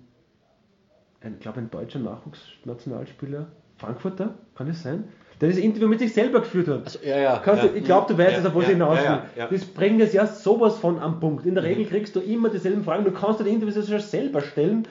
ein 1.21 1.33
ich 1.33 1.39
glaube, 1.41 1.60
ein 1.60 1.69
deutscher 1.69 1.99
Nachwuchsnationalspieler, 1.99 3.47
Frankfurter, 3.77 4.36
kann 4.55 4.67
das 4.67 4.83
sein? 4.83 5.05
Der 5.41 5.49
das 5.49 5.57
Interview 5.57 5.88
mit 5.88 5.99
sich 5.99 6.13
selber 6.13 6.39
geführt 6.39 6.67
hat. 6.67 6.86
Also, 6.86 6.99
ja, 7.03 7.17
ja, 7.17 7.43
ja. 7.45 7.55
Du, 7.55 7.75
ich 7.75 7.83
glaube, 7.83 8.12
du 8.12 8.17
weißt, 8.17 8.41
ja, 8.43 8.49
auf 8.49 8.55
was 8.55 8.63
ja, 8.63 8.69
hinaus 8.69 8.97
ja, 9.03 9.25
ja, 9.36 9.47
Das 9.47 9.65
bringt 9.65 10.01
es 10.01 10.13
ja 10.13 10.25
sowas 10.25 10.77
von 10.77 10.97
am 10.97 11.19
Punkt. 11.19 11.45
In 11.45 11.53
der 11.53 11.63
mhm. 11.63 11.69
Regel 11.69 11.86
kriegst 11.86 12.15
du 12.15 12.21
immer 12.21 12.49
dieselben 12.49 12.83
Fragen. 12.83 13.03
Du 13.03 13.12
kannst 13.12 13.39
dir 13.39 13.43
die 13.43 13.51
Interviews 13.51 13.88
ja 13.88 13.99
selber 13.99 14.41
stellen. 14.41 14.88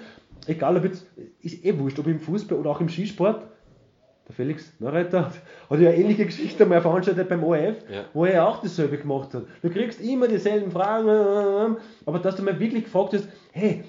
Egal, 0.47 0.77
ob 0.77 0.85
jetzt, 0.85 1.07
ist 1.41 1.65
eh 1.65 1.79
wurscht, 1.79 1.99
ob 1.99 2.07
im 2.07 2.21
Fußball 2.21 2.59
oder 2.59 2.71
auch 2.71 2.81
im 2.81 2.89
Skisport 2.89 3.43
der 4.29 4.35
Felix 4.35 4.73
Neureiter 4.81 5.33
hat 5.71 5.81
ja 5.81 5.89
eine 5.89 5.97
ähnliche 5.97 6.27
Geschichte 6.27 6.67
mal 6.67 6.81
veranstaltet 6.81 7.29
beim 7.29 7.45
ORF, 7.45 7.77
ja. 7.89 8.05
wo 8.13 8.25
er 8.25 8.49
auch 8.49 8.61
dasselbe 8.61 8.99
gemacht 8.99 9.33
hat. 9.35 9.45
Du 9.63 9.71
kriegst 9.71 10.01
immer 10.01 10.27
dieselben 10.27 10.73
Fragen, 10.73 11.77
aber 12.05 12.19
dass 12.19 12.35
du 12.35 12.43
mal 12.43 12.59
wirklich 12.59 12.85
gefragt 12.85 13.13
hast, 13.15 13.29
hey, 13.53 13.85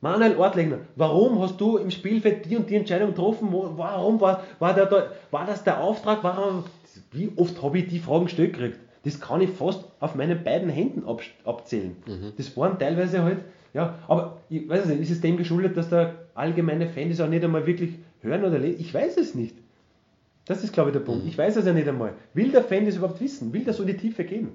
Manuel 0.00 0.36
Ortlegner, 0.36 0.78
warum 0.94 1.40
hast 1.40 1.60
du 1.60 1.78
im 1.78 1.90
Spielfeld 1.90 2.46
die 2.46 2.56
und 2.56 2.70
die 2.70 2.76
Entscheidung 2.76 3.08
getroffen? 3.08 3.48
Warum 3.50 4.20
war, 4.20 4.42
war, 4.58 4.74
der, 4.74 5.12
war 5.30 5.46
das 5.46 5.64
der 5.64 5.82
Auftrag? 5.82 6.22
Warum, 6.22 6.64
wie 7.12 7.30
oft 7.36 7.62
habe 7.62 7.78
ich 7.78 7.88
die 7.88 7.98
Fragen 7.98 8.24
gestellt 8.24 8.54
gekriegt? 8.54 8.78
Das 9.04 9.20
kann 9.20 9.40
ich 9.40 9.50
fast 9.50 9.84
auf 10.00 10.14
meinen 10.14 10.42
beiden 10.44 10.68
Händen 10.68 11.04
abzählen. 11.44 11.96
Mhm. 12.06 12.32
Das 12.36 12.56
waren 12.56 12.78
teilweise 12.78 13.22
halt, 13.22 13.38
ja, 13.76 13.98
aber 14.08 14.40
ich 14.48 14.66
weiß 14.66 14.86
nicht, 14.86 15.02
ist 15.02 15.10
es 15.10 15.20
dem 15.20 15.36
geschuldet, 15.36 15.76
dass 15.76 15.90
der 15.90 16.14
allgemeine 16.34 16.88
Fan 16.88 17.10
das 17.10 17.20
auch 17.20 17.28
nicht 17.28 17.44
einmal 17.44 17.66
wirklich 17.66 17.90
hören 18.22 18.42
oder 18.42 18.58
lesen? 18.58 18.80
Ich 18.80 18.94
weiß 18.94 19.18
es 19.18 19.34
nicht. 19.34 19.54
Das 20.46 20.64
ist, 20.64 20.72
glaube 20.72 20.90
ich, 20.90 20.94
der 20.94 21.00
Punkt. 21.00 21.24
Mhm. 21.24 21.28
Ich 21.28 21.36
weiß 21.36 21.56
es 21.56 21.66
ja 21.66 21.74
nicht 21.74 21.86
einmal. 21.86 22.14
Will 22.32 22.50
der 22.50 22.64
Fan 22.64 22.86
das 22.86 22.96
überhaupt 22.96 23.20
wissen? 23.20 23.52
Will 23.52 23.64
das 23.64 23.76
so 23.76 23.82
in 23.82 23.88
die 23.88 23.96
Tiefe 23.98 24.24
gehen? 24.24 24.52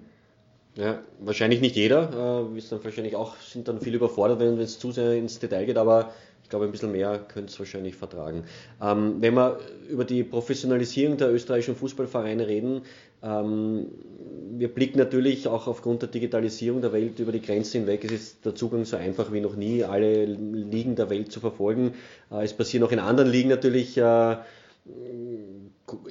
Ja, 0.75 1.01
wahrscheinlich 1.19 1.61
nicht 1.61 1.75
jeder. 1.75 2.47
Äh, 2.51 2.57
ist 2.57 2.71
dann 2.71 2.83
wahrscheinlich 2.83 3.15
auch, 3.15 3.35
sind 3.37 3.67
dann 3.67 3.79
viel 3.79 3.93
überfordert, 3.93 4.39
wenn 4.39 4.57
es 4.57 4.79
zu 4.79 4.91
sehr 4.91 5.13
ins 5.13 5.37
Detail 5.37 5.65
geht, 5.65 5.77
aber 5.77 6.11
ich 6.41 6.49
glaube, 6.49 6.65
ein 6.65 6.71
bisschen 6.71 6.91
mehr 6.91 7.19
könnte 7.19 7.51
es 7.51 7.59
wahrscheinlich 7.59 7.95
vertragen. 7.95 8.45
Ähm, 8.81 9.17
wenn 9.19 9.35
wir 9.35 9.59
über 9.87 10.03
die 10.03 10.23
Professionalisierung 10.23 11.17
der 11.17 11.31
österreichischen 11.31 11.75
Fußballvereine 11.75 12.47
reden, 12.47 12.81
wir 13.23 14.73
blicken 14.73 14.97
natürlich 14.97 15.47
auch 15.47 15.67
aufgrund 15.67 16.01
der 16.01 16.09
Digitalisierung 16.09 16.81
der 16.81 16.91
Welt 16.91 17.19
über 17.19 17.31
die 17.31 17.41
Grenzen 17.41 17.81
hinweg. 17.81 18.03
Es 18.03 18.11
ist 18.11 18.45
der 18.45 18.55
Zugang 18.55 18.83
so 18.85 18.97
einfach 18.97 19.31
wie 19.31 19.41
noch 19.41 19.55
nie, 19.55 19.83
alle 19.83 20.25
Ligen 20.25 20.95
der 20.95 21.09
Welt 21.09 21.31
zu 21.31 21.39
verfolgen. 21.39 21.93
Äh, 22.31 22.43
es 22.43 22.53
passieren 22.53 22.83
auch 22.83 22.91
in 22.91 22.99
anderen 22.99 23.29
Ligen 23.29 23.49
natürlich 23.49 23.97
äh, 23.97 24.37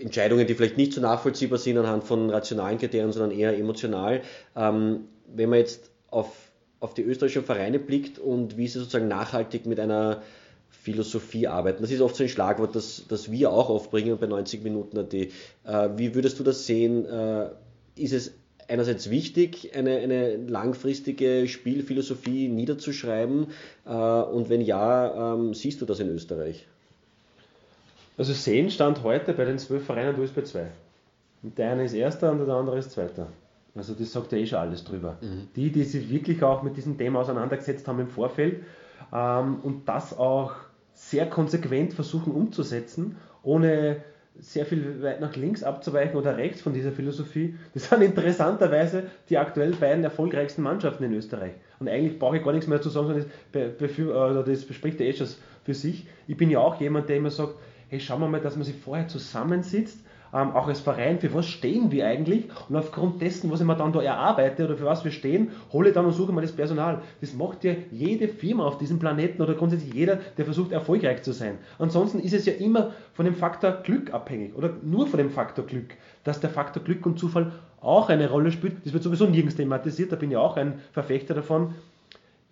Entscheidungen, 0.01 0.47
die 0.47 0.55
vielleicht 0.55 0.77
nicht 0.77 0.93
so 0.93 1.01
nachvollziehbar 1.01 1.59
sind 1.59 1.79
anhand 1.79 2.05
von 2.05 2.31
rationalen 2.31 2.79
Kriterien, 2.79 3.13
sondern 3.13 3.37
eher 3.37 3.59
emotional. 3.59 4.23
Ähm, 4.55 5.09
wenn 5.27 5.51
man 5.51 5.59
jetzt 5.59 5.91
auf, 6.11 6.33
auf 6.79 6.95
die 6.95 7.03
österreichischen 7.03 7.45
Vereine 7.45 7.79
blickt 7.79 8.19
und 8.19 8.57
wie 8.57 8.69
sie 8.69 8.79
sozusagen 8.79 9.09
nachhaltig 9.09 9.67
mit 9.67 9.81
einer 9.81 10.23
Philosophie 10.91 11.47
arbeiten. 11.47 11.83
Das 11.83 11.91
ist 11.91 12.01
oft 12.01 12.17
so 12.17 12.25
ein 12.25 12.29
Schlagwort, 12.29 12.75
das, 12.75 13.05
das 13.09 13.31
wir 13.31 13.51
auch 13.51 13.69
aufbringen 13.69 14.19
bei 14.19 14.27
90 14.27 14.63
Minuten 14.65 14.99
AT. 14.99 15.15
Äh, 15.15 15.29
wie 15.97 16.15
würdest 16.15 16.39
du 16.39 16.45
das 16.45 16.67
sehen? 16.67 17.05
Äh, 17.07 17.51
ist 17.97 18.13
es 18.13 18.33
einerseits 18.69 19.11
wichtig, 19.11 19.73
eine, 19.75 19.99
eine 19.99 20.37
langfristige 20.37 21.47
Spielphilosophie 21.49 22.49
niederzuschreiben? 22.49 23.49
Äh, 23.87 23.91
und 23.91 24.49
wenn 24.49 24.61
ja, 24.61 25.35
ähm, 25.35 25.55
siehst 25.55 25.81
du 25.81 25.87
das 25.87 26.01
in 26.01 26.09
Österreich? 26.09 26.67
Also 28.17 28.33
sehen 28.33 28.71
stand 28.71 29.03
heute 29.03 29.33
bei 29.33 29.45
den 29.45 29.59
zwölf 29.59 29.85
Vereinen, 29.85 30.15
du 30.15 30.21
bist 30.21 30.35
bei 30.35 30.43
zwei. 30.43 30.67
Und 31.43 31.57
der 31.57 31.71
eine 31.71 31.85
ist 31.85 31.95
erster 31.95 32.33
und 32.33 32.45
der 32.45 32.55
andere 32.55 32.79
ist 32.79 32.91
zweiter. 32.91 33.29
Also 33.75 33.95
das 33.95 34.13
sagt 34.13 34.33
ja 34.33 34.39
eh 34.39 34.47
schon 34.47 34.59
alles 34.59 34.85
drüber. 34.85 35.17
Mhm. 35.21 35.49
Die, 35.57 35.71
die 35.71 35.85
sich 35.85 36.11
wirklich 36.11 36.43
auch 36.43 36.63
mit 36.63 36.77
diesem 36.77 36.99
Thema 36.99 37.21
auseinandergesetzt 37.21 37.87
haben 37.89 38.01
im 38.01 38.09
Vorfeld 38.09 38.63
ähm, 39.13 39.59
und 39.63 39.89
das 39.89 40.17
auch 40.17 40.53
sehr 41.01 41.27
konsequent 41.27 41.95
versuchen 41.95 42.33
umzusetzen, 42.33 43.17
ohne 43.43 43.97
sehr 44.39 44.67
viel 44.67 45.03
weit 45.03 45.21
nach 45.21 45.35
links 45.35 45.63
abzuweichen 45.63 46.15
oder 46.17 46.37
rechts 46.37 46.61
von 46.61 46.75
dieser 46.75 46.93
Philosophie. 46.93 47.57
Das 47.73 47.89
sind 47.89 48.03
interessanterweise 48.03 49.05
die 49.31 49.39
aktuell 49.39 49.73
beiden 49.73 50.05
erfolgreichsten 50.05 50.63
Mannschaften 50.63 51.05
in 51.05 51.15
Österreich. 51.15 51.53
Und 51.79 51.89
eigentlich 51.89 52.19
brauche 52.19 52.37
ich 52.37 52.45
gar 52.45 52.53
nichts 52.53 52.69
mehr 52.69 52.83
zu 52.83 52.91
sagen, 52.91 53.09
sondern 53.09 53.27
das, 53.53 54.47
das 54.47 54.65
bespricht 54.65 55.01
der 55.01 55.09
eh 55.09 55.15
schon 55.15 55.29
für 55.65 55.75
sich. 55.75 56.07
Ich 56.29 56.37
bin 56.37 56.51
ja 56.51 56.59
auch 56.61 56.79
jemand, 56.81 57.09
der 57.09 57.17
immer 57.17 57.31
sagt, 57.31 57.55
hey, 57.89 57.99
schauen 57.99 58.21
wir 58.21 58.29
mal, 58.29 58.41
dass 58.41 58.57
man 58.57 58.65
sich 58.65 58.77
vorher 58.77 59.09
zusammensitzt, 59.09 59.99
ähm, 60.33 60.53
auch 60.53 60.69
als 60.69 60.81
Verein, 60.81 61.19
für 61.19 61.33
was 61.35 61.47
stehen 61.47 61.91
wir 61.91 62.07
eigentlich? 62.07 62.45
Und 62.69 62.77
aufgrund 62.77 63.21
dessen, 63.21 63.51
was 63.51 63.61
ich 63.61 63.67
mir 63.67 63.77
dann 63.77 63.93
da 63.93 64.01
erarbeite 64.01 64.65
oder 64.65 64.77
für 64.77 64.85
was 64.85 65.05
wir 65.05 65.11
stehen, 65.11 65.51
hole 65.73 65.89
ich 65.89 65.95
dann 65.95 66.07
und 66.07 66.13
suche 66.13 66.33
mal 66.33 66.41
das 66.41 66.53
Personal. 66.53 67.03
Das 67.21 67.35
macht 67.35 67.65
ja 67.65 67.75
jede 67.91 68.29
Firma 68.29 68.65
auf 68.65 68.79
diesem 68.79 68.99
Planeten 68.99 69.43
oder 69.43 69.55
grundsätzlich 69.55 69.93
jeder, 69.95 70.17
der 70.37 70.45
versucht, 70.45 70.73
erfolgreich 70.73 71.23
zu 71.23 71.33
sein. 71.33 71.59
Ansonsten 71.79 72.21
ist 72.21 72.35
es 72.35 72.47
ja 72.47 72.53
immer 72.53 72.93
von 73.15 73.25
dem 73.25 73.35
Faktor 73.35 73.73
Glück 73.83 74.13
abhängig 74.13 74.55
oder 74.55 74.71
nur 74.83 75.07
von 75.07 75.19
dem 75.19 75.31
Faktor 75.31 75.67
Glück, 75.67 75.95
dass 76.25 76.41
der 76.41 76.51
Faktor 76.51 76.83
Glück 76.83 77.05
und 77.07 77.19
Zufall 77.19 77.53
auch 77.81 78.09
eine 78.09 78.29
Rolle 78.29 78.53
spielt. 78.53 78.85
Das 78.85 78.93
wird 78.93 79.03
sowieso 79.03 79.27
nirgends 79.27 79.57
thematisiert, 79.57 80.13
da 80.13 80.17
bin 80.17 80.31
ich 80.31 80.37
auch 80.37 80.57
ein 80.57 80.81
Verfechter 80.93 81.35
davon. 81.35 81.75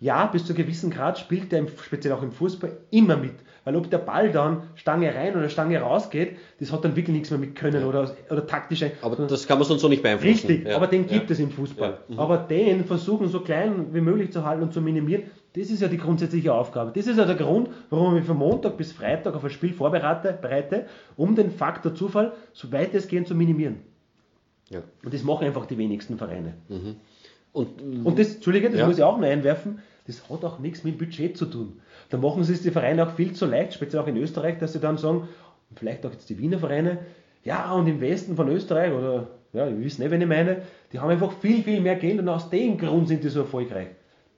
Ja, 0.01 0.27
bis 0.27 0.45
zu 0.45 0.53
einem 0.53 0.63
gewissen 0.63 0.91
Grad 0.91 1.19
spielt 1.19 1.51
der, 1.51 1.67
speziell 1.85 2.15
auch 2.15 2.23
im 2.23 2.31
Fußball, 2.31 2.77
immer 2.91 3.17
mit. 3.17 3.35
Weil 3.65 3.77
ob 3.77 3.91
der 3.91 3.99
Ball 3.99 4.31
dann 4.31 4.63
Stange 4.77 5.15
rein 5.15 5.37
oder 5.37 5.49
Stange 5.49 5.79
rausgeht, 5.81 6.37
das 6.59 6.73
hat 6.73 6.85
dann 6.85 6.97
wirklich 6.97 7.15
nichts 7.15 7.31
mehr 7.31 7.39
mit 7.39 7.55
Können 7.55 7.83
ja. 7.83 7.87
oder, 7.87 8.11
oder 8.31 8.47
taktisch. 8.47 8.83
Aber 9.03 9.17
das 9.17 9.47
kann 9.47 9.59
man 9.59 9.67
sonst 9.67 9.83
so 9.83 9.89
nicht 9.89 10.03
beeinflussen. 10.03 10.47
Richtig, 10.49 10.67
ja. 10.67 10.77
aber 10.77 10.87
den 10.87 11.07
gibt 11.07 11.29
ja. 11.29 11.35
es 11.35 11.39
im 11.39 11.51
Fußball. 11.51 11.99
Mhm. 12.09 12.19
Aber 12.19 12.39
den 12.39 12.85
versuchen 12.85 13.29
so 13.29 13.41
klein 13.41 13.93
wie 13.93 14.01
möglich 14.01 14.33
zu 14.33 14.45
halten 14.45 14.63
und 14.63 14.73
zu 14.73 14.81
minimieren, 14.81 15.25
das 15.55 15.71
ist 15.71 15.83
ja 15.83 15.89
die 15.89 15.99
grundsätzliche 15.99 16.55
Aufgabe. 16.55 16.93
Das 16.95 17.07
ist 17.07 17.19
ja 17.19 17.25
der 17.25 17.35
Grund, 17.35 17.69
warum 17.91 18.17
ich 18.17 18.25
von 18.25 18.37
Montag 18.37 18.77
bis 18.77 18.93
Freitag 18.93 19.35
auf 19.35 19.45
ein 19.45 19.51
Spiel 19.51 19.73
vorbereite, 19.73 20.39
bereite, 20.41 20.87
um 21.17 21.35
den 21.35 21.51
Faktor 21.51 21.95
Zufall 21.95 22.33
so 22.53 22.71
weit 22.73 22.95
es 22.95 23.09
geht 23.09 23.27
zu 23.27 23.35
minimieren. 23.35 23.81
Ja. 24.71 24.83
Und 25.05 25.13
das 25.13 25.23
machen 25.25 25.47
einfach 25.47 25.67
die 25.67 25.77
wenigsten 25.77 26.17
Vereine. 26.17 26.55
Mhm. 26.69 26.97
Und, 27.53 27.83
und 28.07 28.19
das, 28.19 28.37
Entschuldige, 28.37 28.71
das 28.71 28.87
muss 28.87 28.99
ich 28.99 29.03
auch 29.03 29.19
noch 29.19 29.27
einwerfen, 29.27 29.81
das 30.09 30.29
hat 30.29 30.43
auch 30.45 30.59
nichts 30.59 30.85
mit 30.85 30.95
dem 30.95 31.07
Budget 31.07 31.37
zu 31.37 31.47
tun. 31.47 31.81
Da 32.09 32.17
machen 32.17 32.43
sie 32.43 32.55
es 32.55 32.63
die 32.63 32.71
Vereine 32.71 33.07
auch 33.07 33.13
viel 33.13 33.35
zu 33.35 33.47
leicht, 33.47 33.75
speziell 33.75 34.03
auch 34.03 34.07
in 34.07 34.17
Österreich, 34.17 34.59
dass 34.59 34.73
sie 34.73 34.81
dann 34.81 34.97
sagen, 34.97 35.29
vielleicht 35.77 36.05
auch 36.07 36.13
jetzt 36.13 36.31
die 36.31 36.39
Wiener 36.39 36.59
Vereine, 36.59 36.99
ja, 37.45 37.71
und 37.73 37.87
im 37.87 38.01
Westen 38.01 38.35
von 38.35 38.49
Österreich, 38.49 38.93
oder 38.93 39.29
ja, 39.53 39.69
ihr 39.69 39.79
wisst 39.79 39.99
nicht, 39.99 40.11
wen 40.11 40.21
ich 40.21 40.27
meine, 40.27 40.63
die 40.93 40.99
haben 40.99 41.11
einfach 41.11 41.33
viel, 41.33 41.63
viel 41.63 41.81
mehr 41.81 41.97
Geld 41.97 42.19
und 42.19 42.29
aus 42.29 42.49
dem 42.49 42.79
Grund 42.79 43.09
sind 43.09 43.23
die 43.23 43.29
so 43.29 43.41
erfolgreich. 43.41 43.89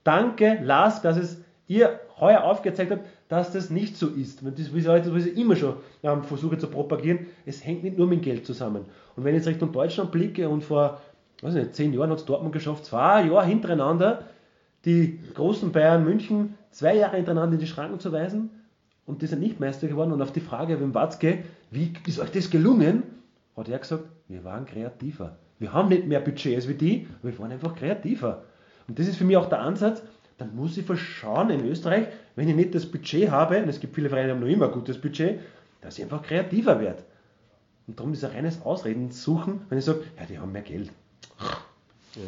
Danke, 0.03 0.59
Lars, 0.61 1.01
dass 1.01 1.17
es 1.17 1.41
ihr 1.67 1.99
heuer 2.19 2.43
aufgezeigt 2.43 2.91
habt, 2.91 3.05
dass 3.29 3.53
das 3.53 3.69
nicht 3.69 3.95
so 3.95 4.07
ist. 4.07 4.41
Das 4.43 4.73
was 4.73 5.25
ich 5.25 5.37
immer 5.37 5.55
schon 5.55 5.75
ähm, 6.03 6.23
versuche 6.23 6.57
zu 6.57 6.67
propagieren. 6.67 7.27
Es 7.45 7.65
hängt 7.65 7.83
nicht 7.83 7.97
nur 7.97 8.07
mit 8.07 8.23
Geld 8.23 8.45
zusammen. 8.45 8.85
Und 9.15 9.23
wenn 9.23 9.35
ich 9.35 9.39
jetzt 9.39 9.47
Richtung 9.47 9.71
Deutschland 9.71 10.11
blicke 10.11 10.49
und 10.49 10.63
vor 10.63 10.99
weiß 11.41 11.53
nicht, 11.53 11.75
zehn 11.75 11.93
Jahren 11.93 12.11
hat 12.11 12.19
es 12.19 12.25
Dortmund 12.25 12.53
geschafft, 12.53 12.85
zwei 12.85 13.25
Jahre 13.25 13.45
hintereinander 13.45 14.25
die 14.85 15.19
großen 15.33 15.71
Bayern 15.71 16.03
München 16.03 16.55
zwei 16.71 16.95
Jahre 16.95 17.17
hintereinander 17.17 17.53
in 17.53 17.59
die 17.59 17.67
Schranken 17.67 17.99
zu 17.99 18.11
weisen 18.11 18.49
und 19.05 19.21
die 19.21 19.27
sind 19.27 19.39
nicht 19.39 19.59
Meister 19.59 19.87
geworden. 19.87 20.11
Und 20.11 20.21
auf 20.21 20.31
die 20.31 20.39
Frage 20.39 20.79
wem 20.79 20.93
Watzke, 20.93 21.39
wie 21.69 21.93
ist 22.07 22.19
euch 22.19 22.31
das 22.31 22.49
gelungen, 22.49 23.03
hat 23.55 23.69
er 23.69 23.79
gesagt, 23.79 24.05
wir 24.27 24.43
waren 24.43 24.65
kreativer. 24.65 25.37
Wir 25.59 25.73
haben 25.73 25.89
nicht 25.89 26.07
mehr 26.07 26.19
Budget 26.19 26.55
als 26.55 26.67
wie 26.67 26.73
die, 26.73 27.07
wir 27.21 27.37
waren 27.37 27.51
einfach 27.51 27.75
kreativer. 27.75 28.43
Und 28.87 28.97
das 28.97 29.07
ist 29.07 29.17
für 29.17 29.25
mich 29.25 29.37
auch 29.37 29.49
der 29.49 29.59
Ansatz, 29.59 30.01
dann 30.37 30.55
muss 30.55 30.75
ich 30.75 30.85
verschauen 30.85 31.51
in 31.51 31.65
Österreich, 31.65 32.07
wenn 32.35 32.49
ich 32.49 32.55
nicht 32.55 32.73
das 32.73 32.87
Budget 32.87 33.29
habe, 33.29 33.61
und 33.61 33.69
es 33.69 33.79
gibt 33.79 33.93
viele 33.93 34.09
Vereine, 34.09 34.29
die 34.29 34.33
haben 34.33 34.39
noch 34.39 34.47
immer 34.47 34.65
ein 34.65 34.71
gutes 34.71 34.99
Budget, 34.99 35.39
dass 35.81 35.97
ich 35.97 36.03
einfach 36.03 36.23
kreativer 36.23 36.79
werde. 36.79 37.03
Und 37.87 37.99
darum 37.99 38.13
ist 38.13 38.23
ein 38.23 38.31
reines 38.31 38.61
Ausreden 38.63 39.11
suchen, 39.11 39.61
wenn 39.69 39.77
ich 39.77 39.85
sage, 39.85 40.03
ja, 40.17 40.25
die 40.25 40.39
haben 40.39 40.51
mehr 40.51 40.61
Geld. 40.61 40.91
Ja. 42.15 42.21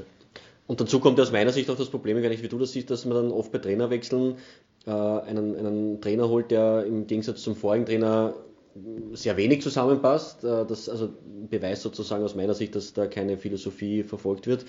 Und 0.66 0.80
dazu 0.80 1.00
kommt 1.00 1.20
aus 1.20 1.32
meiner 1.32 1.52
Sicht 1.52 1.70
auch 1.70 1.76
das 1.76 1.90
Problem, 1.90 2.22
wenn 2.22 2.32
ich 2.32 2.44
wie 2.44 2.48
du 2.48 2.58
das 2.58 2.72
siehst, 2.72 2.90
dass 2.90 3.06
man 3.06 3.16
dann 3.16 3.32
oft 3.32 3.52
bei 3.52 3.58
Trainerwechseln 3.60 4.36
äh, 4.86 4.92
einen, 4.92 5.56
einen 5.58 6.02
Trainer 6.02 6.30
holt, 6.30 6.52
der 6.52 6.86
im 6.86 7.06
Gegensatz 7.08 7.42
zum 7.42 7.56
vorigen 7.56 7.86
Trainer 7.86 8.34
sehr 9.14 9.38
wenig 9.38 9.62
zusammenpasst. 9.62 10.44
Äh, 10.44 10.66
das 10.66 10.90
also 10.90 11.10
beweist 11.50 11.82
sozusagen 11.82 12.24
aus 12.24 12.36
meiner 12.36 12.54
Sicht, 12.54 12.76
dass 12.76 12.94
da 12.94 13.08
keine 13.08 13.38
Philosophie 13.38 14.04
verfolgt 14.04 14.48
wird. 14.48 14.66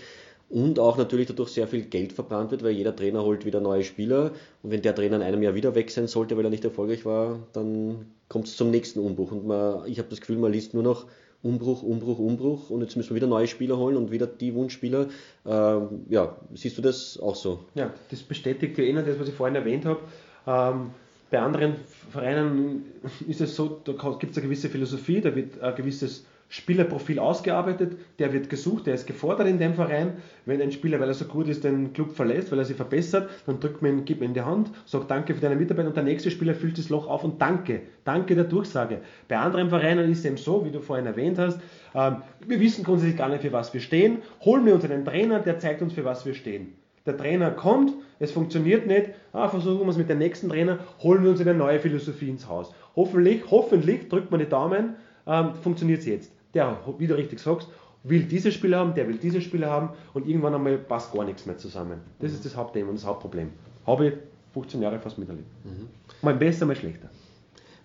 Und 0.51 0.79
auch 0.79 0.99
natürlich 0.99 1.27
dadurch 1.27 1.51
sehr 1.51 1.67
viel 1.67 1.83
Geld 1.83 2.13
verbrannt 2.13 2.51
wird, 2.51 2.63
weil 2.63 2.73
jeder 2.73 2.95
Trainer 2.95 3.25
holt 3.25 3.45
wieder 3.45 3.61
neue 3.61 3.83
Spieler. 3.83 4.33
Und 4.63 4.71
wenn 4.71 4.83
der 4.83 4.95
Trainer 4.95 5.17
in 5.17 5.23
einem 5.23 5.43
Jahr 5.43 5.55
wieder 5.55 5.75
weg 5.75 5.91
sein 5.91 6.07
sollte, 6.07 6.37
weil 6.37 6.45
er 6.45 6.51
nicht 6.51 6.65
erfolgreich 6.65 7.05
war, 7.05 7.41
dann 7.53 8.13
kommt 8.29 8.47
es 8.47 8.57
zum 8.57 8.71
nächsten 8.71 9.01
Umbruch. 9.01 9.33
Und 9.33 9.47
man, 9.47 9.87
ich 9.87 9.99
habe 9.99 10.09
das 10.11 10.21
Gefühl, 10.21 10.39
man 10.39 10.53
liest 10.53 10.75
nur 10.75 10.83
noch 10.83 11.07
Umbruch, 11.45 11.83
Umbruch, 11.83 12.19
Umbruch 12.19 12.71
und 12.71 12.81
jetzt 12.81 12.97
müssen 12.97 13.11
wir 13.11 13.17
wieder 13.17 13.27
neue 13.27 13.47
Spieler 13.47 13.77
holen 13.77 13.97
und 13.97 14.11
wieder 14.11 14.27
die 14.27 14.55
Wunschspieler. 14.55 15.09
Ähm, 15.47 16.07
ja, 16.09 16.37
siehst 16.55 16.79
du 16.79 16.83
das 16.83 17.21
auch 17.21 17.37
so? 17.37 17.61
Ja, 17.75 17.93
das 18.11 18.23
bestätigt 18.23 18.79
ja 18.79 18.85
eh 18.85 18.93
das, 18.95 19.21
was 19.21 19.29
ich 19.29 19.35
vorhin 19.35 19.55
erwähnt 19.55 19.85
habe. 19.85 20.01
Ähm, 20.47 20.91
bei 21.31 21.41
anderen 21.41 21.75
Vereinen 22.11 22.87
ist 23.29 23.41
es 23.41 23.55
so, 23.57 23.81
da 23.85 23.93
gibt 24.19 24.33
es 24.33 24.39
eine 24.39 24.47
gewisse 24.47 24.69
Philosophie, 24.71 25.21
da 25.21 25.35
wird 25.37 25.61
ein 25.61 25.75
gewisses 25.75 26.25
Spielerprofil 26.55 27.19
ausgearbeitet, 27.19 27.99
der 28.21 28.33
wird 28.33 28.49
gesucht, 28.49 28.87
der 28.87 28.95
ist 28.95 29.09
gefordert 29.09 29.49
in 29.49 29.59
dem 29.59 29.75
Verein. 29.75 30.19
Wenn 30.47 30.63
ein 30.63 30.71
Spieler, 30.71 31.01
weil 31.01 31.09
er 31.09 31.15
so 31.15 31.25
gut 31.25 31.49
ist, 31.49 31.65
den 31.65 31.93
Club 31.93 32.13
verlässt, 32.13 32.53
weil 32.53 32.61
er 32.61 32.65
sich 32.65 32.77
verbessert, 32.77 33.29
dann 33.47 33.59
drückt 33.59 33.83
man 33.83 33.91
ihn, 33.91 34.05
gibt 34.05 34.21
man 34.21 34.29
in 34.29 34.35
die 34.35 34.43
Hand, 34.43 34.71
sagt 34.87 35.11
Danke 35.11 35.35
für 35.35 35.41
deine 35.41 35.57
Mitarbeit 35.57 35.89
und 35.89 35.97
der 35.97 36.05
nächste 36.05 36.31
Spieler 36.31 36.55
füllt 36.55 36.79
das 36.79 36.91
Loch 36.91 37.09
auf 37.09 37.25
und 37.25 37.43
Danke, 37.43 37.81
Danke 38.05 38.37
der 38.37 38.45
Durchsage. 38.45 39.01
Bei 39.27 39.37
anderen 39.37 39.69
Vereinen 39.69 40.09
ist 40.13 40.21
es 40.21 40.27
eben 40.27 40.37
so, 40.37 40.65
wie 40.65 40.71
du 40.71 40.81
vorhin 40.81 41.07
erwähnt 41.07 41.41
hast, 41.41 41.59
ähm, 41.93 42.19
wir 42.47 42.61
wissen 42.61 42.85
grundsätzlich 42.85 43.19
gar 43.19 43.31
nicht, 43.31 43.43
für 43.43 43.53
was 43.53 43.75
wir 43.75 43.81
stehen, 43.81 44.19
holen 44.45 44.65
wir 44.65 44.77
uns 44.77 44.85
einen 44.85 45.05
Trainer, 45.05 45.41
der 45.41 45.59
zeigt 45.59 45.83
uns, 45.83 45.93
für 45.93 46.05
was 46.05 46.25
wir 46.25 46.35
stehen. 46.35 46.75
Der 47.05 47.17
Trainer 47.17 47.51
kommt, 47.51 47.93
es 48.21 48.31
funktioniert 48.31 48.87
nicht, 48.87 49.11
ah, 49.33 49.49
versuchen 49.49 49.81
wir 49.87 49.91
es 49.91 49.99
mit 49.99 50.09
dem 50.09 50.19
nächsten 50.19 50.49
Trainer, 50.49 50.79
holen 51.03 51.25
wir 51.25 51.33
uns 51.33 51.41
eine 51.41 51.53
neue 51.53 51.81
Philosophie 51.81 52.31
ins 52.31 52.49
Haus. 52.49 52.73
Hoffentlich, 52.95 53.43
hoffentlich, 53.51 54.09
drückt 54.09 54.31
man 54.31 54.39
die 54.39 54.49
Daumen, 54.49 54.95
ähm, 55.27 55.55
funktioniert 55.55 55.99
es 55.99 56.07
jetzt. 56.07 56.33
Der, 56.55 56.79
wie 56.99 57.07
du 57.07 57.17
richtig 57.17 57.41
sagst, 57.41 57.69
will 58.05 58.23
diese 58.25 58.53
Spieler 58.53 58.79
haben, 58.79 58.95
der 58.95 59.09
will 59.09 59.17
diese 59.17 59.41
Spieler 59.41 59.71
haben 59.71 59.91
und 60.13 60.29
irgendwann 60.29 60.55
einmal 60.55 60.79
passt 60.79 61.13
gar 61.13 61.25
nichts 61.25 61.47
mehr 61.47 61.59
zusammen. 61.59 62.01
Das 62.21 62.33
ist 62.33 62.45
das 62.45 62.55
Hauptthema 62.57 62.91
und 62.91 62.97
das 62.97 63.07
Hauptproblem. 63.07 63.51
Habe 63.87 64.07
ich 64.09 64.15
15 64.53 64.83
Jahre 64.83 64.99
fast 65.01 65.19
miterlebt. 65.19 65.49
Mhm. 65.65 65.89
Mal 66.23 66.35
besser, 66.35 66.67
mal 66.67 66.77
schlechter. 66.77 67.09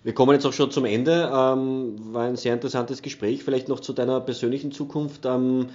Wir 0.02 0.14
kommen 0.14 0.32
jetzt 0.32 0.46
auch 0.46 0.52
schon 0.52 0.70
zum 0.70 0.84
Ende. 0.86 1.30
Ähm, 1.32 1.96
war 2.12 2.24
ein 2.24 2.36
sehr 2.36 2.54
interessantes 2.54 3.02
Gespräch. 3.02 3.44
Vielleicht 3.44 3.68
noch 3.68 3.80
zu 3.80 3.92
deiner 3.92 4.20
persönlichen 4.20 4.72
Zukunft. 4.72 5.26
Ähm, 5.26 5.66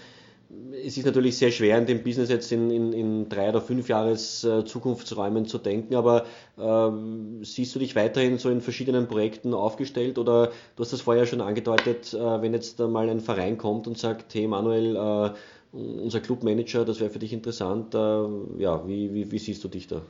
es 0.85 0.97
ist 0.97 1.05
natürlich 1.05 1.37
sehr 1.37 1.51
schwer 1.51 1.77
in 1.77 1.85
dem 1.85 2.03
Business 2.03 2.29
jetzt 2.29 2.51
in, 2.51 2.69
in, 2.69 2.93
in 2.93 3.29
drei 3.29 3.49
oder 3.49 3.61
fünf 3.61 3.89
Jahres 3.89 4.43
äh, 4.43 4.65
Zukunftsräumen 4.65 5.45
zu 5.45 5.57
denken, 5.57 5.95
aber 5.95 6.25
ähm, 6.59 7.43
siehst 7.43 7.73
du 7.75 7.79
dich 7.79 7.95
weiterhin 7.95 8.37
so 8.37 8.49
in 8.49 8.61
verschiedenen 8.61 9.07
Projekten 9.07 9.53
aufgestellt 9.53 10.17
oder 10.17 10.51
du 10.75 10.83
hast 10.83 10.93
das 10.93 11.01
vorher 11.01 11.25
schon 11.25 11.41
angedeutet, 11.41 12.13
äh, 12.13 12.41
wenn 12.41 12.53
jetzt 12.53 12.79
mal 12.79 13.09
ein 13.09 13.19
Verein 13.19 13.57
kommt 13.57 13.87
und 13.87 13.97
sagt, 13.97 14.33
hey 14.33 14.47
Manuel, 14.47 14.95
äh, 14.95 15.29
unser 15.75 16.21
Clubmanager, 16.21 16.85
das 16.85 16.99
wäre 16.99 17.09
für 17.09 17.19
dich 17.19 17.33
interessant, 17.33 17.93
äh, 17.93 17.97
ja, 17.97 18.87
wie, 18.87 19.13
wie, 19.13 19.31
wie 19.31 19.39
siehst 19.39 19.63
du 19.63 19.67
dich 19.67 19.87
da? 19.87 20.01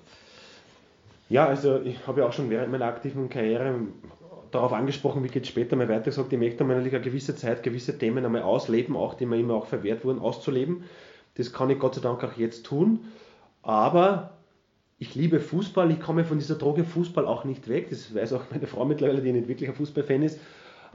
Ja, 1.27 1.47
also 1.47 1.81
ich 1.81 2.05
habe 2.05 2.21
ja 2.21 2.27
auch 2.27 2.33
schon 2.33 2.49
während 2.51 2.71
meiner 2.71 2.85
aktiven 2.85 3.29
Karriere 3.29 3.79
darauf 4.51 4.73
angesprochen, 4.73 5.23
wie 5.23 5.27
geht 5.27 5.43
es 5.43 5.49
später 5.49 5.75
mal 5.75 5.89
weiter, 5.89 6.05
gesagt, 6.05 6.31
ich 6.31 6.39
möchte 6.39 6.61
einmal 6.61 6.77
eine 6.77 6.89
gewisse 6.89 7.35
Zeit, 7.35 7.63
gewisse 7.63 7.97
Themen 7.97 8.25
einmal 8.25 8.41
ausleben, 8.43 8.95
auch 8.95 9.13
die 9.13 9.25
mir 9.25 9.39
immer 9.39 9.55
auch 9.55 9.65
verwehrt 9.65 10.03
wurden, 10.05 10.19
auszuleben. 10.19 10.83
Das 11.35 11.51
kann 11.53 11.69
ich 11.69 11.79
Gott 11.79 11.95
sei 11.95 12.01
Dank 12.01 12.23
auch 12.23 12.33
jetzt 12.37 12.65
tun. 12.65 13.01
Aber 13.61 14.31
ich 14.97 15.15
liebe 15.15 15.39
Fußball, 15.39 15.91
ich 15.91 15.99
komme 15.99 16.23
von 16.23 16.39
dieser 16.39 16.55
Droge 16.55 16.83
Fußball 16.83 17.25
auch 17.25 17.43
nicht 17.43 17.67
weg. 17.67 17.89
Das 17.89 18.13
weiß 18.13 18.33
auch 18.33 18.43
meine 18.51 18.67
Frau 18.67 18.85
mittlerweile, 18.85 19.21
die 19.21 19.31
nicht 19.31 19.47
wirklich 19.47 19.69
ein 19.69 19.75
Fußballfan 19.75 20.23
ist. 20.23 20.39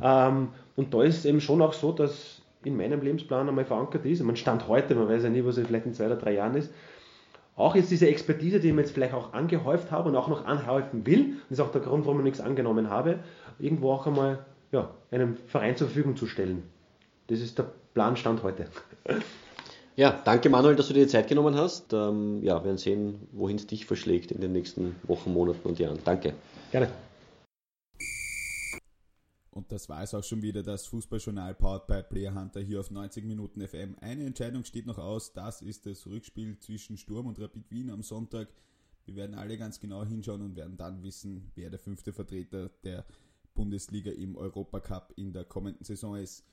Ähm, 0.02 0.48
und 0.76 0.94
da 0.94 1.02
ist 1.02 1.18
es 1.18 1.24
eben 1.24 1.40
schon 1.40 1.60
auch 1.60 1.72
so, 1.72 1.92
dass 1.92 2.40
in 2.64 2.76
meinem 2.76 3.00
Lebensplan 3.00 3.48
einmal 3.48 3.64
verankert 3.64 4.04
ist. 4.06 4.22
Man 4.22 4.36
stand 4.36 4.68
heute, 4.68 4.94
man 4.94 5.08
weiß 5.08 5.24
ja 5.24 5.30
nie, 5.30 5.44
was 5.44 5.56
es 5.56 5.66
vielleicht 5.66 5.86
in 5.86 5.94
zwei 5.94 6.06
oder 6.06 6.16
drei 6.16 6.34
Jahren 6.34 6.54
ist. 6.54 6.72
Auch 7.56 7.74
jetzt 7.74 7.90
diese 7.90 8.08
Expertise, 8.08 8.60
die 8.60 8.68
ich 8.68 8.74
mir 8.74 8.82
jetzt 8.82 8.92
vielleicht 8.92 9.12
auch 9.12 9.32
angehäuft 9.32 9.90
habe 9.90 10.08
und 10.08 10.16
auch 10.16 10.28
noch 10.28 10.46
anhäufen 10.46 11.04
will, 11.06 11.34
das 11.48 11.58
ist 11.58 11.64
auch 11.64 11.72
der 11.72 11.82
Grund, 11.82 12.06
warum 12.06 12.20
ich 12.20 12.24
nichts 12.24 12.40
angenommen 12.40 12.88
habe, 12.88 13.18
irgendwo 13.58 13.92
auch 13.92 14.06
einmal 14.06 14.44
ja, 14.72 14.90
einem 15.10 15.36
Verein 15.48 15.76
zur 15.76 15.88
Verfügung 15.88 16.16
zu 16.16 16.26
stellen. 16.26 16.62
Das 17.26 17.40
ist 17.40 17.58
der 17.58 17.66
Planstand 17.94 18.42
heute. 18.42 18.66
Ja, 19.96 20.18
danke 20.24 20.48
Manuel, 20.48 20.76
dass 20.76 20.88
du 20.88 20.94
dir 20.94 21.04
die 21.04 21.10
Zeit 21.10 21.28
genommen 21.28 21.56
hast. 21.56 21.92
Ähm, 21.92 22.42
ja, 22.42 22.60
wir 22.60 22.64
werden 22.64 22.78
sehen, 22.78 23.28
wohin 23.32 23.56
es 23.56 23.66
dich 23.66 23.84
verschlägt 23.84 24.32
in 24.32 24.40
den 24.40 24.52
nächsten 24.52 24.96
Wochen, 25.02 25.32
Monaten 25.32 25.68
und 25.68 25.78
Jahren. 25.78 25.98
Danke. 26.04 26.32
Gerne. 26.70 26.88
Und 29.50 29.72
das 29.72 29.88
war 29.88 30.02
es 30.02 30.14
auch 30.14 30.22
schon 30.22 30.42
wieder, 30.42 30.62
das 30.62 30.86
Fußballjournal 30.86 31.54
powered 31.56 31.86
by 31.86 32.02
Player 32.02 32.34
Hunter 32.34 32.60
hier 32.60 32.80
auf 32.80 32.90
90 32.90 33.24
Minuten 33.24 33.66
FM. 33.66 33.96
Eine 34.00 34.24
Entscheidung 34.24 34.64
steht 34.64 34.86
noch 34.86 34.98
aus, 34.98 35.32
das 35.32 35.60
ist 35.60 35.86
das 35.86 36.06
Rückspiel 36.06 36.58
zwischen 36.58 36.96
Sturm 36.96 37.26
und 37.26 37.40
Rapid 37.40 37.70
Wien 37.70 37.90
am 37.90 38.02
Sonntag. 38.02 38.48
Wir 39.06 39.16
werden 39.16 39.34
alle 39.34 39.58
ganz 39.58 39.80
genau 39.80 40.04
hinschauen 40.04 40.42
und 40.42 40.54
werden 40.54 40.76
dann 40.76 41.02
wissen, 41.02 41.50
wer 41.56 41.68
der 41.68 41.80
fünfte 41.80 42.12
Vertreter 42.12 42.68
der 42.84 43.04
Bundesliga 43.54 44.12
im 44.12 44.36
Europacup 44.36 45.14
in 45.16 45.32
der 45.32 45.44
kommenden 45.44 45.84
Saison 45.84 46.16
ist. 46.16 46.44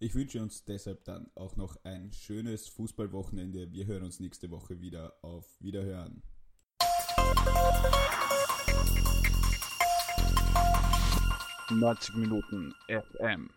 Ich 0.00 0.14
wünsche 0.14 0.42
uns 0.42 0.64
deshalb 0.64 1.04
dann 1.04 1.30
auch 1.36 1.56
noch 1.56 1.76
ein 1.84 2.12
schönes 2.12 2.66
Fußballwochenende. 2.66 3.72
Wir 3.72 3.86
hören 3.86 4.02
uns 4.02 4.18
nächste 4.18 4.50
Woche 4.50 4.80
wieder. 4.80 5.14
Auf 5.22 5.46
Wiederhören. 5.60 6.22
90 11.70 12.14
Minuten 12.16 12.74
FM. 12.88 13.48